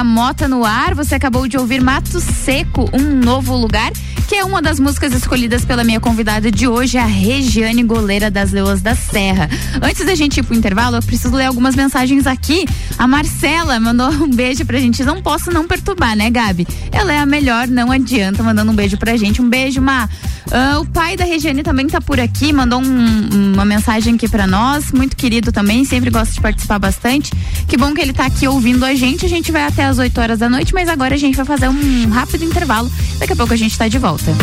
Bergamota 0.00 0.48
no 0.48 0.64
ar. 0.64 0.94
Você 0.94 1.14
acabou 1.14 1.46
de 1.46 1.58
ouvir 1.58 1.82
Mato 1.82 2.20
Seco, 2.20 2.88
um 2.92 3.14
novo 3.16 3.54
lugar, 3.54 3.92
que 4.26 4.34
é 4.34 4.44
uma 4.44 4.62
das 4.62 4.80
músicas 4.80 5.12
escolhidas 5.12 5.62
pela 5.62 5.84
minha 5.84 6.00
convidada 6.00 6.50
de 6.50 6.66
hoje, 6.66 6.96
a 6.96 7.04
Regiane 7.04 7.82
Goleira 7.82 8.30
das 8.30 8.50
Leoas 8.50 8.80
da 8.80 8.94
Serra. 8.94 9.48
Antes 9.82 10.06
da 10.06 10.14
gente 10.14 10.40
ir 10.40 10.42
pro 10.42 10.56
intervalo, 10.56 10.96
eu 10.96 11.02
preciso 11.02 11.36
ler 11.36 11.44
algumas 11.44 11.76
mensagens 11.76 12.26
aqui. 12.26 12.64
A 12.96 13.06
Marcela 13.06 13.78
mandou 13.78 14.08
um 14.24 14.30
beijo 14.30 14.64
pra 14.64 14.78
gente. 14.78 15.04
Não 15.04 15.20
posso 15.20 15.50
não 15.50 15.66
perturbar, 15.66 16.16
né, 16.16 16.30
Gabi? 16.30 16.66
Ela 16.90 17.12
é 17.12 17.18
a 17.18 17.26
melhor, 17.26 17.68
não 17.68 17.92
adianta, 17.92 18.42
mandando 18.42 18.72
um 18.72 18.74
beijo 18.74 18.96
pra 18.96 19.16
gente. 19.18 19.42
Um 19.42 19.50
beijo, 19.50 19.82
Má. 19.82 20.08
Ah, 20.52 20.80
o 20.80 20.86
pai 20.86 21.16
da 21.16 21.24
Regiane 21.24 21.62
também 21.62 21.86
tá 21.86 22.00
por 22.00 22.18
aqui, 22.18 22.52
mandou 22.52 22.80
um- 22.82 23.52
uma 23.54 23.64
mensagem 23.64 24.14
aqui 24.16 24.28
pra 24.28 24.46
nós, 24.46 24.90
muito 24.90 25.16
querido 25.16 25.52
também, 25.52 25.84
sempre 25.84 26.10
gosta 26.10 26.34
de 26.34 26.40
participar 26.40 26.78
bastante. 26.78 27.30
Que 27.68 27.76
bom 27.76 27.94
que 27.94 28.00
ele 28.00 28.12
tá 28.12 28.26
aqui 28.26 28.48
ouvindo 28.48 28.84
a 28.84 28.94
gente. 28.94 29.24
A 29.24 29.28
gente 29.28 29.52
vai 29.52 29.62
até 29.64 29.84
as 29.84 29.98
8 29.98 30.20
horas 30.20 30.38
da 30.40 30.48
noite, 30.48 30.74
mas 30.74 30.88
agora 30.88 31.14
a 31.14 31.18
gente 31.18 31.36
vai 31.36 31.44
fazer 31.46 31.68
um 31.68 32.08
rápido 32.10 32.44
intervalo. 32.44 32.90
Daqui 33.18 33.32
a 33.32 33.36
pouco 33.36 33.52
a 33.54 33.56
gente 33.56 33.78
tá 33.78 33.86
de 33.86 33.98
volta. 33.98 34.34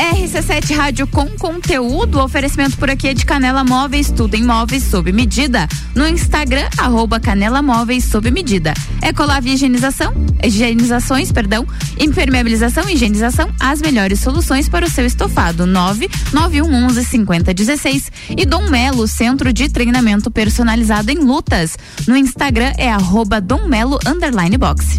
RC7 0.00 0.74
Rádio 0.74 1.06
com 1.06 1.26
conteúdo, 1.38 2.20
oferecimento 2.20 2.78
por 2.78 2.88
aqui 2.88 3.08
é 3.08 3.14
de 3.14 3.26
Canela 3.26 3.62
Móveis, 3.62 4.10
tudo 4.10 4.34
em 4.34 4.42
móveis 4.42 4.82
sob 4.84 5.12
medida. 5.12 5.68
No 5.94 6.08
Instagram, 6.08 6.66
arroba 6.78 7.20
Canela 7.20 7.60
Móveis 7.60 8.04
sob 8.06 8.30
medida. 8.30 8.72
Ecolave 9.02 9.50
Higienização, 9.50 10.14
higienizações, 10.42 11.30
perdão, 11.30 11.66
impermeabilização 11.98 12.88
e 12.88 12.94
higienização, 12.94 13.50
as 13.60 13.82
melhores 13.82 14.20
soluções 14.20 14.70
para 14.70 14.86
o 14.86 14.90
seu 14.90 15.04
estofado. 15.04 15.66
99111 15.66 17.04
5016 17.04 18.12
e 18.38 18.46
Dom 18.46 18.70
Melo, 18.70 19.06
centro 19.06 19.52
de 19.52 19.68
treinamento 19.68 20.30
personalizado 20.30 21.10
em 21.10 21.18
lutas. 21.18 21.76
No 22.08 22.16
Instagram 22.16 22.72
é 22.78 22.90
arroba 22.90 23.38
Dom 23.38 23.68
Melo 23.68 24.00
underline 24.06 24.56
box. 24.56 24.98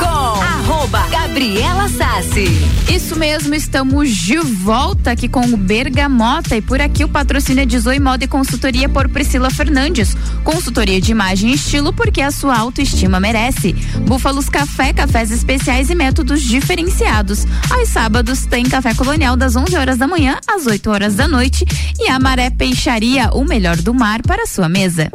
Gabriela 1.38 1.88
Sassi. 1.88 2.48
Isso 2.92 3.16
mesmo, 3.16 3.54
estamos 3.54 4.10
de 4.10 4.40
volta 4.40 5.12
aqui 5.12 5.30
com 5.30 5.42
o 5.42 5.56
Bergamota 5.56 6.56
e 6.56 6.64
por 6.64 6.82
aqui 6.82 7.04
o 7.04 7.08
patrocínio 7.08 7.62
é 7.62 7.66
de 7.66 7.78
Zoe 7.78 8.00
Moda 8.00 8.24
e 8.24 8.28
Consultoria 8.28 8.90
por 8.90 9.08
Priscila 9.08 9.52
Fernandes. 9.52 10.18
Consultoria 10.44 11.00
de 11.00 11.12
imagem 11.12 11.52
e 11.52 11.54
estilo 11.54 11.94
porque 11.94 12.24
a 12.24 12.32
sua 12.32 12.58
autoestima 12.58 13.20
merece. 13.20 13.74
Búfalos 14.08 14.50
Café, 14.50 14.92
cafés 14.92 15.30
especiais 15.30 15.92
e 15.92 15.96
métodos 15.96 16.42
diferenciados. 16.42 17.46
Aos 17.70 17.90
sábados 17.90 18.48
tem 18.48 18.64
café 18.66 18.96
colonial 18.96 19.38
das 19.38 19.56
11 19.56 19.78
horas 19.78 19.98
da 20.00 20.08
manhã 20.08 20.40
às 20.48 20.66
8 20.66 20.90
horas 20.90 21.14
da 21.14 21.28
noite 21.28 21.64
e 22.00 22.10
a 22.10 22.18
Maré 22.18 22.50
Peixaria, 22.50 23.30
o 23.32 23.46
melhor 23.46 23.78
do 23.78 23.94
mar 23.94 24.24
para 24.24 24.48
sua 24.48 24.68
mesa. 24.68 25.12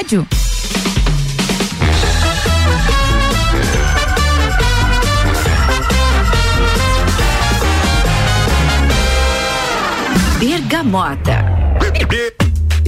Rádio. 0.00 0.26
Bergamota. 10.38 11.44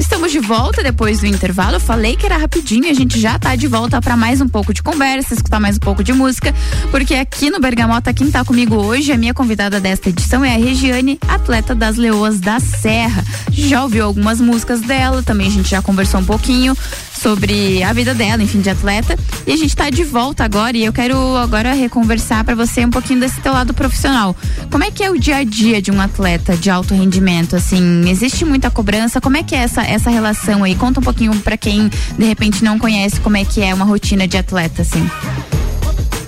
Estamos 0.02 0.32
de 0.32 0.40
volta 0.40 0.82
depois 0.82 1.20
do 1.20 1.26
intervalo. 1.26 1.76
Eu 1.76 1.80
falei 1.80 2.16
que 2.16 2.26
era 2.26 2.36
rapidinho, 2.36 2.90
a 2.90 2.92
gente 2.92 3.20
já 3.20 3.38
tá 3.38 3.54
de 3.54 3.68
volta 3.68 4.00
para 4.00 4.16
mais 4.16 4.40
um 4.40 4.48
pouco 4.48 4.74
de 4.74 4.82
conversa, 4.82 5.32
escutar 5.32 5.60
mais 5.60 5.76
um 5.76 5.78
pouco 5.78 6.02
de 6.02 6.12
música, 6.12 6.52
porque 6.90 7.14
aqui 7.14 7.50
no 7.50 7.60
Bergamota 7.60 8.12
quem 8.12 8.28
tá 8.28 8.44
comigo 8.44 8.74
hoje, 8.74 9.12
a 9.12 9.16
minha 9.16 9.32
convidada 9.32 9.78
desta 9.78 10.08
edição 10.08 10.44
é 10.44 10.56
a 10.56 10.58
Regiane, 10.58 11.20
atleta 11.28 11.72
das 11.72 11.96
Leoas 11.96 12.40
da 12.40 12.58
Serra. 12.58 13.24
Já 13.52 13.84
ouviu 13.84 14.04
algumas 14.04 14.40
músicas 14.40 14.80
dela, 14.80 15.22
também 15.22 15.46
a 15.46 15.50
gente 15.50 15.70
já 15.70 15.80
conversou 15.80 16.18
um 16.18 16.24
pouquinho 16.24 16.76
sobre 17.22 17.82
a 17.84 17.92
vida 17.92 18.12
dela, 18.14 18.42
enfim, 18.42 18.60
de 18.60 18.68
atleta. 18.68 19.16
E 19.46 19.52
a 19.52 19.56
gente 19.56 19.68
está 19.68 19.88
de 19.88 20.02
volta 20.02 20.44
agora 20.44 20.76
e 20.76 20.84
eu 20.84 20.92
quero 20.92 21.36
agora 21.36 21.72
reconversar 21.72 22.42
para 22.42 22.56
você 22.56 22.84
um 22.84 22.90
pouquinho 22.90 23.20
desse 23.20 23.40
teu 23.40 23.52
lado 23.52 23.72
profissional. 23.72 24.36
Como 24.70 24.82
é 24.82 24.90
que 24.90 25.04
é 25.04 25.10
o 25.10 25.18
dia 25.18 25.36
a 25.36 25.44
dia 25.44 25.80
de 25.80 25.92
um 25.92 26.00
atleta 26.00 26.56
de 26.56 26.68
alto 26.68 26.94
rendimento? 26.94 27.54
Assim, 27.54 28.08
existe 28.10 28.44
muita 28.44 28.70
cobrança? 28.70 29.20
Como 29.20 29.36
é 29.36 29.42
que 29.44 29.54
é 29.54 29.58
essa, 29.58 29.82
essa 29.82 30.10
relação 30.10 30.64
aí? 30.64 30.74
Conta 30.74 30.98
um 30.98 31.02
pouquinho 31.02 31.32
para 31.36 31.56
quem 31.56 31.88
de 32.18 32.24
repente 32.24 32.64
não 32.64 32.76
conhece 32.78 33.20
como 33.20 33.36
é 33.36 33.44
que 33.44 33.62
é 33.62 33.72
uma 33.72 33.84
rotina 33.84 34.26
de 34.26 34.36
atleta, 34.36 34.82
assim. 34.82 35.08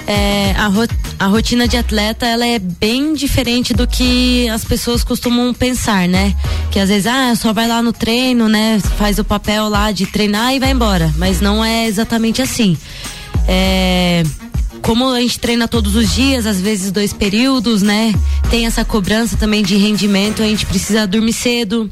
É, 0.07 0.53
a, 0.57 0.67
ro 0.67 0.87
a 1.19 1.27
rotina 1.27 1.67
de 1.67 1.77
atleta 1.77 2.27
ela 2.27 2.47
é 2.47 2.59
bem 2.59 3.15
diferente 3.15 3.73
do 3.73 3.87
que 3.87 4.49
as 4.51 4.65
pessoas 4.65 5.03
costumam 5.03 5.55
pensar, 5.55 6.07
né? 6.07 6.35
Que 6.71 6.79
às 6.79 6.89
vezes, 6.89 7.07
ah, 7.07 7.35
só 7.35 7.53
vai 7.53 7.67
lá 7.67 7.81
no 7.81 7.93
treino, 7.93 8.49
né? 8.49 8.81
Faz 8.99 9.19
o 9.19 9.25
papel 9.25 9.69
lá 9.69 9.91
de 9.93 10.07
treinar 10.07 10.55
e 10.55 10.61
vai 10.61 10.71
embora. 10.71 11.13
Mas 11.17 11.41
não 11.41 11.65
é 11.65 11.87
exatamente 11.87 12.43
assim. 12.43 12.77
É, 13.49 14.23
como 14.83 15.09
a 15.09 15.21
gente 15.21 15.39
treina 15.41 15.67
todos 15.67 15.97
os 15.97 16.13
dias, 16.13 16.45
às 16.45 16.61
vezes 16.61 16.93
dois 16.93 17.13
períodos, 17.13 17.81
né? 17.81 18.13
Tem 18.51 18.67
essa 18.67 18.85
cobrança 18.85 19.37
também 19.37 19.63
de 19.63 19.77
rendimento, 19.77 20.43
a 20.43 20.47
gente 20.47 20.67
precisa 20.67 21.07
dormir 21.07 21.33
cedo. 21.33 21.91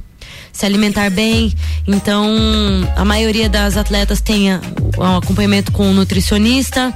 Se 0.52 0.66
alimentar 0.66 1.10
bem. 1.10 1.52
Então, 1.86 2.28
a 2.96 3.04
maioria 3.04 3.48
das 3.48 3.76
atletas 3.76 4.20
tem 4.20 4.52
um 4.98 5.16
acompanhamento 5.16 5.72
com 5.72 5.88
um 5.88 5.94
nutricionista. 5.94 6.92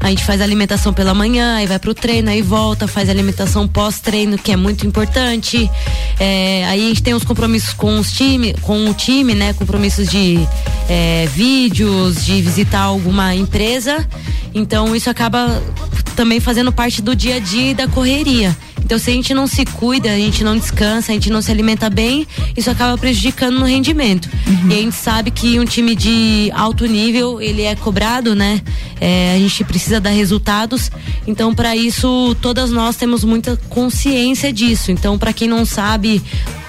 A 0.00 0.10
gente 0.10 0.24
faz 0.24 0.40
alimentação 0.40 0.92
pela 0.92 1.14
manhã, 1.14 1.56
aí 1.56 1.66
vai 1.66 1.78
pro 1.78 1.94
treino, 1.94 2.28
aí 2.28 2.42
volta, 2.42 2.86
faz 2.86 3.08
alimentação 3.08 3.66
pós-treino, 3.66 4.36
que 4.36 4.52
é 4.52 4.56
muito 4.56 4.86
importante. 4.86 5.70
É, 6.18 6.64
aí 6.66 6.84
a 6.84 6.88
gente 6.88 7.02
tem 7.02 7.14
os 7.14 7.24
compromissos 7.24 7.72
com 7.72 7.98
os 7.98 8.12
time, 8.12 8.54
com 8.60 8.90
o 8.90 8.94
time, 8.94 9.34
né? 9.34 9.52
Compromissos 9.54 10.08
de 10.08 10.38
é, 10.88 11.26
vídeos, 11.32 12.24
de 12.24 12.42
visitar 12.42 12.82
alguma 12.82 13.34
empresa. 13.34 14.06
Então 14.54 14.94
isso 14.94 15.08
acaba 15.08 15.62
também 16.14 16.40
fazendo 16.40 16.72
parte 16.72 17.00
do 17.00 17.14
dia 17.14 17.36
a 17.36 17.38
dia 17.38 17.70
e 17.70 17.74
da 17.74 17.88
correria. 17.88 18.56
Então, 18.84 18.98
se 18.98 19.10
a 19.10 19.12
gente 19.12 19.34
não 19.34 19.46
se 19.46 19.64
cuida, 19.64 20.10
a 20.10 20.16
gente 20.16 20.44
não 20.44 20.56
descansa, 20.56 21.10
a 21.10 21.14
gente 21.14 21.30
não 21.30 21.42
se 21.42 21.50
alimenta 21.50 21.90
bem, 21.90 22.26
isso 22.56 22.70
acaba 22.70 22.96
prejudicando 22.96 23.58
no 23.58 23.64
rendimento. 23.64 24.28
Uhum. 24.46 24.70
E 24.70 24.74
a 24.74 24.76
gente 24.76 24.94
sabe 24.94 25.30
que 25.30 25.58
um 25.58 25.64
time 25.64 25.94
de 25.94 26.50
alto 26.54 26.86
nível, 26.86 27.40
ele 27.40 27.62
é 27.62 27.74
cobrado, 27.74 28.34
né? 28.34 28.60
É, 29.00 29.34
a 29.34 29.38
gente 29.38 29.64
precisa 29.64 30.00
dar 30.00 30.10
resultados. 30.10 30.90
Então, 31.26 31.54
para 31.54 31.74
isso, 31.74 32.36
todas 32.40 32.70
nós 32.70 32.96
temos 32.96 33.24
muita 33.24 33.56
consciência 33.68 34.52
disso. 34.52 34.92
Então, 34.92 35.18
para 35.18 35.32
quem 35.32 35.48
não 35.48 35.64
sabe, 35.64 36.22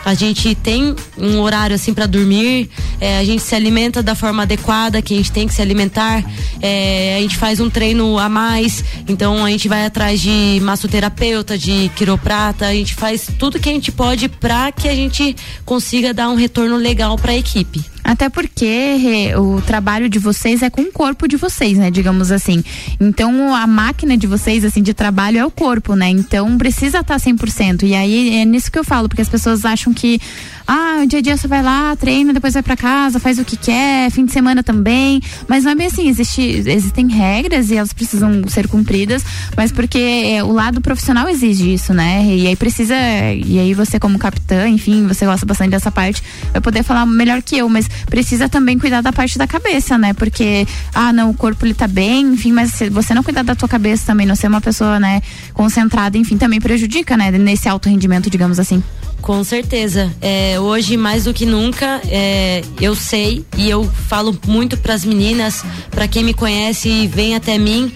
a 0.07 0.13
gente 0.13 0.55
tem 0.55 0.95
um 1.17 1.41
horário 1.41 1.75
assim 1.75 1.93
para 1.93 2.05
dormir, 2.05 2.69
é, 3.01 3.17
a 3.17 3.25
gente 3.25 3.41
se 3.41 3.53
alimenta 3.53 4.01
da 4.01 4.15
forma 4.15 4.43
adequada 4.43 5.01
que 5.01 5.13
a 5.13 5.17
gente 5.17 5.33
tem 5.33 5.45
que 5.45 5.53
se 5.53 5.61
alimentar, 5.61 6.23
é, 6.61 7.17
a 7.17 7.21
gente 7.21 7.35
faz 7.35 7.59
um 7.59 7.69
treino 7.69 8.17
a 8.17 8.29
mais, 8.29 8.85
então 9.05 9.43
a 9.43 9.51
gente 9.51 9.67
vai 9.67 9.85
atrás 9.85 10.21
de 10.21 10.61
massoterapeuta, 10.61 11.57
de 11.57 11.91
quiroprata, 11.93 12.67
a 12.67 12.73
gente 12.73 12.95
faz 12.95 13.27
tudo 13.37 13.59
que 13.59 13.67
a 13.67 13.73
gente 13.73 13.91
pode 13.91 14.29
para 14.29 14.71
que 14.71 14.87
a 14.87 14.95
gente 14.95 15.35
consiga 15.65 16.13
dar 16.13 16.29
um 16.29 16.35
retorno 16.35 16.77
legal 16.77 17.17
para 17.17 17.33
a 17.33 17.35
equipe. 17.35 17.96
Até 18.03 18.29
porque 18.29 19.33
o 19.37 19.61
trabalho 19.61 20.07
de 20.07 20.17
vocês 20.17 20.61
é 20.61 20.69
com 20.69 20.81
o 20.83 20.91
corpo 20.91 21.27
de 21.27 21.35
vocês, 21.35 21.77
né? 21.77 21.91
Digamos 21.91 22.31
assim. 22.31 22.63
Então 22.99 23.53
a 23.53 23.67
máquina 23.67 24.17
de 24.17 24.25
vocês, 24.25 24.63
assim, 24.63 24.81
de 24.81 24.93
trabalho 24.93 25.37
é 25.37 25.45
o 25.45 25.51
corpo, 25.51 25.93
né? 25.93 26.09
Então 26.09 26.57
precisa 26.57 26.99
estar 26.99 27.17
100%. 27.17 27.83
E 27.83 27.93
aí 27.93 28.37
é 28.37 28.45
nisso 28.45 28.71
que 28.71 28.79
eu 28.79 28.83
falo, 28.83 29.09
porque 29.09 29.21
as 29.21 29.29
pessoas 29.29 29.65
acham 29.65 29.93
que 29.93 30.21
ah, 30.67 30.99
o 31.03 31.07
dia 31.07 31.19
a 31.19 31.21
dia 31.21 31.37
você 31.37 31.47
vai 31.47 31.63
lá, 31.63 31.95
treina, 31.95 32.33
depois 32.33 32.53
vai 32.53 32.61
para 32.61 32.75
casa, 32.75 33.19
faz 33.19 33.39
o 33.39 33.45
que 33.45 33.55
quer, 33.55 34.11
fim 34.11 34.25
de 34.25 34.33
semana 34.33 34.61
também. 34.61 35.21
Mas 35.47 35.63
não 35.63 35.71
é 35.71 35.75
bem 35.75 35.87
assim, 35.87 36.09
existe, 36.09 36.41
existem 36.41 37.07
regras 37.07 37.71
e 37.71 37.75
elas 37.77 37.93
precisam 37.93 38.45
ser 38.49 38.67
cumpridas, 38.67 39.23
mas 39.55 39.71
porque 39.71 39.97
é, 39.97 40.43
o 40.43 40.51
lado 40.51 40.81
profissional 40.81 41.29
exige 41.29 41.73
isso, 41.73 41.93
né? 41.93 42.25
E 42.25 42.47
aí 42.47 42.55
precisa, 42.55 42.95
e 43.45 43.57
aí 43.59 43.73
você 43.73 43.97
como 43.97 44.19
capitã, 44.19 44.67
enfim, 44.67 45.07
você 45.07 45.25
gosta 45.25 45.45
bastante 45.45 45.71
dessa 45.71 45.89
parte, 45.89 46.21
vai 46.51 46.59
poder 46.61 46.83
falar 46.83 47.05
melhor 47.05 47.41
que 47.41 47.57
eu, 47.57 47.69
mas 47.69 47.87
precisa 48.07 48.49
também 48.49 48.77
cuidar 48.77 49.01
da 49.01 49.13
parte 49.13 49.37
da 49.37 49.47
cabeça, 49.47 49.97
né? 49.97 50.13
Porque, 50.13 50.67
ah, 50.93 51.13
não, 51.13 51.29
o 51.29 51.33
corpo 51.33 51.65
ele 51.65 51.73
tá 51.73 51.87
bem, 51.87 52.33
enfim, 52.33 52.51
mas 52.51 52.73
se 52.73 52.89
você 52.89 53.13
não 53.13 53.23
cuidar 53.23 53.43
da 53.43 53.55
tua 53.55 53.69
cabeça 53.69 54.07
também, 54.07 54.27
não 54.27 54.35
ser 54.35 54.47
uma 54.47 54.61
pessoa, 54.61 54.99
né, 54.99 55.21
concentrada, 55.53 56.17
enfim, 56.17 56.37
também 56.37 56.59
prejudica, 56.59 57.15
né, 57.15 57.31
nesse 57.31 57.69
alto 57.69 57.87
rendimento, 57.87 58.29
digamos 58.29 58.59
assim. 58.59 58.83
Com 59.21 59.43
certeza. 59.43 60.13
É, 60.21 60.59
hoje, 60.59 60.95
mais 60.95 61.25
do 61.25 61.33
que 61.33 61.45
nunca, 61.45 62.01
é, 62.05 62.61
eu 62.79 62.95
sei 62.95 63.45
e 63.57 63.69
eu 63.69 63.83
falo 63.83 64.37
muito 64.47 64.77
para 64.77 64.93
as 64.93 65.03
meninas, 65.03 65.63
para 65.91 66.07
quem 66.07 66.23
me 66.23 66.33
conhece 66.33 66.87
e 66.87 67.07
vem 67.07 67.35
até 67.35 67.57
mim, 67.57 67.91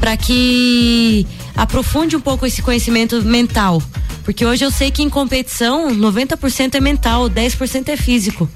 para 0.00 0.16
que 0.16 1.26
aprofunde 1.56 2.16
um 2.16 2.20
pouco 2.20 2.44
esse 2.44 2.60
conhecimento 2.60 3.22
mental. 3.22 3.82
Porque 4.24 4.44
hoje 4.44 4.64
eu 4.64 4.70
sei 4.70 4.90
que 4.90 5.02
em 5.02 5.08
competição, 5.10 5.88
90% 5.90 6.74
é 6.74 6.80
mental, 6.80 7.28
10% 7.28 7.88
é 7.88 7.96
físico 7.96 8.48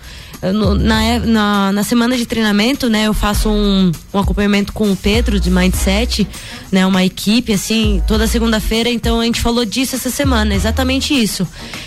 na, 0.42 1.18
na, 1.20 1.72
na, 1.72 1.82
semana 1.82 2.16
de 2.16 2.24
treinamento, 2.26 2.88
né, 2.88 3.06
eu 3.06 3.14
faço 3.14 3.48
um, 3.48 3.90
um 4.12 4.18
acompanhamento 4.18 4.72
com 4.72 4.90
o 4.90 4.96
Pedro 4.96 5.40
de 5.40 5.50
Mindset, 5.50 6.26
né, 6.70 6.86
uma 6.86 7.04
equipe, 7.04 7.52
assim, 7.52 8.02
toda 8.06 8.26
segunda-feira, 8.26 8.88
então 8.88 9.20
a 9.20 9.24
gente 9.24 9.40
falou 9.40 9.64
disso 9.64 9.96
essa 9.96 10.10
semana, 10.10 10.54
exatamente 10.54 11.14
isso. 11.14 11.46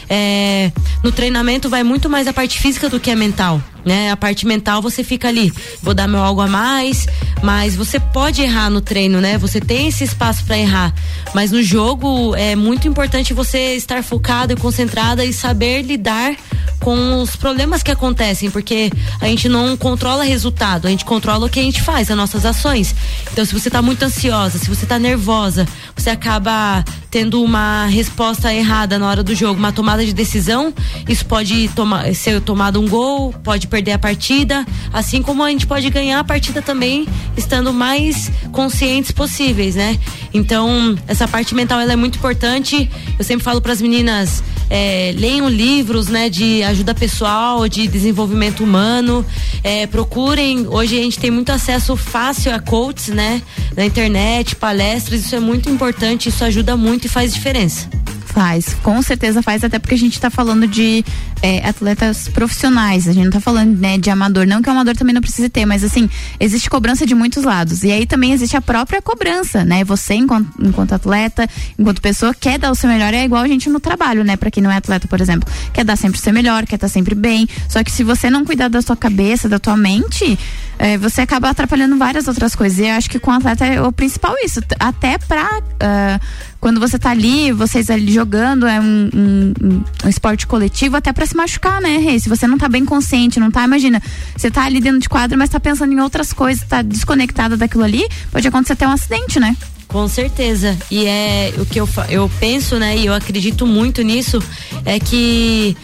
É, 0.09 0.71
no 1.03 1.11
treinamento 1.11 1.69
vai 1.69 1.83
muito 1.83 2.09
mais 2.09 2.27
a 2.27 2.33
parte 2.33 2.59
física 2.59 2.89
do 2.89 2.99
que 2.99 3.09
a 3.09 3.15
mental 3.15 3.61
né? 3.85 4.11
A 4.11 4.17
parte 4.17 4.45
mental 4.45 4.81
você 4.81 5.03
fica 5.03 5.27
ali, 5.27 5.51
vou 5.81 5.93
dar 5.93 6.07
meu 6.07 6.21
algo 6.21 6.41
a 6.41 6.47
mais, 6.47 7.07
mas 7.41 7.75
você 7.75 7.99
pode 7.99 8.41
errar 8.41 8.69
no 8.69 8.81
treino, 8.81 9.19
né? 9.21 9.37
Você 9.37 9.59
tem 9.59 9.87
esse 9.87 10.03
espaço 10.03 10.43
para 10.45 10.57
errar, 10.57 10.93
mas 11.33 11.51
no 11.51 11.61
jogo 11.61 12.35
é 12.35 12.55
muito 12.55 12.87
importante 12.87 13.33
você 13.33 13.75
estar 13.75 14.03
focado 14.03 14.53
e 14.53 14.55
concentrada 14.55 15.23
e 15.25 15.33
saber 15.33 15.81
lidar 15.81 16.35
com 16.81 17.21
os 17.21 17.35
problemas 17.35 17.83
que 17.83 17.91
acontecem, 17.91 18.49
porque 18.49 18.91
a 19.21 19.27
gente 19.27 19.47
não 19.47 19.77
controla 19.77 20.23
resultado, 20.23 20.87
a 20.87 20.89
gente 20.89 21.05
controla 21.05 21.45
o 21.45 21.49
que 21.49 21.59
a 21.59 21.63
gente 21.63 21.81
faz, 21.81 22.09
as 22.09 22.17
nossas 22.17 22.45
ações. 22.45 22.95
Então, 23.31 23.45
se 23.45 23.53
você 23.53 23.69
tá 23.69 23.81
muito 23.81 24.03
ansiosa, 24.03 24.57
se 24.57 24.67
você 24.67 24.85
tá 24.85 24.97
nervosa, 24.97 25.67
você 25.95 26.09
acaba 26.09 26.83
tendo 27.11 27.43
uma 27.43 27.85
resposta 27.85 28.53
errada 28.53 28.97
na 28.97 29.07
hora 29.07 29.23
do 29.23 29.35
jogo, 29.35 29.59
uma 29.59 29.71
tomada 29.71 30.03
de 30.03 30.13
decisão, 30.13 30.73
isso 31.07 31.25
pode 31.25 31.67
tomar, 31.69 32.13
ser 32.15 32.41
tomado 32.41 32.81
um 32.81 32.87
gol, 32.87 33.33
pode 33.43 33.67
perder 33.71 33.93
a 33.93 33.99
partida, 33.99 34.65
assim 34.91 35.23
como 35.23 35.41
a 35.41 35.49
gente 35.49 35.65
pode 35.65 35.89
ganhar 35.89 36.19
a 36.19 36.23
partida 36.23 36.61
também 36.61 37.07
estando 37.37 37.71
mais 37.71 38.29
conscientes 38.51 39.11
possíveis, 39.11 39.75
né? 39.75 39.97
Então, 40.33 40.97
essa 41.07 41.27
parte 41.27 41.55
mental 41.55 41.79
ela 41.79 41.93
é 41.93 41.95
muito 41.95 42.17
importante. 42.17 42.89
Eu 43.17 43.23
sempre 43.23 43.43
falo 43.43 43.61
para 43.61 43.71
as 43.71 43.81
meninas, 43.81 44.43
é, 44.69 45.13
leiam 45.17 45.49
livros, 45.49 46.07
né, 46.07 46.29
de 46.29 46.61
ajuda 46.63 46.93
pessoal, 46.93 47.67
de 47.67 47.87
desenvolvimento 47.87 48.61
humano, 48.63 49.25
é, 49.63 49.87
procurem, 49.87 50.67
hoje 50.67 50.99
a 50.99 51.01
gente 51.01 51.17
tem 51.17 51.31
muito 51.31 51.51
acesso 51.51 51.95
fácil 51.95 52.53
a 52.53 52.59
coaches, 52.59 53.07
né, 53.07 53.41
na 53.75 53.85
internet, 53.85 54.55
palestras, 54.55 55.25
isso 55.25 55.35
é 55.35 55.39
muito 55.39 55.69
importante, 55.69 56.29
isso 56.29 56.43
ajuda 56.43 56.75
muito 56.75 57.05
e 57.05 57.09
faz 57.09 57.33
diferença. 57.33 57.89
Faz, 58.31 58.73
com 58.81 59.01
certeza 59.01 59.41
faz, 59.41 59.61
até 59.61 59.77
porque 59.77 59.95
a 59.95 59.97
gente 59.97 60.13
está 60.13 60.29
falando 60.29 60.65
de 60.65 61.03
é, 61.41 61.67
atletas 61.67 62.29
profissionais, 62.29 63.07
a 63.07 63.11
gente 63.11 63.25
não 63.25 63.31
tá 63.31 63.41
falando 63.41 63.77
né, 63.77 63.97
de 63.97 64.09
amador, 64.09 64.47
não 64.47 64.61
que 64.61 64.69
o 64.69 64.71
amador 64.71 64.95
também 64.95 65.13
não 65.13 65.21
precise 65.21 65.49
ter, 65.49 65.65
mas 65.65 65.83
assim, 65.83 66.09
existe 66.39 66.69
cobrança 66.69 67.05
de 67.05 67.13
muitos 67.13 67.43
lados. 67.43 67.83
E 67.83 67.91
aí 67.91 68.05
também 68.05 68.31
existe 68.31 68.55
a 68.55 68.61
própria 68.61 69.01
cobrança, 69.01 69.65
né? 69.65 69.83
Você, 69.83 70.13
enquanto, 70.13 70.49
enquanto 70.59 70.93
atleta, 70.93 71.45
enquanto 71.77 72.01
pessoa, 72.01 72.33
quer 72.33 72.57
dar 72.57 72.71
o 72.71 72.75
seu 72.75 72.89
melhor, 72.89 73.13
é 73.13 73.25
igual 73.25 73.43
a 73.43 73.47
gente 73.47 73.69
no 73.69 73.81
trabalho, 73.81 74.23
né? 74.23 74.37
Pra 74.37 74.49
quem 74.49 74.63
não 74.63 74.71
é 74.71 74.77
atleta, 74.77 75.09
por 75.09 75.19
exemplo, 75.19 75.51
quer 75.73 75.83
dar 75.83 75.97
sempre 75.97 76.17
o 76.17 76.21
seu 76.21 76.31
melhor, 76.31 76.65
quer 76.65 76.75
estar 76.75 76.87
tá 76.87 76.93
sempre 76.93 77.13
bem. 77.13 77.47
Só 77.67 77.83
que 77.83 77.91
se 77.91 78.01
você 78.01 78.29
não 78.29 78.45
cuidar 78.45 78.69
da 78.69 78.81
sua 78.81 78.95
cabeça, 78.95 79.49
da 79.49 79.59
tua 79.59 79.75
mente, 79.75 80.39
é, 80.79 80.97
você 80.97 81.21
acaba 81.21 81.49
atrapalhando 81.49 81.97
várias 81.97 82.27
outras 82.27 82.55
coisas. 82.55 82.79
E 82.79 82.83
eu 82.83 82.95
acho 82.95 83.09
que 83.09 83.19
com 83.19 83.31
o 83.31 83.33
atleta 83.33 83.65
é 83.65 83.81
o 83.81 83.91
principal 83.91 84.35
isso. 84.43 84.61
Até 84.79 85.17
pra. 85.17 85.59
Uh, 85.59 86.51
quando 86.61 86.79
você 86.79 86.99
tá 86.99 87.09
ali, 87.09 87.51
vocês 87.51 87.89
ali 87.89 88.19
jogando, 88.21 88.67
é 88.67 88.79
um, 88.79 89.09
um, 89.13 89.83
um 90.05 90.09
esporte 90.09 90.45
coletivo, 90.45 90.95
até 90.95 91.11
para 91.11 91.25
se 91.25 91.35
machucar, 91.35 91.81
né, 91.81 91.97
Rei? 91.97 92.19
Se 92.19 92.29
você 92.29 92.45
não 92.45 92.57
tá 92.57 92.69
bem 92.69 92.85
consciente, 92.85 93.39
não 93.39 93.49
tá, 93.49 93.63
imagina, 93.63 94.01
você 94.37 94.51
tá 94.51 94.63
ali 94.63 94.79
dentro 94.79 94.99
de 94.99 95.09
quadro, 95.09 95.37
mas 95.37 95.49
tá 95.49 95.59
pensando 95.59 95.91
em 95.91 95.99
outras 95.99 96.31
coisas, 96.31 96.63
tá 96.63 96.81
desconectada 96.83 97.57
daquilo 97.57 97.83
ali, 97.83 98.07
pode 98.31 98.47
acontecer 98.47 98.73
até 98.73 98.87
um 98.87 98.91
acidente, 98.91 99.39
né? 99.39 99.55
Com 99.87 100.07
certeza. 100.07 100.77
E 100.89 101.05
é 101.05 101.53
o 101.57 101.65
que 101.65 101.81
eu, 101.81 101.89
eu 102.09 102.31
penso, 102.39 102.77
né? 102.77 102.95
E 102.95 103.05
eu 103.07 103.13
acredito 103.13 103.65
muito 103.65 104.01
nisso, 104.03 104.41
é 104.85 104.99
que 104.99 105.75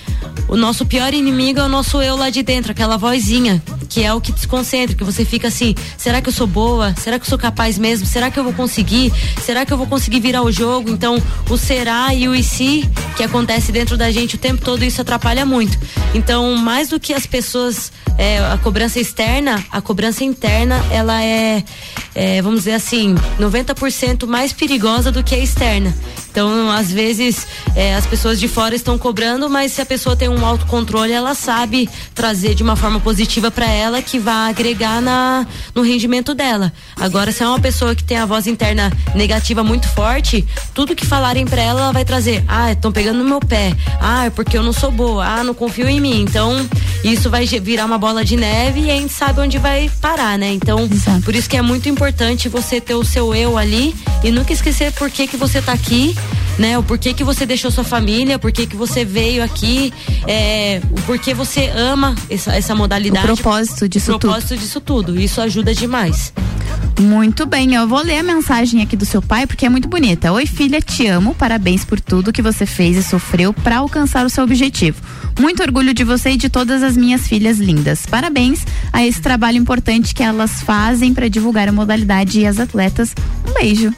o 0.47 0.55
nosso 0.55 0.86
pior 0.86 1.13
inimigo 1.13 1.59
é 1.59 1.63
o 1.63 1.70
nosso 1.70 2.01
eu 2.01 2.15
lá 2.15 2.30
de 2.30 2.41
dentro, 2.41 2.72
aquela 2.72 2.97
vozinha, 2.97 3.61
que 3.89 4.03
é 4.03 4.13
o 4.13 4.22
que 4.22 4.32
desconcentra, 4.32 4.95
que 4.95 5.03
você 5.03 5.26
fica 5.26 5.49
assim, 5.49 5.76
será 5.97 6.22
que 6.22 6.30
eu 6.30 6.34
sou 6.34 6.47
boa? 6.47 6.95
Será 6.97 7.20
que 7.20 7.26
eu 7.26 7.30
sou 7.30 7.38
capaz 7.38 7.78
mesmo? 7.78 8.05
Será 8.05 8.32
que 8.32 8.39
eu 8.39 8.43
vou 8.43 8.53
conseguir? 8.53 9.11
Será 9.41 9.65
que 9.65 9.74
eu 9.74 9.78
vou 9.78 9.88
conseguir 9.88 10.20
virar 10.20 10.43
o 10.43 10.51
jogo? 10.51 10.89
Então, 10.89 11.22
o 11.49 11.57
será 11.57 12.13
e 12.13 12.28
o 12.30 12.36
e 12.36 12.43
se 12.43 12.89
que 13.18 13.24
acontece 13.24 13.72
dentro 13.72 13.97
da 13.97 14.11
gente 14.11 14.36
o 14.36 14.38
tempo 14.38 14.63
todo, 14.63 14.84
isso 14.84 15.01
atrapalha 15.01 15.45
muito. 15.45 15.78
Então, 16.13 16.55
mais 16.55 16.89
do 16.89 16.99
que 16.99 17.13
as 17.13 17.26
pessoas, 17.26 17.91
é, 18.18 18.39
a 18.39 18.57
cobrança 18.57 18.99
externa, 18.99 19.63
a 19.72 19.82
cobrança 19.82 20.24
interna, 20.24 20.82
ela 20.91 21.22
é, 21.24 21.63
é 22.15 22.41
vamos 22.41 22.59
dizer 22.61 22.74
assim, 22.74 23.15
90% 23.39 24.26
mais 24.28 24.53
perigosa 24.53 25.11
do 25.11 25.24
que 25.24 25.36
a 25.36 25.39
externa. 25.39 25.93
Então, 26.30 26.70
às 26.70 26.91
vezes, 26.91 27.47
é, 27.76 27.95
as 27.95 28.05
pessoas 28.05 28.39
de 28.39 28.47
fora 28.47 28.76
estão 28.76 28.97
cobrando, 28.97 29.49
mas 29.49 29.72
se 29.72 29.82
a 29.82 29.86
pessoa 29.86 30.06
tem 30.15 30.29
um 30.29 30.45
autocontrole, 30.45 31.11
ela 31.11 31.33
sabe 31.33 31.89
trazer 32.13 32.55
de 32.55 32.63
uma 32.63 32.75
forma 32.75 32.99
positiva 32.99 33.51
para 33.51 33.65
ela 33.65 34.01
que 34.01 34.19
vai 34.19 34.49
agregar 34.49 35.01
na, 35.01 35.45
no 35.73 35.81
rendimento 35.81 36.33
dela. 36.33 36.71
Agora, 36.99 37.31
se 37.31 37.43
é 37.43 37.47
uma 37.47 37.59
pessoa 37.59 37.95
que 37.95 38.03
tem 38.03 38.17
a 38.17 38.25
voz 38.25 38.47
interna 38.47 38.91
negativa 39.15 39.63
muito 39.63 39.87
forte, 39.89 40.45
tudo 40.73 40.95
que 40.95 41.05
falarem 41.05 41.45
para 41.45 41.61
ela, 41.61 41.81
ela 41.81 41.91
vai 41.91 42.05
trazer: 42.05 42.43
ah, 42.47 42.71
estão 42.71 42.91
pegando 42.91 43.19
no 43.19 43.25
meu 43.25 43.39
pé, 43.39 43.75
ah, 43.99 44.25
é 44.25 44.29
porque 44.29 44.57
eu 44.57 44.63
não 44.63 44.73
sou 44.73 44.91
boa, 44.91 45.25
ah, 45.25 45.43
não 45.43 45.53
confio 45.53 45.87
em 45.87 45.99
mim. 45.99 46.21
Então, 46.21 46.67
isso 47.03 47.29
vai 47.29 47.45
virar 47.45 47.85
uma 47.85 47.97
bola 47.97 48.23
de 48.23 48.35
neve 48.35 48.81
e 48.81 48.91
a 48.91 48.95
gente 48.95 49.13
sabe 49.13 49.41
onde 49.41 49.57
vai 49.57 49.89
parar, 50.01 50.37
né? 50.37 50.51
Então, 50.53 50.87
Exato. 50.91 51.21
por 51.21 51.35
isso 51.35 51.49
que 51.49 51.57
é 51.57 51.61
muito 51.61 51.89
importante 51.89 52.49
você 52.49 52.79
ter 52.79 52.95
o 52.95 53.03
seu 53.03 53.33
eu 53.33 53.57
ali 53.57 53.95
e 54.23 54.31
nunca 54.31 54.53
esquecer 54.53 54.91
por 54.93 55.09
que, 55.09 55.27
que 55.27 55.37
você 55.37 55.61
tá 55.61 55.73
aqui 55.73 56.15
né? 56.57 56.77
O 56.77 56.83
porquê 56.83 57.13
que 57.13 57.23
você 57.23 57.45
deixou 57.45 57.69
sua 57.69 57.83
família, 57.83 58.37
o 58.37 58.39
porquê 58.39 58.65
que 58.65 58.75
você 58.75 59.05
veio 59.05 59.43
aqui, 59.43 59.93
é, 60.27 60.81
o 60.91 61.01
porquê 61.01 61.33
você 61.33 61.67
ama 61.75 62.15
essa, 62.29 62.55
essa 62.55 62.75
modalidade. 62.75 63.25
O 63.25 63.35
propósito 63.35 63.87
disso 63.87 64.13
o 64.13 64.19
propósito 64.19 64.49
tudo. 64.49 64.59
disso 64.59 64.81
tudo. 64.81 65.19
Isso 65.19 65.41
ajuda 65.41 65.73
demais. 65.73 66.33
Muito 66.99 67.45
bem, 67.45 67.75
eu 67.75 67.87
vou 67.87 68.01
ler 68.01 68.17
a 68.19 68.23
mensagem 68.23 68.81
aqui 68.81 68.95
do 68.95 69.05
seu 69.05 69.21
pai 69.21 69.45
porque 69.45 69.65
é 69.65 69.69
muito 69.69 69.87
bonita. 69.87 70.31
Oi, 70.31 70.47
filha, 70.47 70.81
te 70.81 71.05
amo. 71.05 71.35
Parabéns 71.35 71.85
por 71.85 71.99
tudo 71.99 72.33
que 72.33 72.41
você 72.41 72.65
fez 72.65 72.97
e 72.97 73.03
sofreu 73.03 73.53
para 73.53 73.77
alcançar 73.77 74.25
o 74.25 74.29
seu 74.29 74.43
objetivo. 74.43 74.99
Muito 75.39 75.61
orgulho 75.61 75.93
de 75.93 76.03
você 76.03 76.31
e 76.31 76.37
de 76.37 76.49
todas 76.49 76.81
as 76.81 76.97
minhas 76.97 77.27
filhas 77.27 77.59
lindas. 77.59 78.07
Parabéns 78.07 78.65
a 78.91 79.05
esse 79.05 79.21
trabalho 79.21 79.57
importante 79.57 80.15
que 80.15 80.23
elas 80.23 80.63
fazem 80.63 81.13
para 81.13 81.29
divulgar 81.29 81.69
a 81.69 81.71
modalidade 81.71 82.39
e 82.39 82.47
as 82.47 82.59
atletas. 82.59 83.13
Um 83.47 83.53
beijo. 83.53 83.93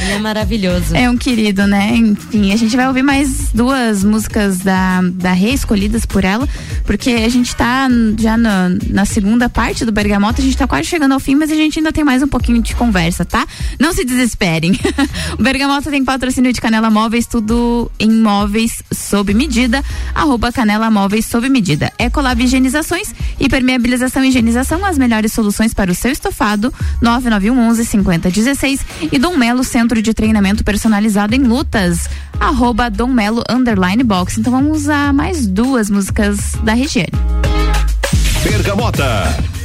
Ele 0.00 0.12
é 0.12 0.18
maravilhoso. 0.18 0.96
É 0.96 1.08
um 1.08 1.16
querido, 1.16 1.66
né? 1.68 1.94
Enfim, 1.94 2.52
a 2.52 2.56
gente 2.56 2.76
vai 2.76 2.88
ouvir 2.88 3.04
mais 3.04 3.52
duas 3.54 4.02
músicas 4.02 4.58
da, 4.58 4.99
da 5.02 5.32
Rei 5.32 5.54
escolhidas 5.54 6.04
por 6.04 6.24
ela, 6.24 6.48
porque 6.84 7.10
a 7.10 7.28
gente 7.28 7.54
tá 7.54 7.88
já 8.18 8.36
na, 8.36 8.70
na 8.88 9.04
segunda 9.04 9.48
parte 9.48 9.84
do 9.84 9.92
Bergamota, 9.92 10.40
a 10.40 10.44
gente 10.44 10.56
tá 10.56 10.66
quase 10.66 10.88
chegando 10.88 11.12
ao 11.12 11.20
fim, 11.20 11.34
mas 11.34 11.50
a 11.50 11.54
gente 11.54 11.78
ainda 11.78 11.92
tem 11.92 12.04
mais 12.04 12.22
um 12.22 12.28
pouquinho 12.28 12.62
de 12.62 12.74
conversa, 12.74 13.24
tá? 13.24 13.46
Não 13.78 13.92
se 13.92 14.04
desesperem. 14.04 14.72
o 15.38 15.42
Bergamota 15.42 15.90
tem 15.90 16.04
patrocínio 16.04 16.52
de 16.52 16.60
Canela 16.60 16.90
Móveis, 16.90 17.26
tudo 17.26 17.90
em 17.98 18.10
móveis 18.10 18.82
sob 18.92 19.32
medida. 19.34 19.82
Arroba 20.14 20.52
Canela 20.52 20.90
Móveis 20.90 21.26
sob 21.26 21.48
medida. 21.48 21.92
Ecolab 21.98 22.42
Higienizações, 22.42 23.14
impermeabilização 23.38 24.24
e 24.24 24.28
higienização, 24.28 24.84
as 24.84 24.98
melhores 24.98 25.32
soluções 25.32 25.72
para 25.72 25.90
o 25.90 25.94
seu 25.94 26.10
estofado, 26.10 26.72
991 27.00 27.68
11 27.68 27.84
5016 27.84 28.80
e 29.12 29.18
Dom 29.18 29.36
Melo 29.36 29.64
Centro 29.64 30.02
de 30.02 30.12
Treinamento 30.12 30.64
Personalizado 30.64 31.34
em 31.34 31.42
Lutas, 31.42 32.08
arroba 32.38 32.90
Dom 32.90 33.08
Melo 33.08 33.42
Underline 33.48 34.02
Box. 34.02 34.38
Então 34.38 34.52
vamos 34.52 34.88
a 34.90 35.12
mais 35.12 35.46
duas 35.46 35.88
músicas 35.88 36.52
da 36.62 36.74
Regiane. 36.74 37.12
Bergamota. 38.42 39.59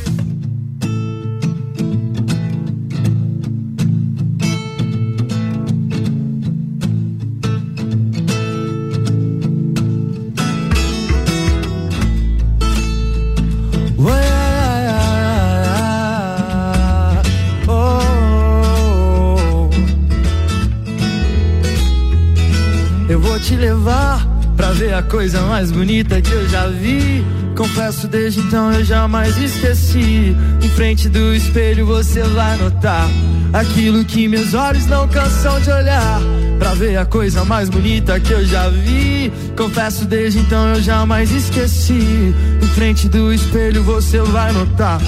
Coisa 25.16 25.40
mais 25.44 25.72
bonita 25.72 26.22
que 26.22 26.30
eu 26.30 26.50
já 26.50 26.68
vi. 26.68 27.24
Confesso, 27.56 28.06
desde 28.06 28.42
então 28.42 28.70
eu 28.74 28.84
jamais 28.84 29.38
esqueci. 29.38 30.36
Em 30.62 30.70
frente 30.76 31.08
do 31.08 31.34
espelho 31.34 31.86
você 31.86 32.22
vai 32.22 32.58
notar 32.58 33.08
aquilo 33.54 34.04
que 34.04 34.28
meus 34.28 34.54
olhos 34.54 34.86
não 34.88 35.08
cansam 35.08 35.58
de 35.62 35.72
olhar. 35.72 36.20
Pra 36.60 36.74
ver 36.74 36.98
a 36.98 37.06
coisa 37.06 37.46
mais 37.46 37.70
bonita 37.70 38.20
que 38.20 38.34
eu 38.34 38.44
já 38.46 38.68
vi. 38.68 39.32
Confesso, 39.56 40.04
desde 40.04 40.40
então 40.40 40.76
eu 40.76 40.82
jamais 40.82 41.32
esqueci. 41.32 42.36
Em 42.62 42.68
frente 42.76 43.08
do 43.08 43.32
espelho 43.32 43.84
você 43.84 44.20
vai 44.20 44.52
notar 44.52 45.00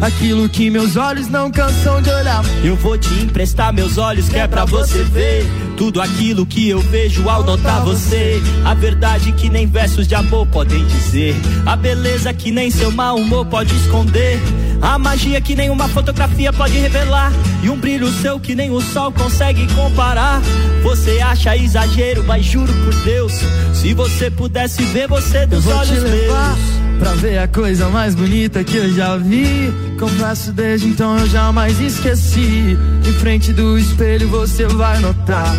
aquilo 0.00 0.48
que 0.48 0.70
meus 0.70 0.94
olhos 0.94 1.26
não 1.26 1.50
cansam 1.50 2.00
de 2.00 2.10
olhar. 2.10 2.44
Eu 2.62 2.76
vou 2.76 2.96
te 2.96 3.12
emprestar 3.24 3.72
meus 3.72 3.98
olhos 3.98 4.28
que 4.28 4.38
é 4.38 4.46
pra 4.46 4.64
você 4.64 5.02
ver 5.02 5.44
tudo 5.78 6.02
aquilo 6.02 6.44
que 6.44 6.68
eu 6.68 6.80
vejo 6.80 7.28
ao 7.28 7.44
notar 7.44 7.84
você. 7.84 8.42
A 8.64 8.74
verdade 8.74 9.30
que 9.32 9.48
nem 9.48 9.64
versos 9.64 10.08
de 10.08 10.14
amor 10.14 10.44
podem 10.48 10.84
dizer, 10.86 11.36
a 11.64 11.76
beleza 11.76 12.34
que 12.34 12.50
nem 12.50 12.68
seu 12.68 12.90
mau 12.90 13.16
humor 13.16 13.46
pode 13.46 13.72
esconder. 13.76 14.40
A 14.82 14.98
magia 14.98 15.40
que 15.40 15.54
nenhuma 15.54 15.88
fotografia 15.88 16.52
pode 16.52 16.76
revelar. 16.76 17.32
E 17.62 17.70
um 17.70 17.76
brilho 17.76 18.10
seu 18.20 18.38
que 18.40 18.54
nem 18.54 18.70
o 18.70 18.80
sol 18.80 19.12
consegue 19.12 19.66
comparar. 19.74 20.42
Você 20.82 21.20
acha 21.20 21.56
exagero, 21.56 22.24
mas 22.24 22.44
juro 22.44 22.72
por 22.84 22.94
Deus. 23.04 23.32
Se 23.72 23.94
você 23.94 24.30
pudesse 24.30 24.82
ver 24.84 25.08
você 25.08 25.46
dos 25.46 25.66
olhos 25.66 26.02
meus. 26.02 26.58
Pra 26.98 27.14
ver 27.14 27.38
a 27.38 27.46
coisa 27.46 27.88
mais 27.88 28.14
bonita 28.16 28.64
que 28.64 28.76
eu 28.76 28.92
já 28.92 29.16
vi. 29.16 29.72
Confesso 29.98 30.52
desde 30.52 30.86
então 30.88 31.18
eu 31.18 31.26
jamais 31.26 31.80
esqueci. 31.80 32.78
Em 33.06 33.12
frente 33.14 33.52
do 33.52 33.76
espelho 33.76 34.28
você 34.28 34.66
vai 34.66 35.00
notar 35.00 35.52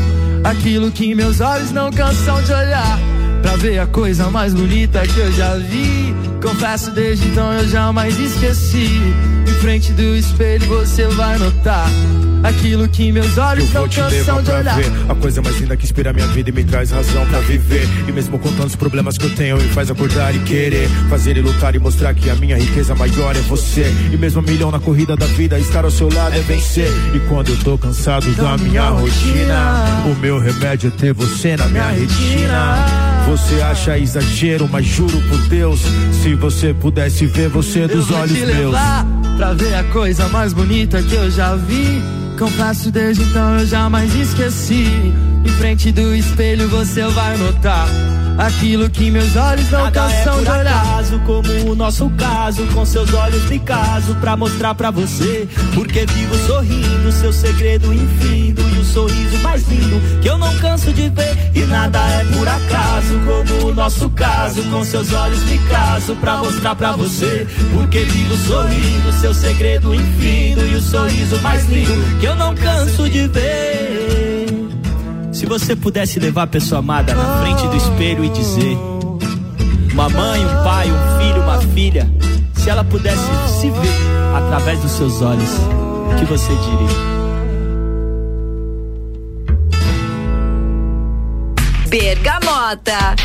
aquilo 0.44 0.90
que 0.92 1.14
meus 1.14 1.42
olhos 1.42 1.72
não 1.72 1.92
cansam 1.92 2.42
de 2.44 2.54
olhar. 2.54 3.00
Pra 3.42 3.56
ver 3.58 3.80
a 3.80 3.88
coisa 3.88 4.30
mais 4.30 4.54
bonita 4.54 5.06
que 5.06 5.20
eu 5.20 5.32
já 5.34 5.56
vi. 5.56 6.16
Confesso 6.42 6.92
desde 6.92 7.28
então 7.28 7.52
eu 7.54 7.68
jamais 7.68 8.18
esqueci. 8.18 9.02
Em 9.46 9.62
frente 9.62 9.92
do 9.92 10.16
espelho 10.16 10.66
você 10.68 11.06
vai 11.08 11.38
notar 11.38 11.90
aquilo 12.44 12.88
que 12.88 13.12
meus 13.12 13.38
olhos 13.38 13.72
não 13.74 13.88
cansam 13.88 14.42
de 14.42 14.52
olhar. 14.52 14.76
Ver 14.76 14.92
a 15.10 15.16
coisa 15.16 15.42
mais 15.42 15.60
linda 15.60 15.76
que 15.76 15.86
inspira 15.86 16.14
minha 16.14 16.28
vida 16.28 16.50
e 16.50 16.54
me 16.54 16.64
traz 16.64 16.92
razão 16.92 17.26
pra 17.28 17.40
viver. 17.40 17.88
E 18.08 18.12
mesmo 18.12 18.38
com 18.40 18.52
tantos 18.54 18.76
problemas 18.76 19.18
que 19.18 19.26
eu 19.26 19.36
tenho, 19.36 19.58
me 19.58 19.70
faz 19.70 19.90
acordar 19.90 20.36
e 20.36 20.40
querer 20.40 20.88
fazer 21.10 21.38
e 21.38 21.42
lutar 21.42 21.76
e 21.76 21.80
mostrar 21.80 22.14
que 22.14 22.30
a 22.30 22.36
minha 22.36 22.58
riqueza 22.58 22.96
maior 22.96 23.36
é 23.36 23.42
você. 23.42 23.86
E 24.12 24.18
mesmo 24.18 24.42
um 24.42 24.46
milhão 24.46 24.72
na 24.72 24.80
corrida 24.80 25.16
da 25.16 25.26
vida, 25.26 25.60
estar 25.60 25.84
ao 25.84 25.92
seu 25.92 26.12
lado 26.14 26.36
é 26.36 26.42
vencer. 26.42 26.90
E 27.14 27.20
quando 27.28 27.50
eu 27.50 27.58
tô 27.58 27.78
cansado 27.78 28.30
da 28.36 28.58
minha 28.58 28.90
rotina, 28.90 29.86
o 30.06 30.16
meu 30.20 30.40
remédio 30.40 30.88
é 30.88 31.00
ter 31.00 31.14
você 31.14 31.56
na 31.56 31.68
minha 31.68 31.90
retina. 31.90 33.10
Você 33.28 33.62
acha 33.62 33.98
exagero, 33.98 34.68
mas 34.68 34.86
juro 34.86 35.22
por 35.30 35.38
Deus, 35.50 35.82
se 36.24 36.34
você 36.34 36.74
pudesse 36.74 37.26
ver 37.28 37.50
você 37.50 37.88
dos 37.88 38.10
olhos 38.10 38.40
meus. 38.40 38.76
Pra 39.38 39.54
ver 39.54 39.76
a 39.76 39.84
coisa 39.86 40.28
mais 40.30 40.52
bonita 40.52 41.02
que 41.04 41.14
eu 41.14 41.30
já 41.30 41.56
vi. 41.56 42.02
Confesso 42.40 42.90
desde 42.90 43.22
então 43.22 43.60
eu 43.60 43.66
jamais 43.66 44.16
esqueci. 44.16 44.86
Em 45.46 45.50
frente 45.60 45.92
do 45.92 46.16
espelho 46.16 46.70
você 46.70 47.06
vai 47.08 47.36
notar 47.38 47.86
aquilo 48.40 48.90
que 48.90 49.12
meus 49.12 49.36
olhos 49.36 49.70
não 49.70 49.84
Nada 49.84 50.02
cansam 50.02 50.40
é 50.40 50.44
de 50.44 50.50
olhar. 50.50 50.84
Acaso, 51.00 51.20
como 51.20 51.72
o 51.72 51.76
nosso 51.76 52.10
caso, 52.12 52.66
com 52.68 52.86
seus 52.86 53.14
olhos 53.14 53.44
me 53.46 53.60
caso 53.60 54.16
pra 54.16 54.38
mostrar 54.38 54.74
pra 54.74 54.90
você. 54.90 55.48
Porque 55.74 56.06
vivo 56.06 56.36
sorrindo, 56.48 57.12
seu 57.12 57.34
segredo 57.34 57.94
infindo 57.94 58.62
e 58.62 58.80
o 58.80 58.86
sorriso 58.86 59.38
mais 59.40 59.68
lindo 59.68 60.22
que 60.22 60.30
eu 60.30 60.38
não 60.38 60.56
canso 60.58 60.92
de 60.94 61.10
ver. 61.10 61.38
E 61.54 61.62
nada 61.66 62.00
é 62.00 62.26
por 62.26 62.48
acaso, 62.48 63.20
como 63.26 63.70
o 63.70 63.74
nosso 63.74 64.10
caso, 64.12 64.64
com 64.64 64.84
seus 64.84 65.14
olhos 65.14 65.44
me 65.44 65.58
caso 65.70 66.16
pra 66.16 66.38
mostrar 66.38 66.76
pra 66.76 66.94
você. 66.94 67.46
Porque 67.74 68.00
vivo 68.00 68.36
sorrindo, 68.48 69.12
seu 69.20 69.34
segredo 69.34 69.94
infindo 69.94 70.66
e 70.66 70.76
o 70.76 70.82
sorriso 70.82 71.40
mais 71.42 71.68
lindo 71.68 72.20
que 72.20 72.26
eu 72.26 72.36
não 72.36 72.56
canso 72.56 73.10
de 73.10 73.28
ver. 73.28 74.29
Se 75.32 75.46
você 75.46 75.76
pudesse 75.76 76.20
levar 76.20 76.44
a 76.44 76.48
pessoa 76.48 76.80
amada 76.80 77.14
na 77.14 77.42
frente 77.42 77.68
do 77.68 77.76
espelho 77.76 78.24
e 78.24 78.30
dizer: 78.30 78.78
Uma 79.94 80.10
mãe, 80.10 80.46
um 80.46 80.64
pai, 80.64 80.88
um 80.92 81.20
filho, 81.20 81.42
uma 81.42 81.62
filha, 81.74 82.10
se 82.56 82.70
ela 82.70 82.84
pudesse 82.84 83.24
se 83.60 83.70
ver 83.70 84.36
através 84.36 84.80
dos 84.80 84.92
seus 84.92 85.22
olhos, 85.22 85.50
o 86.12 86.16
que 86.18 86.26
você 86.26 86.54
diria? 86.56 87.20
Bergamota. 91.90 93.16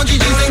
Onde 0.00 0.18
dizem 0.18 0.43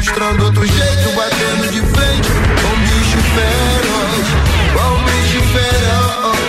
mostrando 0.00 0.46
outro 0.46 0.66
jeito, 0.66 1.10
batendo 1.14 1.70
de 1.70 1.80
frente. 1.92 2.30
Com 2.62 2.74
bicho 2.80 3.18
feroz, 3.36 4.26
com 4.72 4.92
bicho 5.04 5.42
feroz. 5.52 6.40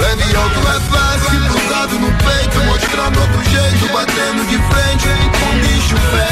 Leve 0.00 0.36
alto 0.36 0.60
é 0.68 0.80
fácil, 0.90 1.38
cruzado 1.50 1.98
no 1.98 2.10
peito, 2.12 2.58
mostrando 2.64 3.20
outro 3.20 3.44
jeito, 3.44 3.92
batendo 3.92 4.46
de 4.46 4.56
frente. 4.72 5.08
Com 5.38 5.52
bicho 5.58 5.96
feroz, 5.96 6.31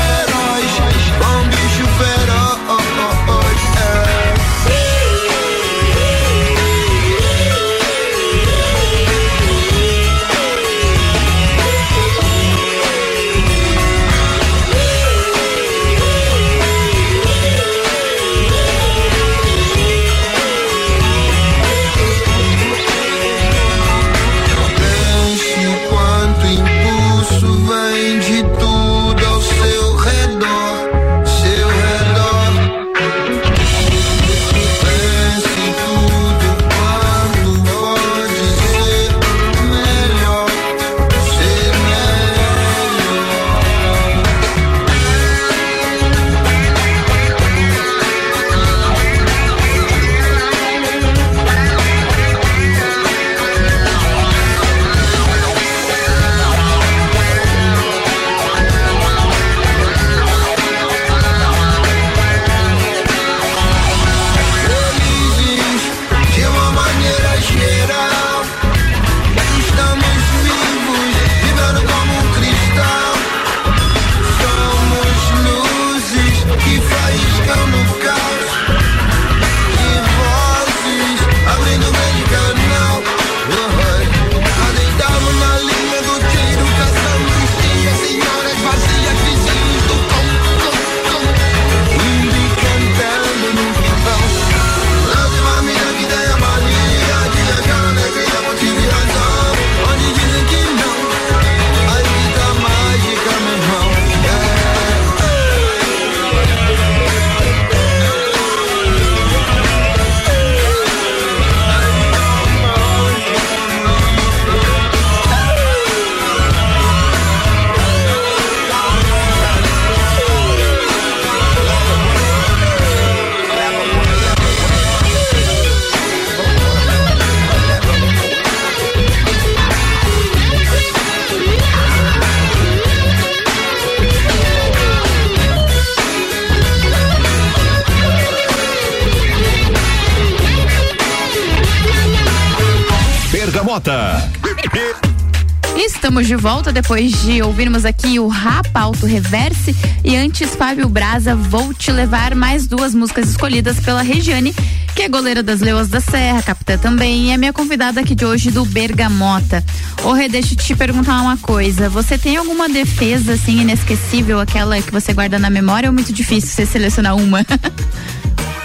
de 146.31 146.37
volta 146.37 146.71
depois 146.71 147.11
de 147.25 147.43
ouvirmos 147.43 147.85
aqui 147.85 148.21
o 148.21 148.29
Rapa 148.29 148.79
Alto 148.79 149.05
Reverse 149.05 149.75
e 150.05 150.15
antes 150.15 150.55
Fábio 150.55 150.89
Braza 150.89 151.35
Vou 151.35 151.75
Te 151.75 151.91
Levar, 151.91 152.37
mais 152.37 152.69
duas 152.69 152.95
músicas 152.95 153.31
escolhidas 153.31 153.81
pela 153.81 154.01
Regiane, 154.01 154.55
que 154.95 155.03
é 155.03 155.09
goleira 155.09 155.43
das 155.43 155.61
Leoas 155.61 155.89
da 155.89 156.01
Serra, 156.01 156.41
capitã 156.41 156.79
também, 156.79 157.27
e 157.27 157.31
é 157.33 157.37
minha 157.37 157.53
convidada 157.53 158.01
aqui 158.01 158.15
de 158.15 158.25
hoje 158.25 158.53
do 158.53 158.65
Bergamota. 158.65 159.65
Ô 160.05 160.13
Rê, 160.13 160.29
deixa 160.29 160.55
eu 160.55 160.59
te 160.59 160.77
perguntar 160.77 161.21
uma 161.21 161.37
coisa, 161.37 161.89
você 161.89 162.17
tem 162.17 162.37
alguma 162.37 162.69
defesa 162.69 163.33
assim 163.33 163.63
inesquecível, 163.63 164.39
aquela 164.39 164.81
que 164.81 164.93
você 164.93 165.13
guarda 165.13 165.37
na 165.37 165.51
memória 165.51 165.89
ou 165.89 165.93
é 165.93 165.95
muito 165.95 166.13
difícil 166.13 166.51
você 166.51 166.65
selecionar 166.65 167.17
uma? 167.17 167.45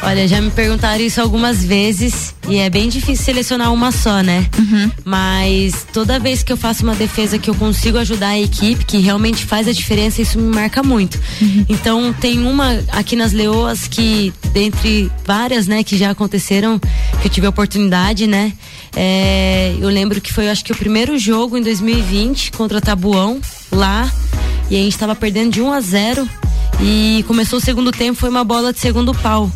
Olha, 0.05 0.27
já 0.27 0.39
me 0.39 0.51
perguntaram 0.51 1.03
isso 1.03 1.19
algumas 1.19 1.63
vezes 1.63 2.35
e 2.47 2.57
é 2.57 2.69
bem 2.69 2.87
difícil 2.89 3.25
selecionar 3.25 3.73
uma 3.73 3.91
só, 3.91 4.21
né? 4.21 4.47
Mas 5.03 5.85
toda 5.91 6.19
vez 6.19 6.43
que 6.43 6.53
eu 6.53 6.57
faço 6.57 6.83
uma 6.83 6.93
defesa 6.93 7.39
que 7.39 7.49
eu 7.49 7.55
consigo 7.55 7.97
ajudar 7.97 8.29
a 8.29 8.39
equipe, 8.39 8.85
que 8.85 8.99
realmente 8.99 9.43
faz 9.43 9.67
a 9.67 9.71
diferença, 9.71 10.21
isso 10.21 10.39
me 10.39 10.53
marca 10.53 10.83
muito. 10.83 11.19
Então 11.67 12.13
tem 12.13 12.45
uma 12.45 12.83
aqui 12.91 13.15
nas 13.15 13.31
Leoas 13.31 13.87
que, 13.87 14.31
dentre 14.53 15.11
várias, 15.25 15.65
né, 15.65 15.83
que 15.83 15.97
já 15.97 16.11
aconteceram, 16.11 16.79
que 17.21 17.27
eu 17.27 17.31
tive 17.31 17.47
a 17.47 17.49
oportunidade, 17.49 18.27
né? 18.27 18.53
é, 18.95 19.75
eu 19.79 19.89
lembro 19.89 20.21
que 20.21 20.31
foi, 20.31 20.49
acho 20.49 20.63
que 20.63 20.71
o 20.71 20.75
primeiro 20.75 21.17
jogo 21.19 21.57
em 21.57 21.61
2020 21.61 22.51
contra 22.51 22.79
Tabuão, 22.79 23.39
lá. 23.71 24.09
E 24.69 24.75
a 24.75 24.79
gente 24.79 24.97
tava 24.97 25.15
perdendo 25.15 25.51
de 25.51 25.61
1 25.61 25.71
a 25.71 25.79
0 25.81 26.29
e 26.81 27.23
começou 27.27 27.59
o 27.59 27.61
segundo 27.61 27.91
tempo, 27.91 28.19
foi 28.19 28.29
uma 28.29 28.43
bola 28.43 28.73
de 28.73 28.79
segundo 28.79 29.13
pau. 29.13 29.51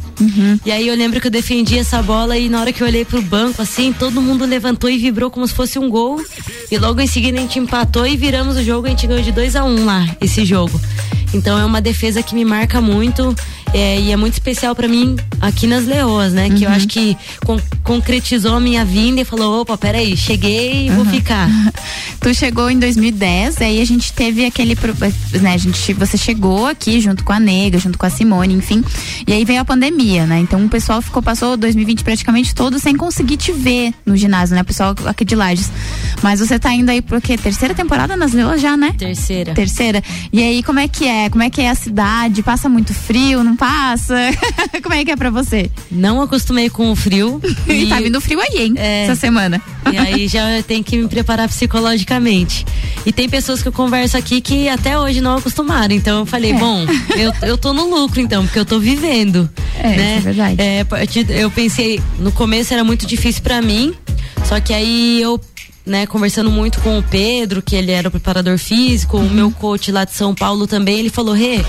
E 0.65 0.71
aí 0.71 0.87
eu 0.87 0.95
lembro 0.95 1.19
que 1.21 1.27
eu 1.27 1.31
defendi 1.31 1.77
essa 1.77 2.01
bola 2.01 2.37
e 2.37 2.49
na 2.49 2.59
hora 2.59 2.73
que 2.73 2.81
eu 2.81 2.87
olhei 2.87 3.05
pro 3.05 3.21
banco, 3.21 3.61
assim, 3.61 3.93
todo 3.93 4.21
mundo 4.21 4.45
levantou 4.45 4.89
e 4.89 4.97
vibrou 4.97 5.29
como 5.31 5.47
se 5.47 5.53
fosse 5.53 5.79
um 5.79 5.89
gol. 5.89 6.21
E 6.71 6.77
logo 6.77 6.99
em 6.99 7.07
seguida 7.07 7.37
a 7.37 7.41
gente 7.41 7.59
empatou 7.59 8.05
e 8.05 8.17
viramos 8.17 8.57
o 8.57 8.63
jogo, 8.63 8.87
a 8.87 8.89
gente 8.89 9.07
ganhou 9.07 9.23
de 9.23 9.31
2 9.31 9.55
a 9.55 9.63
1 9.63 9.67
um 9.67 9.85
lá, 9.85 10.05
esse 10.19 10.45
jogo. 10.45 10.79
Então 11.33 11.57
é 11.57 11.65
uma 11.65 11.81
defesa 11.81 12.23
que 12.23 12.33
me 12.33 12.43
marca 12.43 12.81
muito 12.81 13.35
é, 13.73 13.99
e 13.99 14.11
é 14.11 14.15
muito 14.15 14.33
especial 14.33 14.75
pra 14.75 14.87
mim 14.87 15.15
aqui 15.39 15.67
nas 15.67 15.85
Leoas, 15.85 16.33
né? 16.33 16.49
Que 16.49 16.63
eu 16.63 16.69
acho 16.69 16.87
que 16.87 17.15
con- 17.45 17.61
concretizou 17.83 18.55
a 18.55 18.59
minha 18.59 18.83
vinda 18.83 19.21
e 19.21 19.25
falou, 19.25 19.61
opa, 19.61 19.77
peraí, 19.77 20.17
cheguei 20.17 20.87
e 20.87 20.89
vou 20.89 21.05
ficar. 21.05 21.47
Tu 22.19 22.33
chegou 22.33 22.69
em 22.69 22.77
2010, 22.77 23.61
aí 23.61 23.81
a 23.81 23.85
gente 23.85 24.11
teve 24.11 24.43
aquele, 24.45 24.77
né, 25.39 25.53
a 25.53 25.57
gente, 25.57 25.93
você 25.93 26.17
chegou 26.17 26.67
aqui 26.67 26.99
junto 26.99 27.23
com 27.23 27.31
a 27.31 27.39
Nega, 27.39 27.77
junto 27.79 27.97
com 27.97 28.05
a 28.05 28.09
Simone, 28.09 28.53
enfim, 28.55 28.83
e 29.25 29.31
aí 29.31 29.45
veio 29.45 29.61
a 29.61 29.65
pandemia, 29.65 30.25
né? 30.25 30.37
Então 30.39 30.65
o 30.65 30.67
pessoal 30.67 31.01
ficou, 31.01 31.23
passou 31.23 31.55
2020 31.55 32.03
praticamente 32.03 32.53
todo 32.53 32.77
sem 32.77 32.97
conseguir 32.97 33.37
te 33.37 33.53
ver 33.53 33.93
no 34.05 34.17
ginásio, 34.17 34.53
né? 34.53 34.63
O 34.63 34.65
pessoal 34.65 34.93
aqui 35.05 35.23
de 35.23 35.33
Lages. 35.33 35.71
Mas 36.21 36.41
você 36.41 36.59
tá 36.59 36.73
indo 36.73 36.89
aí 36.89 37.01
pro 37.01 37.21
quê? 37.21 37.37
Terceira 37.37 37.73
temporada 37.73 38.17
nas 38.17 38.33
Leoas 38.33 38.59
já, 38.59 38.75
né? 38.75 38.93
Terceira. 38.97 39.53
Terceira. 39.53 40.03
E 40.33 40.43
aí, 40.43 40.61
como 40.61 40.79
é 40.79 40.89
que 40.89 41.07
é? 41.07 41.29
Como 41.29 41.41
é 41.43 41.49
que 41.49 41.61
é 41.61 41.69
a 41.69 41.75
cidade? 41.75 42.43
Passa 42.43 42.67
muito 42.67 42.93
frio? 42.93 43.45
Não 43.45 43.55
passa? 43.59 44.15
como 44.81 44.95
é 44.95 45.03
que 45.03 45.11
é 45.11 45.15
pra 45.17 45.29
você? 45.29 45.69
Não 45.91 46.21
acostumei 46.21 46.69
com 46.69 46.91
o 46.91 46.95
frio. 46.95 47.41
E 47.67 47.85
tá 47.87 47.99
vindo 47.99 48.19
frio 48.19 48.39
aí, 48.39 48.63
hein? 48.65 48.73
Essa 48.77 49.15
semana. 49.15 49.61
E 49.91 49.97
aí 49.97 50.27
já 50.27 50.41
tem 50.67 50.81
que 50.81 50.97
me 50.97 51.07
preparar 51.07 51.47
psicologicamente. 51.47 52.65
E 53.05 53.11
tem 53.11 53.29
pessoas 53.29 53.61
que 53.61 53.67
eu 53.67 53.71
converso 53.71 54.17
aqui 54.17 54.41
que 54.41 54.67
até 54.67 54.97
hoje 54.97 55.21
não 55.21 55.37
acostumaram. 55.37 55.93
Então 55.93 56.19
eu 56.19 56.25
falei, 56.25 56.51
É. 56.51 56.57
bom, 56.57 56.85
eu, 57.15 57.33
eu 57.47 57.57
tô 57.57 57.73
no 57.73 57.85
lucro 57.89 58.19
então, 58.19 58.43
porque 58.45 58.57
eu 58.59 58.65
tô 58.65 58.79
vivendo. 58.79 59.49
É, 59.77 59.87
né? 59.89 60.17
isso 60.17 60.27
é 60.27 60.31
verdade. 60.33 60.61
É, 60.61 60.85
eu 61.41 61.51
pensei, 61.51 62.01
no 62.17 62.31
começo 62.31 62.73
era 62.73 62.83
muito 62.83 63.05
difícil 63.05 63.41
pra 63.43 63.61
mim, 63.61 63.93
só 64.45 64.59
que 64.59 64.73
aí 64.73 65.21
eu. 65.21 65.39
Né, 65.89 66.05
conversando 66.05 66.51
muito 66.51 66.79
com 66.81 66.99
o 66.99 67.01
Pedro, 67.03 67.63
que 67.63 67.75
ele 67.75 67.89
era 67.91 68.07
o 68.09 68.11
preparador 68.11 68.59
físico, 68.59 69.17
Uhum. 69.17 69.25
o 69.25 69.29
meu 69.31 69.49
coach 69.49 69.91
lá 69.91 70.05
de 70.05 70.13
São 70.13 70.35
Paulo 70.35 70.67
também, 70.67 70.99
ele 70.99 71.09
falou: 71.09 71.33
Rê, 71.33 71.65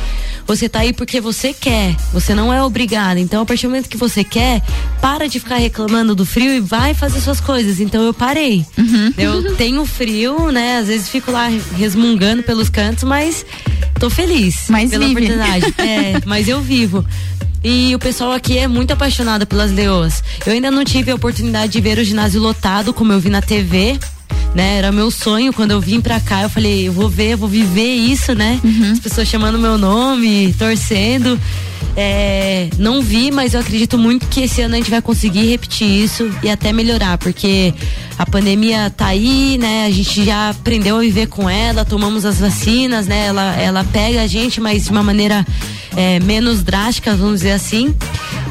você 0.46 0.68
tá 0.68 0.80
aí 0.80 0.92
porque 0.92 1.22
você 1.22 1.54
quer, 1.54 1.96
você 2.12 2.34
não 2.34 2.52
é 2.52 2.62
obrigada. 2.62 3.18
Então, 3.18 3.40
a 3.40 3.46
partir 3.46 3.62
do 3.66 3.70
momento 3.70 3.88
que 3.88 3.96
você 3.96 4.22
quer, 4.22 4.60
para 5.00 5.26
de 5.26 5.40
ficar 5.40 5.56
reclamando 5.56 6.14
do 6.14 6.26
frio 6.26 6.52
e 6.52 6.60
vai 6.60 6.92
fazer 6.92 7.18
suas 7.22 7.40
coisas. 7.40 7.80
Então, 7.80 8.02
eu 8.02 8.12
parei. 8.12 8.66
Uhum. 8.76 9.14
Eu 9.16 9.56
tenho 9.56 9.86
frio, 9.86 10.52
né? 10.52 10.76
Às 10.80 10.88
vezes 10.88 11.08
fico 11.08 11.30
lá 11.32 11.48
resmungando 11.78 12.42
pelos 12.42 12.68
cantos, 12.68 13.04
mas 13.04 13.46
tô 13.98 14.10
feliz 14.10 14.66
mas 14.68 14.90
pela 14.90 15.06
vive. 15.08 15.24
oportunidade. 15.24 15.74
é, 15.80 16.20
mas 16.26 16.46
eu 16.46 16.60
vivo. 16.60 17.02
E 17.62 17.94
o 17.94 17.98
pessoal 17.98 18.32
aqui 18.32 18.56
é 18.56 18.66
muito 18.66 18.90
apaixonado 18.90 19.46
pelas 19.46 19.70
leoas. 19.70 20.24
Eu 20.46 20.54
ainda 20.54 20.70
não 20.70 20.82
tive 20.82 21.10
a 21.10 21.14
oportunidade 21.14 21.72
de 21.72 21.78
ver 21.82 21.98
o 21.98 22.04
ginásio 22.04 22.40
lotado, 22.40 22.94
como 22.94 23.12
eu 23.12 23.20
vi 23.20 23.28
na 23.28 23.42
TV. 23.42 23.98
Né, 24.54 24.78
era 24.78 24.90
meu 24.90 25.10
sonho 25.12 25.52
quando 25.52 25.70
eu 25.70 25.80
vim 25.80 26.00
pra 26.00 26.18
cá. 26.20 26.42
Eu 26.42 26.50
falei, 26.50 26.88
eu 26.88 26.92
vou 26.92 27.08
ver, 27.08 27.32
eu 27.32 27.38
vou 27.38 27.48
viver 27.48 27.94
isso, 27.94 28.34
né? 28.34 28.60
As 28.92 28.98
pessoas 28.98 29.28
chamando 29.28 29.58
meu 29.58 29.78
nome, 29.78 30.52
torcendo. 30.58 31.38
É, 31.96 32.68
não 32.78 33.02
vi, 33.02 33.30
mas 33.30 33.54
eu 33.54 33.60
acredito 33.60 33.98
muito 33.98 34.26
que 34.28 34.42
esse 34.42 34.60
ano 34.62 34.74
a 34.74 34.76
gente 34.78 34.90
vai 34.90 35.02
conseguir 35.02 35.46
repetir 35.46 35.86
isso 35.86 36.30
e 36.42 36.48
até 36.48 36.72
melhorar, 36.72 37.18
porque 37.18 37.74
a 38.18 38.24
pandemia 38.24 38.90
tá 38.90 39.06
aí, 39.06 39.58
né? 39.58 39.86
A 39.86 39.90
gente 39.90 40.24
já 40.24 40.50
aprendeu 40.50 40.96
a 40.96 41.00
viver 41.00 41.26
com 41.26 41.48
ela, 41.48 41.84
tomamos 41.84 42.24
as 42.24 42.38
vacinas, 42.38 43.06
né? 43.06 43.26
Ela, 43.26 43.56
ela 43.56 43.84
pega 43.84 44.22
a 44.22 44.26
gente, 44.26 44.60
mas 44.60 44.84
de 44.84 44.90
uma 44.90 45.02
maneira 45.02 45.46
é, 45.96 46.20
menos 46.20 46.62
drástica, 46.62 47.16
vamos 47.16 47.40
dizer 47.40 47.52
assim. 47.52 47.94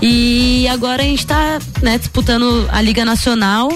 E 0.01 0.67
agora 0.67 1.03
a 1.03 1.05
gente 1.05 1.25
tá 1.25 1.59
né, 1.81 1.97
disputando 1.97 2.67
a 2.71 2.81
Liga 2.81 3.05
Nacional 3.05 3.69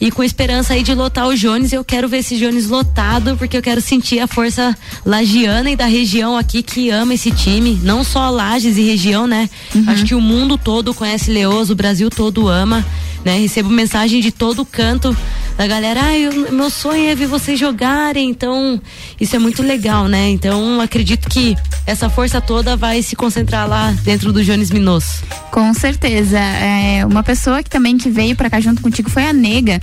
e 0.00 0.10
com 0.10 0.22
esperança 0.24 0.72
aí 0.72 0.82
de 0.82 0.94
lotar 0.94 1.28
o 1.28 1.36
Jones. 1.36 1.72
Eu 1.72 1.84
quero 1.84 2.08
ver 2.08 2.18
esse 2.18 2.36
Jones 2.38 2.68
lotado, 2.68 3.36
porque 3.36 3.56
eu 3.56 3.62
quero 3.62 3.80
sentir 3.80 4.20
a 4.20 4.26
força 4.26 4.76
lagiana 5.04 5.70
e 5.70 5.76
da 5.76 5.86
região 5.86 6.36
aqui 6.36 6.62
que 6.62 6.90
ama 6.90 7.14
esse 7.14 7.30
time. 7.30 7.78
Não 7.82 8.02
só 8.02 8.30
Lages 8.30 8.76
e 8.76 8.82
região, 8.82 9.26
né? 9.26 9.50
Acho 9.86 10.04
que 10.04 10.14
o 10.14 10.20
mundo 10.20 10.56
todo 10.56 10.94
conhece 10.94 11.30
Leoso, 11.30 11.72
o 11.72 11.76
Brasil 11.76 12.08
todo 12.08 12.48
ama. 12.48 12.84
Né? 13.24 13.38
Recebo 13.38 13.68
mensagem 13.68 14.20
de 14.22 14.32
todo 14.32 14.64
canto 14.64 15.14
da 15.60 15.66
galera, 15.66 16.00
ah, 16.02 16.18
eu, 16.18 16.50
meu 16.52 16.70
sonho 16.70 17.10
é 17.10 17.14
ver 17.14 17.26
vocês 17.26 17.60
jogarem, 17.60 18.30
então 18.30 18.80
isso 19.20 19.36
é 19.36 19.38
muito 19.38 19.62
legal, 19.62 20.08
né? 20.08 20.30
Então 20.30 20.80
acredito 20.80 21.28
que 21.28 21.54
essa 21.86 22.08
força 22.08 22.40
toda 22.40 22.78
vai 22.78 23.02
se 23.02 23.14
concentrar 23.14 23.68
lá 23.68 23.94
dentro 24.02 24.32
do 24.32 24.42
Jones 24.42 24.70
Minos. 24.70 25.22
Com 25.50 25.74
certeza. 25.74 26.38
É, 26.38 27.04
uma 27.04 27.22
pessoa 27.22 27.62
que 27.62 27.68
também 27.68 27.98
que 27.98 28.08
veio 28.08 28.34
pra 28.34 28.48
cá 28.48 28.58
junto 28.58 28.80
contigo 28.80 29.10
foi 29.10 29.26
a 29.26 29.34
Nega. 29.34 29.82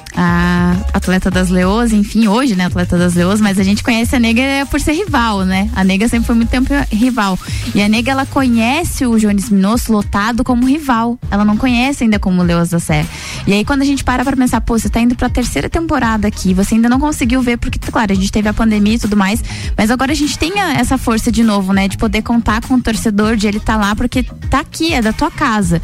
A 0.15 0.75
atleta 0.93 1.31
das 1.31 1.49
Leoas, 1.49 1.93
enfim, 1.93 2.27
hoje, 2.27 2.55
né, 2.55 2.65
atleta 2.65 2.97
das 2.97 3.13
Leoas, 3.13 3.39
mas 3.39 3.57
a 3.57 3.63
gente 3.63 3.81
conhece 3.81 4.15
a 4.15 4.19
Nega 4.19 4.65
por 4.69 4.79
ser 4.79 4.91
rival, 4.93 5.45
né? 5.45 5.69
A 5.73 5.83
Nega 5.83 6.07
sempre 6.07 6.27
foi 6.27 6.35
muito 6.35 6.49
tempo 6.49 6.69
rival. 6.91 7.39
E 7.73 7.81
a 7.81 7.87
Nega, 7.87 8.11
ela 8.11 8.25
conhece 8.25 9.05
o 9.05 9.17
Jones 9.17 9.49
Minosso 9.49 9.91
lotado 9.91 10.43
como 10.43 10.67
rival. 10.67 11.17
Ela 11.29 11.45
não 11.45 11.55
conhece 11.55 12.03
ainda 12.03 12.19
como 12.19 12.43
Leoas 12.43 12.69
da 12.69 12.79
Serra. 12.79 13.07
E 13.47 13.53
aí, 13.53 13.63
quando 13.63 13.83
a 13.83 13.85
gente 13.85 14.03
para 14.03 14.23
pra 14.23 14.35
pensar, 14.35 14.61
pô, 14.61 14.77
você 14.77 14.89
tá 14.89 14.99
indo 14.99 15.15
pra 15.15 15.29
terceira 15.29 15.69
temporada 15.69 16.27
aqui, 16.27 16.53
você 16.53 16.75
ainda 16.75 16.89
não 16.89 16.99
conseguiu 16.99 17.41
ver, 17.41 17.57
porque, 17.57 17.79
claro, 17.79 18.11
a 18.11 18.15
gente 18.15 18.31
teve 18.31 18.49
a 18.49 18.53
pandemia 18.53 18.95
e 18.95 18.99
tudo 18.99 19.15
mais, 19.15 19.43
mas 19.77 19.89
agora 19.89 20.11
a 20.11 20.15
gente 20.15 20.37
tem 20.37 20.59
essa 20.59 20.97
força 20.97 21.31
de 21.31 21.43
novo, 21.43 21.73
né, 21.73 21.87
de 21.87 21.97
poder 21.97 22.21
contar 22.21 22.61
com 22.61 22.75
o 22.75 22.81
torcedor, 22.81 23.35
de 23.35 23.47
ele 23.47 23.59
tá 23.59 23.77
lá, 23.77 23.95
porque 23.95 24.23
tá 24.49 24.59
aqui, 24.59 24.93
é 24.93 25.01
da 25.01 25.13
tua 25.13 25.31
casa. 25.31 25.81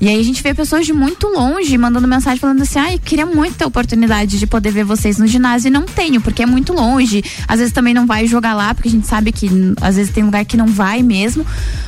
E 0.00 0.08
aí 0.08 0.20
a 0.20 0.22
gente 0.22 0.42
vê 0.42 0.52
pessoas 0.52 0.84
de 0.84 0.92
muito 0.92 1.26
longe 1.28 1.76
mandando 1.78 2.06
mensagem 2.06 2.38
falando 2.38 2.62
assim: 2.62 2.78
ai, 2.78 2.98
queria 2.98 3.24
muito 3.24 3.65
oportunidade 3.66 4.38
de 4.38 4.46
poder 4.46 4.70
ver 4.70 4.84
vocês 4.84 5.18
no 5.18 5.26
ginásio 5.26 5.68
e 5.68 5.70
não 5.70 5.82
tenho, 5.82 6.20
porque 6.20 6.42
é 6.42 6.46
muito 6.46 6.72
longe. 6.72 7.22
Às 7.46 7.58
vezes 7.58 7.72
também 7.72 7.94
não 7.94 8.06
vai 8.06 8.26
jogar 8.26 8.54
lá, 8.54 8.74
porque 8.74 8.88
a 8.88 8.92
gente 8.92 9.06
sabe 9.06 9.32
que 9.32 9.48
às 9.80 9.96
vezes 9.96 10.12
tem 10.12 10.24
lugar 10.24 10.44
que 10.44 10.56
não 10.56 10.66
vai 10.66 11.02
mesmo. 11.02 11.44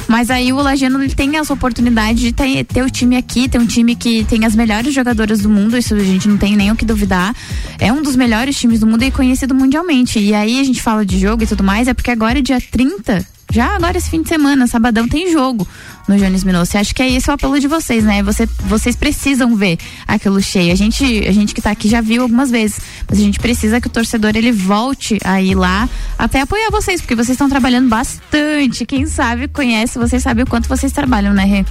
Mas 0.06 0.30
aí 0.30 0.52
o 0.52 0.56
Lajano 0.56 1.02
ele 1.02 1.14
tem 1.14 1.36
essa 1.36 1.52
oportunidade 1.52 2.20
de 2.20 2.32
ter, 2.32 2.64
ter 2.64 2.82
o 2.82 2.90
time 2.90 3.16
aqui, 3.16 3.48
ter 3.48 3.58
um 3.58 3.66
time 3.66 3.94
que 3.94 4.24
tem 4.24 4.44
as 4.44 4.54
melhores 4.54 4.94
jogadoras 4.94 5.40
do 5.40 5.48
mundo, 5.48 5.76
isso 5.76 5.94
a 5.94 5.98
gente 5.98 6.28
não 6.28 6.36
tem 6.36 6.56
nem 6.56 6.70
o 6.70 6.76
que 6.76 6.84
duvidar. 6.84 7.34
É 7.78 7.92
um 7.92 8.02
dos 8.02 8.16
melhores 8.16 8.58
times 8.58 8.80
do 8.80 8.86
mundo 8.86 9.02
e 9.02 9.10
conhecido 9.10 9.54
mundialmente. 9.54 10.18
E 10.18 10.34
aí 10.34 10.60
a 10.60 10.64
gente 10.64 10.82
fala 10.82 11.04
de 11.04 11.18
jogo 11.18 11.42
e 11.42 11.46
tudo 11.46 11.62
mais, 11.62 11.88
é 11.88 11.94
porque 11.94 12.10
agora 12.10 12.38
é 12.38 12.42
dia 12.42 12.60
30 12.60 13.26
já 13.50 13.74
agora 13.74 13.96
esse 13.96 14.10
fim 14.10 14.20
de 14.20 14.28
semana, 14.28 14.66
sabadão, 14.66 15.08
tem 15.08 15.32
jogo 15.32 15.66
no 16.08 16.16
Jones 16.16 16.42
Minosso. 16.42 16.78
Acho 16.78 16.94
que 16.94 17.02
é 17.02 17.10
esse 17.10 17.30
o 17.30 17.34
apelo 17.34 17.60
de 17.60 17.68
vocês, 17.68 18.02
né? 18.02 18.22
Você, 18.22 18.46
vocês 18.64 18.96
precisam 18.96 19.54
ver 19.54 19.78
aquilo 20.06 20.40
cheio. 20.42 20.72
A 20.72 20.74
gente, 20.74 21.04
a 21.28 21.32
gente 21.32 21.54
que 21.54 21.60
tá 21.60 21.70
aqui 21.70 21.88
já 21.88 22.00
viu 22.00 22.22
algumas 22.22 22.50
vezes, 22.50 22.80
mas 23.08 23.18
a 23.18 23.22
gente 23.22 23.38
precisa 23.38 23.80
que 23.80 23.86
o 23.86 23.90
torcedor 23.90 24.34
ele 24.34 24.50
volte 24.50 25.18
a 25.22 25.40
ir 25.40 25.54
lá 25.54 25.88
até 26.18 26.40
apoiar 26.40 26.70
vocês, 26.70 27.00
porque 27.00 27.14
vocês 27.14 27.30
estão 27.30 27.48
trabalhando 27.48 27.88
bastante. 27.88 28.86
Quem 28.86 29.06
sabe 29.06 29.46
conhece, 29.48 29.98
vocês 29.98 30.22
sabem 30.22 30.44
o 30.44 30.46
quanto 30.46 30.68
vocês 30.68 30.90
trabalham, 30.90 31.34
né, 31.34 31.44
Rê? 31.44 31.64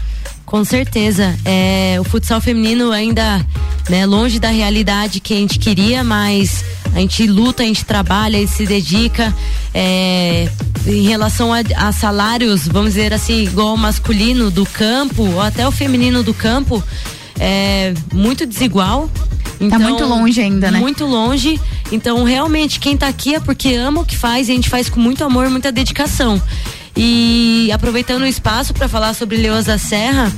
Com 0.46 0.64
certeza. 0.64 1.38
É, 1.44 1.98
o 2.00 2.06
futsal 2.06 2.40
feminino 2.40 2.92
ainda 2.92 3.46
né, 3.90 4.06
longe 4.06 4.40
da 4.40 4.50
realidade 4.50 5.20
que 5.20 5.34
a 5.34 5.38
gente 5.38 5.60
queria, 5.60 6.04
mas 6.04 6.64
a 6.98 7.00
gente 7.00 7.28
luta, 7.28 7.62
a 7.62 7.66
gente 7.68 7.86
trabalha, 7.86 8.38
a 8.38 8.42
gente 8.42 8.54
se 8.54 8.66
dedica. 8.66 9.32
É, 9.72 10.50
em 10.88 11.04
relação 11.04 11.54
a, 11.54 11.60
a 11.76 11.92
salários, 11.92 12.68
vamos 12.68 12.94
dizer 12.94 13.14
assim, 13.14 13.44
igual 13.44 13.76
o 13.76 13.78
masculino 13.78 14.50
do 14.50 14.66
campo, 14.66 15.22
ou 15.22 15.40
até 15.40 15.68
o 15.68 15.72
feminino 15.72 16.24
do 16.24 16.34
campo, 16.34 16.84
é 17.40 17.94
muito 18.12 18.48
desigual. 18.48 19.12
Tá 19.70 19.78
muito 19.78 20.06
longe 20.06 20.42
ainda, 20.42 20.72
né? 20.72 20.80
Muito 20.80 21.06
longe. 21.06 21.60
Então, 21.92 22.24
realmente, 22.24 22.80
quem 22.80 22.98
tá 22.98 23.08
aqui 23.08 23.36
é 23.36 23.40
porque 23.40 23.76
ama 23.76 24.02
o 24.02 24.06
que 24.06 24.18
faz 24.18 24.50
e 24.50 24.52
a 24.52 24.56
gente 24.56 24.70
faz 24.70 24.90
com 24.90 25.00
muito 25.00 25.24
amor, 25.24 25.52
muita 25.52 25.72
dedicação. 25.72 26.42
E 26.96 27.72
aproveitando 27.72 28.24
o 28.24 28.28
espaço 28.28 28.74
para 28.74 28.88
falar 28.88 29.14
sobre 29.14 29.38
Leoas 29.38 29.66
da 29.66 29.78
Serra, 29.78 30.34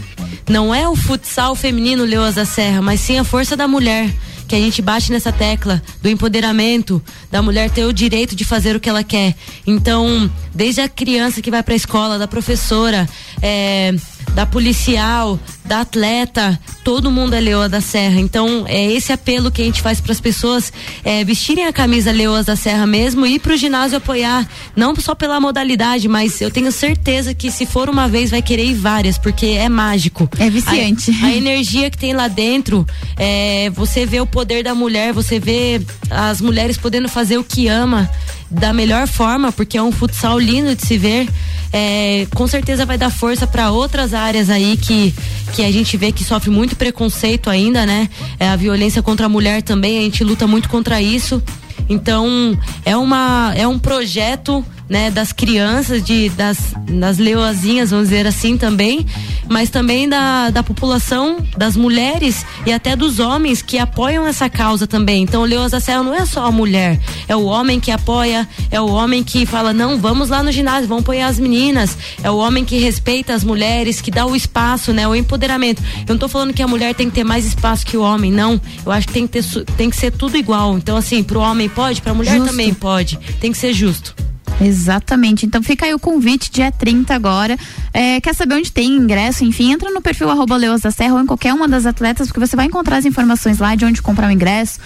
não 0.50 0.76
é 0.76 0.90
o 0.90 0.96
futsal 0.96 1.56
feminino 1.56 2.04
Leoas 2.04 2.36
da 2.36 2.44
Serra, 2.44 2.82
mas 2.82 3.00
sim 3.00 3.18
a 3.18 3.24
força 3.24 3.56
da 3.56 3.66
mulher. 3.66 4.14
Que 4.50 4.56
a 4.56 4.60
gente 4.60 4.82
bate 4.82 5.12
nessa 5.12 5.32
tecla 5.32 5.82
do 6.02 6.10
empoderamento, 6.10 7.02
da 7.32 7.40
mulher 7.40 7.70
ter 7.70 7.86
o 7.86 7.94
direito 7.94 8.36
de 8.36 8.44
fazer 8.44 8.76
o 8.76 8.80
que 8.80 8.90
ela 8.90 9.04
quer. 9.04 9.36
Então, 9.66 10.30
desde 10.54 10.82
a 10.82 10.90
criança 10.90 11.40
que 11.40 11.52
vai 11.52 11.62
pra 11.62 11.76
escola, 11.76 12.18
da 12.18 12.28
professora, 12.28 13.08
é, 13.44 13.94
da 14.34 14.46
policial, 14.46 15.40
da 15.66 15.82
atleta, 15.82 16.60
todo 16.84 17.12
mundo 17.12 17.36
é 17.36 17.40
Leoa 17.40 17.70
da 17.70 17.80
Serra. 17.80 18.20
Então, 18.20 18.66
é 18.68 18.92
esse 18.92 19.14
apelo 19.14 19.52
que 19.52 19.62
a 19.62 19.66
gente 19.66 19.82
faz 19.82 20.02
para 20.02 20.12
as 20.12 20.20
pessoas 20.20 20.74
é, 21.04 21.24
vestirem 21.24 21.68
a 21.68 21.74
camisa 21.74 22.12
Leoas 22.12 22.48
da 22.48 22.56
Serra 22.56 22.88
mesmo 22.88 23.26
e 23.26 23.36
ir 23.36 23.40
pro 23.40 23.56
ginásio 23.56 23.98
apoiar, 23.98 24.48
não 24.76 24.96
só 24.96 25.14
pela 25.14 25.40
modalidade, 25.40 26.08
mas 26.08 26.42
eu 26.42 26.50
tenho 26.50 26.72
certeza 26.72 27.34
que 27.34 27.52
se 27.52 27.66
for 27.66 27.88
uma 27.88 28.08
vez 28.08 28.32
vai 28.32 28.42
querer 28.42 28.66
ir 28.66 28.74
várias, 28.74 29.18
porque 29.18 29.46
é 29.46 29.70
mágico. 29.70 30.28
É 30.40 30.50
viciante. 30.50 31.12
A, 31.22 31.28
a 31.28 31.36
energia 31.36 31.92
que 31.92 31.98
tem 31.98 32.14
lá 32.14 32.28
dentro, 32.28 32.86
é, 33.16 33.70
você 33.70 34.06
vê 34.06 34.20
o 34.20 34.26
poder 34.40 34.64
da 34.64 34.74
mulher, 34.74 35.12
você 35.12 35.38
vê 35.38 35.82
as 36.10 36.40
mulheres 36.40 36.78
podendo 36.78 37.10
fazer 37.10 37.38
o 37.38 37.44
que 37.44 37.68
ama 37.68 38.10
da 38.50 38.72
melhor 38.72 39.06
forma, 39.06 39.52
porque 39.52 39.78
é 39.78 39.84
um 39.84 39.92
futsal 39.92 40.40
lindo 40.40 40.74
de 40.74 40.88
se 40.88 40.98
ver. 40.98 41.28
É, 41.74 42.26
com 42.34 42.48
certeza 42.48 42.86
vai 42.86 42.98
dar 42.98 43.10
força 43.10 43.46
para 43.46 43.70
outras 43.70 44.14
áreas 44.14 44.50
aí 44.50 44.78
que, 44.78 45.14
que 45.52 45.62
a 45.62 45.70
gente 45.70 45.98
vê 45.98 46.14
que 46.14 46.24
sofre 46.24 46.50
muito 46.50 46.78
preconceito 46.78 47.50
ainda, 47.50 47.86
né? 47.86 48.08
É, 48.40 48.48
a 48.48 48.56
violência 48.56 49.04
contra 49.04 49.26
a 49.26 49.30
mulher 49.30 49.62
também, 49.62 50.00
a 50.00 50.02
gente 50.04 50.24
luta 50.24 50.48
muito 50.48 50.70
contra 50.70 51.02
isso. 51.02 51.44
Então, 51.90 52.58
é 52.86 52.96
uma 52.96 53.52
é 53.58 53.68
um 53.68 53.78
projeto 53.78 54.64
né, 54.90 55.12
das 55.12 55.32
crianças, 55.32 56.04
de, 56.04 56.30
das, 56.30 56.74
das 56.90 57.20
leoazinhas, 57.20 57.92
vamos 57.92 58.10
dizer 58.10 58.26
assim 58.26 58.58
também, 58.58 59.06
mas 59.48 59.70
também 59.70 60.10
da, 60.10 60.50
da 60.50 60.64
população, 60.64 61.38
das 61.56 61.76
mulheres 61.76 62.44
e 62.66 62.74
até 62.74 62.96
dos 62.96 63.20
homens 63.20 63.62
que 63.62 63.78
apoiam 63.78 64.26
essa 64.26 64.50
causa 64.50 64.88
também. 64.88 65.24
Então, 65.24 65.44
o 65.44 65.46
Leoas 65.46 65.72
da 65.72 65.80
Serra 65.80 66.02
não 66.02 66.16
é 66.16 66.26
só 66.26 66.46
a 66.46 66.52
mulher, 66.52 67.00
é 67.28 67.36
o 67.36 67.46
homem 67.46 67.80
que 67.80 67.92
apoia, 67.92 68.48
é 68.72 68.82
o 68.82 68.88
homem 68.88 69.24
que 69.24 69.46
fala, 69.46 69.72
não, 69.72 69.98
vamos 70.00 70.30
lá 70.30 70.42
no 70.42 70.52
ginásio, 70.52 70.88
vamos 70.88 71.04
apoiar 71.04 71.28
as 71.28 71.40
meninas, 71.40 71.96
é 72.24 72.32
o 72.32 72.38
homem 72.38 72.66
que 72.66 72.80
respeita 72.80 73.34
as 73.34 73.44
mulheres, 73.44 74.02
que 74.02 74.10
dá 74.10 74.26
o 74.26 74.36
espaço, 74.36 74.92
né, 74.92 75.08
o 75.08 75.14
empoderamento. 75.14 75.84
Eu 76.08 76.16
não 76.16 76.18
tô 76.18 76.28
falando 76.28 76.54
que 76.54 76.64
a 76.64 76.68
mulher 76.68 76.96
tem 76.96 77.10
que 77.10 77.16
ter 77.16 77.24
mais 77.24 77.46
espaço 77.46 77.86
que 77.86 77.96
o 77.96 78.02
homem, 78.02 78.32
não. 78.32 78.60
Eu 78.84 78.92
acho 78.92 79.08
que 79.08 79.14
tem 79.14 79.28
que, 79.28 79.42
ter, 79.42 79.66
tem 79.78 79.90
que 79.90 79.96
ser 79.96 80.12
tudo 80.12 80.36
igual. 80.36 80.78
Então, 80.78 80.98
assim, 80.98 81.24
pro 81.24 81.40
homem 81.40 81.70
pode, 81.70 82.02
pra 82.02 82.14
mulher 82.14 82.38
Justo. 82.38 82.50
também 82.50 82.74
pode. 82.74 83.18
Tem 83.40 83.52
que 83.52 83.58
ser 83.58 83.74
justo. 83.74 84.16
Exatamente. 84.62 85.46
Então 85.46 85.64
fica 85.64 85.86
aí 85.86 85.94
o 85.94 86.00
convite, 86.00 86.52
dia 86.52 86.72
30 86.72 87.14
agora. 87.14 87.58
É, 87.94 88.20
quer 88.20 88.36
saber 88.36 88.56
onde 88.56 88.72
tem 88.72 88.96
ingresso? 88.96 89.44
Enfim, 89.44 89.72
entra 89.72 89.90
no 89.90 90.02
perfil 90.02 90.30
arroba 90.30 90.58
Leoas 90.58 90.82
da 90.82 90.92
Serra 90.92 91.16
ou 91.16 91.22
em 91.22 91.26
qualquer 91.26 91.54
uma 91.54 91.68
das 91.68 91.86
atletas, 91.86 92.28
porque 92.28 92.40
você 92.40 92.56
vai 92.56 92.66
encontrar 92.66 92.98
as 92.98 93.06
informações 93.06 93.60
lá 93.60 93.76
de 93.76 93.86
onde 93.86 94.02
comprar 94.02 94.28
o 94.28 94.32
ingresso, 94.32 94.80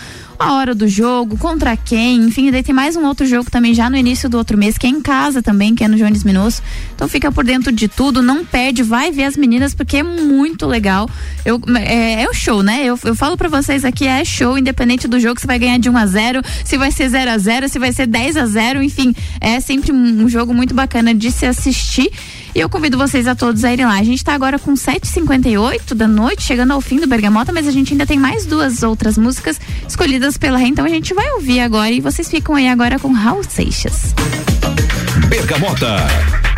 a 0.43 0.53
hora 0.55 0.75
do 0.75 0.89
jogo, 0.89 1.37
contra 1.37 1.77
quem, 1.77 2.17
enfim, 2.17 2.51
daí 2.51 2.61
tem 2.61 2.75
mais 2.75 2.97
um 2.97 3.05
outro 3.05 3.25
jogo 3.25 3.49
também 3.49 3.73
já 3.73 3.89
no 3.89 3.95
início 3.95 4.27
do 4.27 4.37
outro 4.37 4.57
mês, 4.57 4.77
que 4.77 4.85
é 4.85 4.89
em 4.89 5.01
casa 5.01 5.41
também, 5.41 5.73
que 5.73 5.85
é 5.85 5.87
no 5.87 5.95
Jones 5.95 6.21
Minosso. 6.25 6.61
Então 6.93 7.07
fica 7.07 7.31
por 7.31 7.45
dentro 7.45 7.71
de 7.71 7.87
tudo, 7.87 8.21
não 8.21 8.43
perde, 8.43 8.83
vai 8.83 9.09
ver 9.09 9.23
as 9.23 9.37
meninas, 9.37 9.73
porque 9.73 9.97
é 9.97 10.03
muito 10.03 10.65
legal. 10.65 11.09
Eu, 11.45 11.61
é, 11.77 12.23
é 12.23 12.29
um 12.29 12.33
show, 12.33 12.61
né? 12.61 12.83
Eu, 12.83 12.99
eu 13.05 13.15
falo 13.15 13.37
pra 13.37 13.47
vocês 13.47 13.85
aqui, 13.85 14.05
é 14.05 14.25
show, 14.25 14.57
independente 14.57 15.07
do 15.07 15.17
jogo, 15.17 15.39
você 15.39 15.47
vai 15.47 15.57
ganhar 15.57 15.77
de 15.77 15.89
1 15.89 15.95
a 15.95 16.05
0 16.05 16.41
se 16.65 16.77
vai 16.77 16.91
ser 16.91 17.07
0 17.07 17.31
a 17.31 17.37
0 17.37 17.69
se 17.69 17.79
vai 17.79 17.93
ser 17.93 18.05
10 18.05 18.35
a 18.35 18.45
0 18.45 18.83
enfim, 18.83 19.15
é 19.39 19.61
sempre 19.61 19.93
um 19.93 20.27
jogo 20.27 20.53
muito 20.53 20.73
bacana 20.73 21.15
de 21.15 21.31
se 21.31 21.45
assistir. 21.45 22.11
E 22.55 22.59
eu 22.59 22.69
convido 22.69 22.97
vocês 22.97 23.27
a 23.27 23.35
todos 23.35 23.63
a 23.63 23.73
irem 23.73 23.85
lá. 23.85 23.97
A 23.97 24.03
gente 24.03 24.23
tá 24.23 24.33
agora 24.33 24.59
com 24.59 24.73
7h58 24.73 25.93
da 25.95 26.07
noite, 26.07 26.43
chegando 26.43 26.71
ao 26.71 26.81
fim 26.81 26.99
do 26.99 27.07
Bergamota, 27.07 27.51
mas 27.51 27.67
a 27.67 27.71
gente 27.71 27.93
ainda 27.93 28.05
tem 28.05 28.19
mais 28.19 28.45
duas 28.45 28.83
outras 28.83 29.17
músicas 29.17 29.59
escolhidas 29.87 30.37
pela 30.37 30.57
Rê, 30.57 30.67
então 30.67 30.85
a 30.85 30.89
gente 30.89 31.13
vai 31.13 31.29
ouvir 31.31 31.59
agora 31.59 31.89
e 31.89 31.99
vocês 31.99 32.29
ficam 32.29 32.55
aí 32.55 32.67
agora 32.67 32.99
com 32.99 33.11
Raul 33.11 33.43
Seixas. 33.43 34.13
Bergamota. 35.29 36.52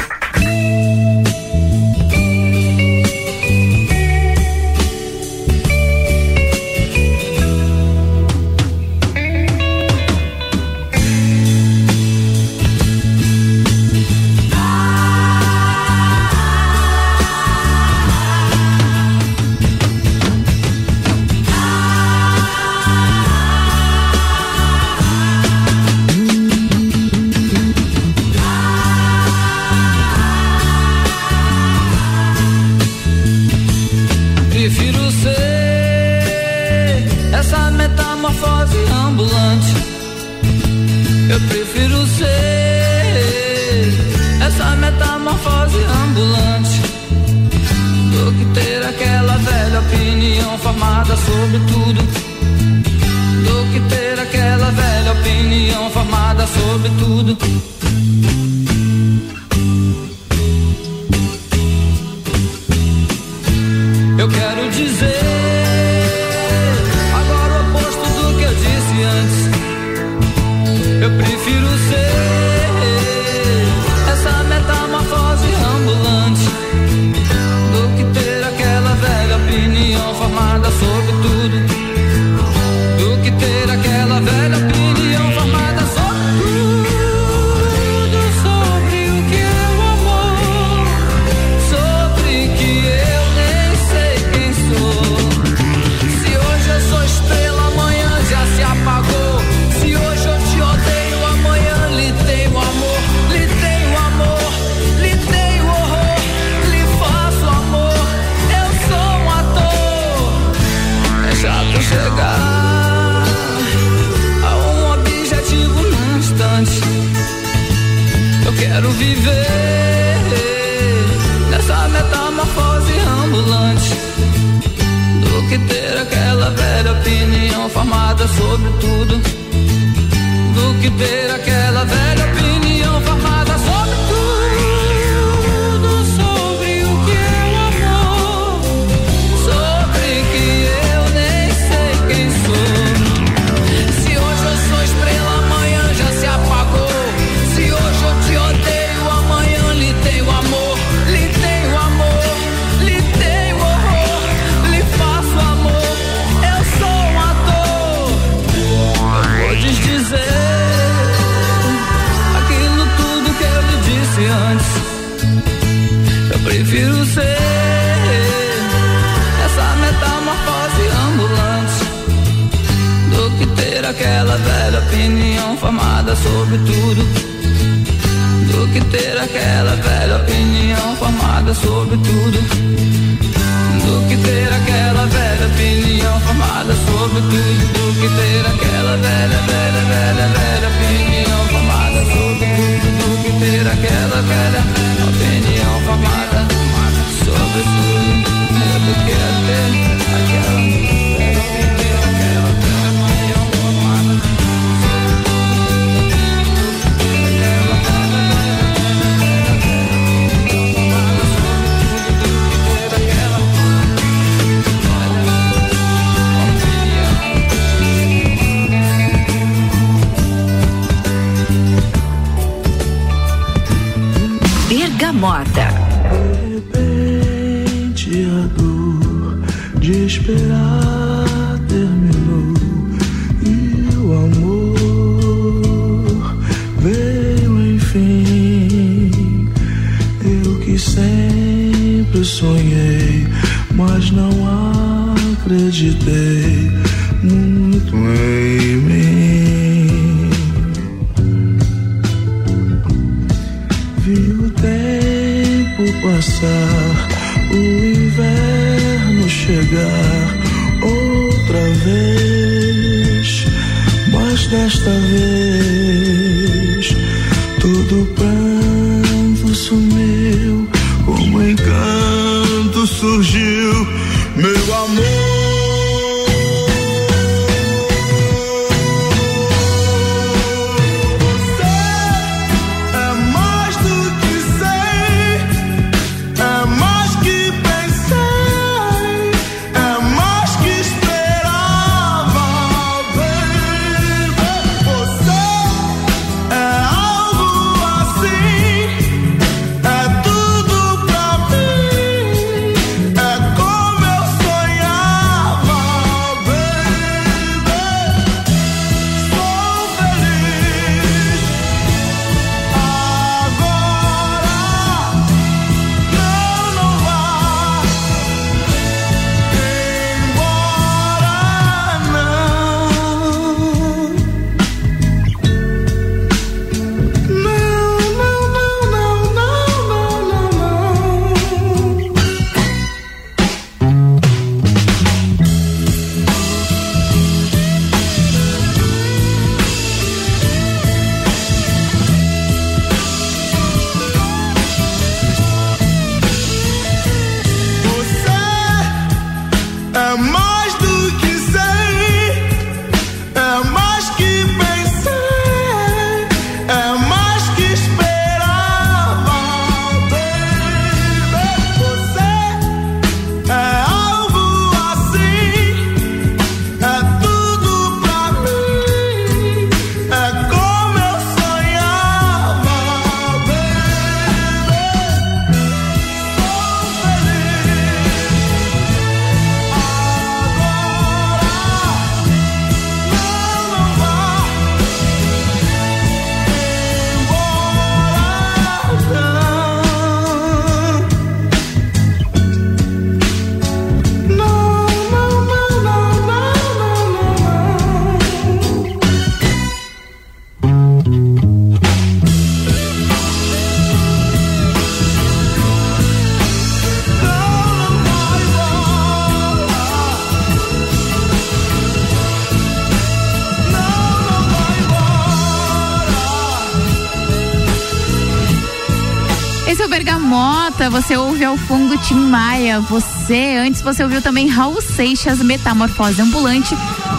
Você 420.90 421.18
ouve 421.18 421.44
ao 421.44 421.58
fundo 421.58 421.98
Tim 421.98 422.16
Maia. 422.16 422.80
Você, 422.80 423.58
antes 423.60 423.82
você 423.82 424.04
ouviu 424.04 424.22
também 424.22 424.48
Raul 424.48 424.82
Seixas, 424.82 425.40
Metamorfose 425.40 426.22
Ambulante. 426.22 426.76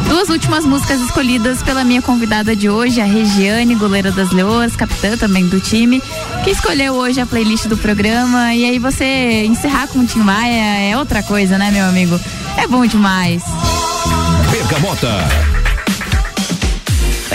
Duas 0.09 0.29
últimas 0.29 0.65
músicas 0.65 1.01
escolhidas 1.01 1.63
pela 1.63 1.83
minha 1.83 2.01
convidada 2.01 2.55
de 2.55 2.71
hoje, 2.71 3.01
a 3.01 3.05
Regiane, 3.05 3.75
goleira 3.75 4.13
das 4.13 4.31
Leoas, 4.31 4.77
capitã 4.77 5.17
também 5.17 5.47
do 5.47 5.61
time, 5.61 6.01
que 6.45 6.51
escolheu 6.51 6.95
hoje 6.95 7.21
a 7.21 7.27
playlist 7.27 7.67
do 7.67 7.77
programa. 7.77 8.55
E 8.55 8.65
aí 8.65 8.79
você 8.79 9.45
encerrar 9.45 9.89
com 9.89 10.07
Tim 10.07 10.21
Maia 10.21 10.91
é 10.91 10.97
outra 10.97 11.23
coisa, 11.23 11.59
né, 11.59 11.71
meu 11.71 11.85
amigo? 11.87 12.19
É 12.57 12.67
bom 12.67 12.87
demais. 12.87 13.43
Bergamota. 14.51 15.56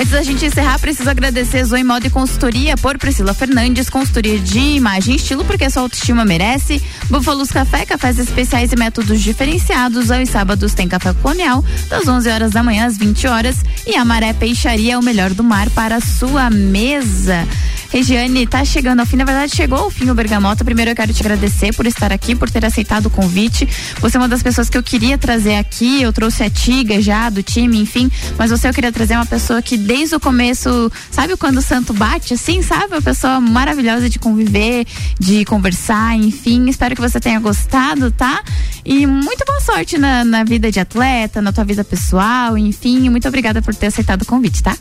Antes 0.02 0.14
da 0.14 0.24
gente 0.24 0.43
encerrar, 0.43 0.80
preciso 0.80 1.08
agradecer 1.08 1.64
Zoe 1.64 1.84
Moda 1.84 2.08
e 2.08 2.10
Consultoria 2.10 2.76
por 2.76 2.97
Priscila 2.97 3.36
Fernandes, 3.36 3.88
consultoria 3.88 4.39
de 4.39 4.58
imagem 4.58 5.14
e 5.14 5.18
estilo, 5.18 5.45
porque 5.45 5.70
sua 5.70 5.84
autoestima 5.84 6.26
merece. 6.26 6.82
Búfalos 7.08 7.52
Café, 7.52 7.86
cafés 7.86 8.18
especiais 8.18 8.74
e 8.74 8.76
métodos 8.76 9.22
diferenciados. 9.22 10.10
Aos 10.10 10.28
sábados 10.30 10.74
tem 10.74 10.88
café 10.88 11.14
colonial, 11.14 11.64
das 11.88 12.08
11 12.08 12.30
horas 12.32 12.52
da 12.52 12.64
manhã 12.64 12.88
às 12.88 12.97
20 12.97 13.28
horas. 13.28 13.58
E 13.86 13.95
a 13.95 14.04
Maré 14.04 14.34
Peixaria 14.34 14.93
é 14.93 14.97
o 14.97 15.04
melhor 15.04 15.36
do 15.36 15.43
mar 15.43 15.70
para 15.70 15.97
a 15.97 16.02
sua 16.02 16.49
mesa. 16.49 17.47
Regiane, 17.91 18.47
tá 18.47 18.63
chegando 18.63 19.01
ao 19.01 19.05
fim. 19.05 19.17
Na 19.17 19.25
verdade, 19.25 19.53
chegou 19.53 19.77
ao 19.77 19.89
fim 19.89 20.09
o 20.09 20.15
Bergamota. 20.15 20.63
Primeiro 20.63 20.91
eu 20.91 20.95
quero 20.95 21.13
te 21.13 21.21
agradecer 21.21 21.75
por 21.75 21.85
estar 21.85 22.09
aqui, 22.13 22.33
por 22.33 22.49
ter 22.49 22.63
aceitado 22.63 23.07
o 23.07 23.09
convite. 23.09 23.67
Você 23.99 24.15
é 24.15 24.19
uma 24.19 24.29
das 24.29 24.41
pessoas 24.41 24.69
que 24.69 24.77
eu 24.77 24.83
queria 24.83 25.17
trazer 25.17 25.55
aqui. 25.55 26.01
Eu 26.01 26.13
trouxe 26.13 26.41
a 26.41 26.49
Tiga 26.49 27.01
já 27.01 27.29
do 27.29 27.43
time, 27.43 27.77
enfim. 27.77 28.09
Mas 28.37 28.49
você 28.49 28.69
eu 28.69 28.73
queria 28.73 28.93
trazer 28.93 29.15
uma 29.15 29.25
pessoa 29.25 29.61
que 29.61 29.75
desde 29.75 30.15
o 30.15 30.21
começo, 30.21 30.89
sabe 31.11 31.35
quando 31.35 31.57
o 31.57 31.61
santo 31.61 31.93
bate 31.93 32.33
assim, 32.33 32.61
sabe? 32.61 32.93
Uma 32.93 33.01
pessoa 33.01 33.41
maravilhosa 33.41 34.09
de 34.09 34.17
conviver, 34.17 34.87
de 35.19 35.43
conversar, 35.43 36.15
enfim. 36.15 36.69
Espero 36.69 36.95
que 36.95 37.01
você 37.01 37.19
tenha 37.19 37.41
gostado, 37.41 38.09
tá? 38.09 38.41
E 38.85 39.05
muito 39.05 39.43
boa 39.45 39.59
sorte 39.59 39.97
na, 39.97 40.23
na 40.23 40.45
vida 40.45 40.71
de 40.71 40.79
atleta, 40.79 41.41
na 41.41 41.51
tua 41.51 41.65
vida 41.65 41.83
pessoal, 41.83 42.57
enfim. 42.57 43.09
Muito 43.09 43.27
obrigada 43.27 43.61
por 43.61 43.75
ter 43.75 43.87
aceitado 43.87 44.21
o 44.21 44.25
convite, 44.25 44.63
tá? 44.63 44.77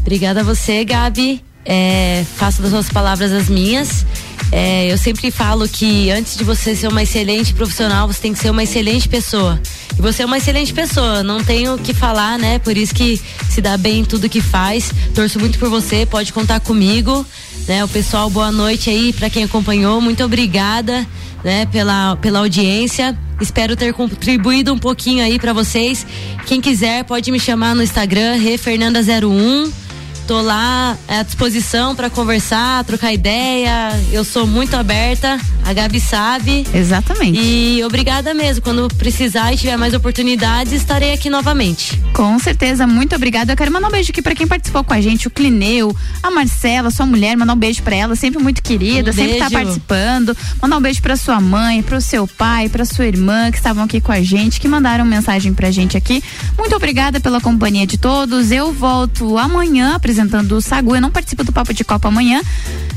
Obrigada 0.00 0.40
a 0.40 0.42
você, 0.42 0.84
Gabi 0.84 1.53
é, 1.64 2.24
faço 2.36 2.60
das 2.62 2.70
suas 2.70 2.88
palavras 2.88 3.32
as 3.32 3.48
minhas. 3.48 4.04
É, 4.52 4.92
eu 4.92 4.98
sempre 4.98 5.30
falo 5.30 5.68
que 5.68 6.10
antes 6.10 6.36
de 6.36 6.44
você 6.44 6.76
ser 6.76 6.88
uma 6.88 7.02
excelente 7.02 7.54
profissional, 7.54 8.06
você 8.06 8.20
tem 8.20 8.32
que 8.32 8.38
ser 8.38 8.50
uma 8.50 8.62
excelente 8.62 9.08
pessoa. 9.08 9.60
E 9.98 10.02
você 10.02 10.22
é 10.22 10.26
uma 10.26 10.38
excelente 10.38 10.72
pessoa, 10.72 11.22
não 11.22 11.42
tenho 11.42 11.74
o 11.74 11.78
que 11.78 11.94
falar, 11.94 12.38
né? 12.38 12.58
Por 12.58 12.76
isso 12.76 12.94
que 12.94 13.20
se 13.48 13.60
dá 13.60 13.76
bem 13.76 14.00
em 14.00 14.04
tudo 14.04 14.28
que 14.28 14.40
faz. 14.40 14.92
Torço 15.14 15.40
muito 15.40 15.58
por 15.58 15.68
você, 15.68 16.04
pode 16.06 16.32
contar 16.32 16.60
comigo. 16.60 17.26
Né? 17.66 17.82
O 17.82 17.88
pessoal, 17.88 18.28
boa 18.28 18.52
noite 18.52 18.90
aí 18.90 19.12
para 19.12 19.30
quem 19.30 19.44
acompanhou. 19.44 20.00
Muito 20.00 20.22
obrigada, 20.22 21.06
né, 21.42 21.66
pela, 21.66 22.16
pela 22.16 22.40
audiência. 22.40 23.16
Espero 23.40 23.74
ter 23.74 23.92
contribuído 23.92 24.72
um 24.72 24.78
pouquinho 24.78 25.24
aí 25.24 25.38
para 25.38 25.52
vocês. 25.52 26.06
Quem 26.46 26.60
quiser 26.60 27.04
pode 27.04 27.30
me 27.32 27.40
chamar 27.40 27.74
no 27.74 27.82
Instagram, 27.82 28.38
refernanda01 28.38 29.83
Tô 30.26 30.40
lá 30.40 30.96
à 31.06 31.22
disposição 31.22 31.94
para 31.94 32.08
conversar, 32.08 32.82
trocar 32.84 33.12
ideia. 33.12 33.90
Eu 34.10 34.24
sou 34.24 34.46
muito 34.46 34.74
aberta. 34.74 35.38
A 35.66 35.72
Gabi 35.74 36.00
sabe. 36.00 36.66
Exatamente. 36.72 37.38
E 37.38 37.84
obrigada 37.84 38.32
mesmo. 38.32 38.62
Quando 38.62 38.88
precisar 38.94 39.52
e 39.52 39.56
tiver 39.58 39.76
mais 39.76 39.92
oportunidades, 39.92 40.72
estarei 40.72 41.12
aqui 41.12 41.28
novamente. 41.28 42.00
Com 42.14 42.38
certeza, 42.38 42.86
muito 42.86 43.14
obrigada. 43.14 43.52
Eu 43.52 43.56
quero 43.56 43.70
mandar 43.70 43.88
um 43.88 43.90
beijo 43.90 44.10
aqui 44.10 44.22
para 44.22 44.34
quem 44.34 44.46
participou 44.46 44.82
com 44.82 44.94
a 44.94 45.00
gente, 45.00 45.26
o 45.28 45.30
Clineu, 45.30 45.94
a 46.22 46.30
Marcela, 46.30 46.90
sua 46.90 47.04
mulher, 47.04 47.36
mandar 47.36 47.52
um 47.52 47.58
beijo 47.58 47.82
para 47.82 47.96
ela, 47.96 48.16
sempre 48.16 48.42
muito 48.42 48.62
querida, 48.62 49.10
um 49.10 49.14
sempre 49.14 49.38
tá 49.38 49.50
participando. 49.50 50.34
Mandar 50.60 50.78
um 50.78 50.80
beijo 50.80 51.02
para 51.02 51.16
sua 51.16 51.38
mãe, 51.38 51.82
para 51.82 51.98
o 51.98 52.00
seu 52.00 52.26
pai, 52.26 52.70
para 52.70 52.86
sua 52.86 53.06
irmã 53.06 53.50
que 53.50 53.58
estavam 53.58 53.84
aqui 53.84 54.00
com 54.00 54.12
a 54.12 54.22
gente, 54.22 54.58
que 54.58 54.68
mandaram 54.68 55.04
mensagem 55.04 55.52
pra 55.52 55.70
gente 55.70 55.98
aqui. 55.98 56.22
Muito 56.56 56.74
obrigada 56.74 57.20
pela 57.20 57.40
companhia 57.40 57.86
de 57.86 57.98
todos. 57.98 58.50
Eu 58.50 58.72
volto 58.72 59.36
amanhã 59.36 59.94
apresentando 59.94 60.13
o 60.54 60.60
Sagu. 60.60 60.94
Eu 60.94 61.00
não 61.00 61.10
participo 61.10 61.44
do 61.44 61.52
Papo 61.52 61.72
de 61.72 61.84
Copa 61.84 62.08
amanhã. 62.08 62.40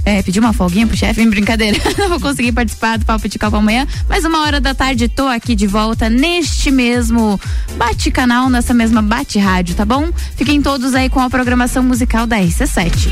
É, 0.05 0.21
pedi 0.21 0.39
uma 0.39 0.53
folguinha 0.53 0.87
pro 0.87 0.95
chefe, 0.95 1.25
brincadeira. 1.27 1.77
não 1.97 2.09
vou 2.09 2.19
conseguir 2.19 2.51
participar 2.51 2.97
do 2.97 3.05
Papo 3.05 3.27
de 3.27 3.37
Copa 3.39 3.57
amanhã. 3.57 3.87
Mas 4.07 4.23
uma 4.25 4.41
hora 4.41 4.59
da 4.59 4.73
tarde 4.73 5.07
tô 5.07 5.27
aqui 5.27 5.55
de 5.55 5.67
volta 5.67 6.09
neste 6.09 6.71
mesmo 6.71 7.39
bate-canal, 7.77 8.49
nessa 8.49 8.73
mesma 8.73 9.01
bate-rádio, 9.01 9.75
tá 9.75 9.85
bom? 9.85 10.09
Fiquem 10.35 10.61
todos 10.61 10.93
aí 10.95 11.09
com 11.09 11.19
a 11.19 11.29
programação 11.29 11.83
musical 11.83 12.25
da 12.27 12.37
RC7. 12.37 13.11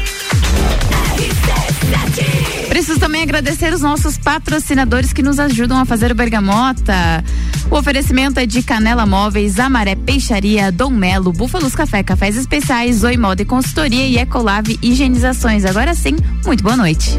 Preciso 2.76 3.00
também 3.00 3.22
agradecer 3.22 3.72
os 3.72 3.80
nossos 3.80 4.18
patrocinadores 4.18 5.14
que 5.14 5.24
nos 5.24 5.40
ajudam 5.40 5.80
a 5.80 5.86
fazer 5.86 6.12
o 6.12 6.14
Bergamota. 6.14 7.24
O 7.72 7.78
oferecimento 7.78 8.38
é 8.38 8.46
de 8.46 8.62
Canela 8.62 9.06
Móveis, 9.06 9.58
Amaré 9.60 9.96
Peixaria, 9.96 10.74
Dom 10.74 10.90
Melo, 10.90 11.32
Búfalos 11.32 11.74
Café, 11.74 12.04
Cafés 12.04 12.36
Especiais, 12.36 13.02
Oi 13.06 13.16
Moda 13.16 13.44
e 13.44 13.46
Consultoria 13.46 14.06
e 14.06 14.18
Ecolave 14.18 14.78
Higienizações. 14.82 15.64
Agora 15.64 15.94
sim, 15.94 16.18
muito 16.46 16.66
boa 16.66 16.76
noite. 16.76 17.18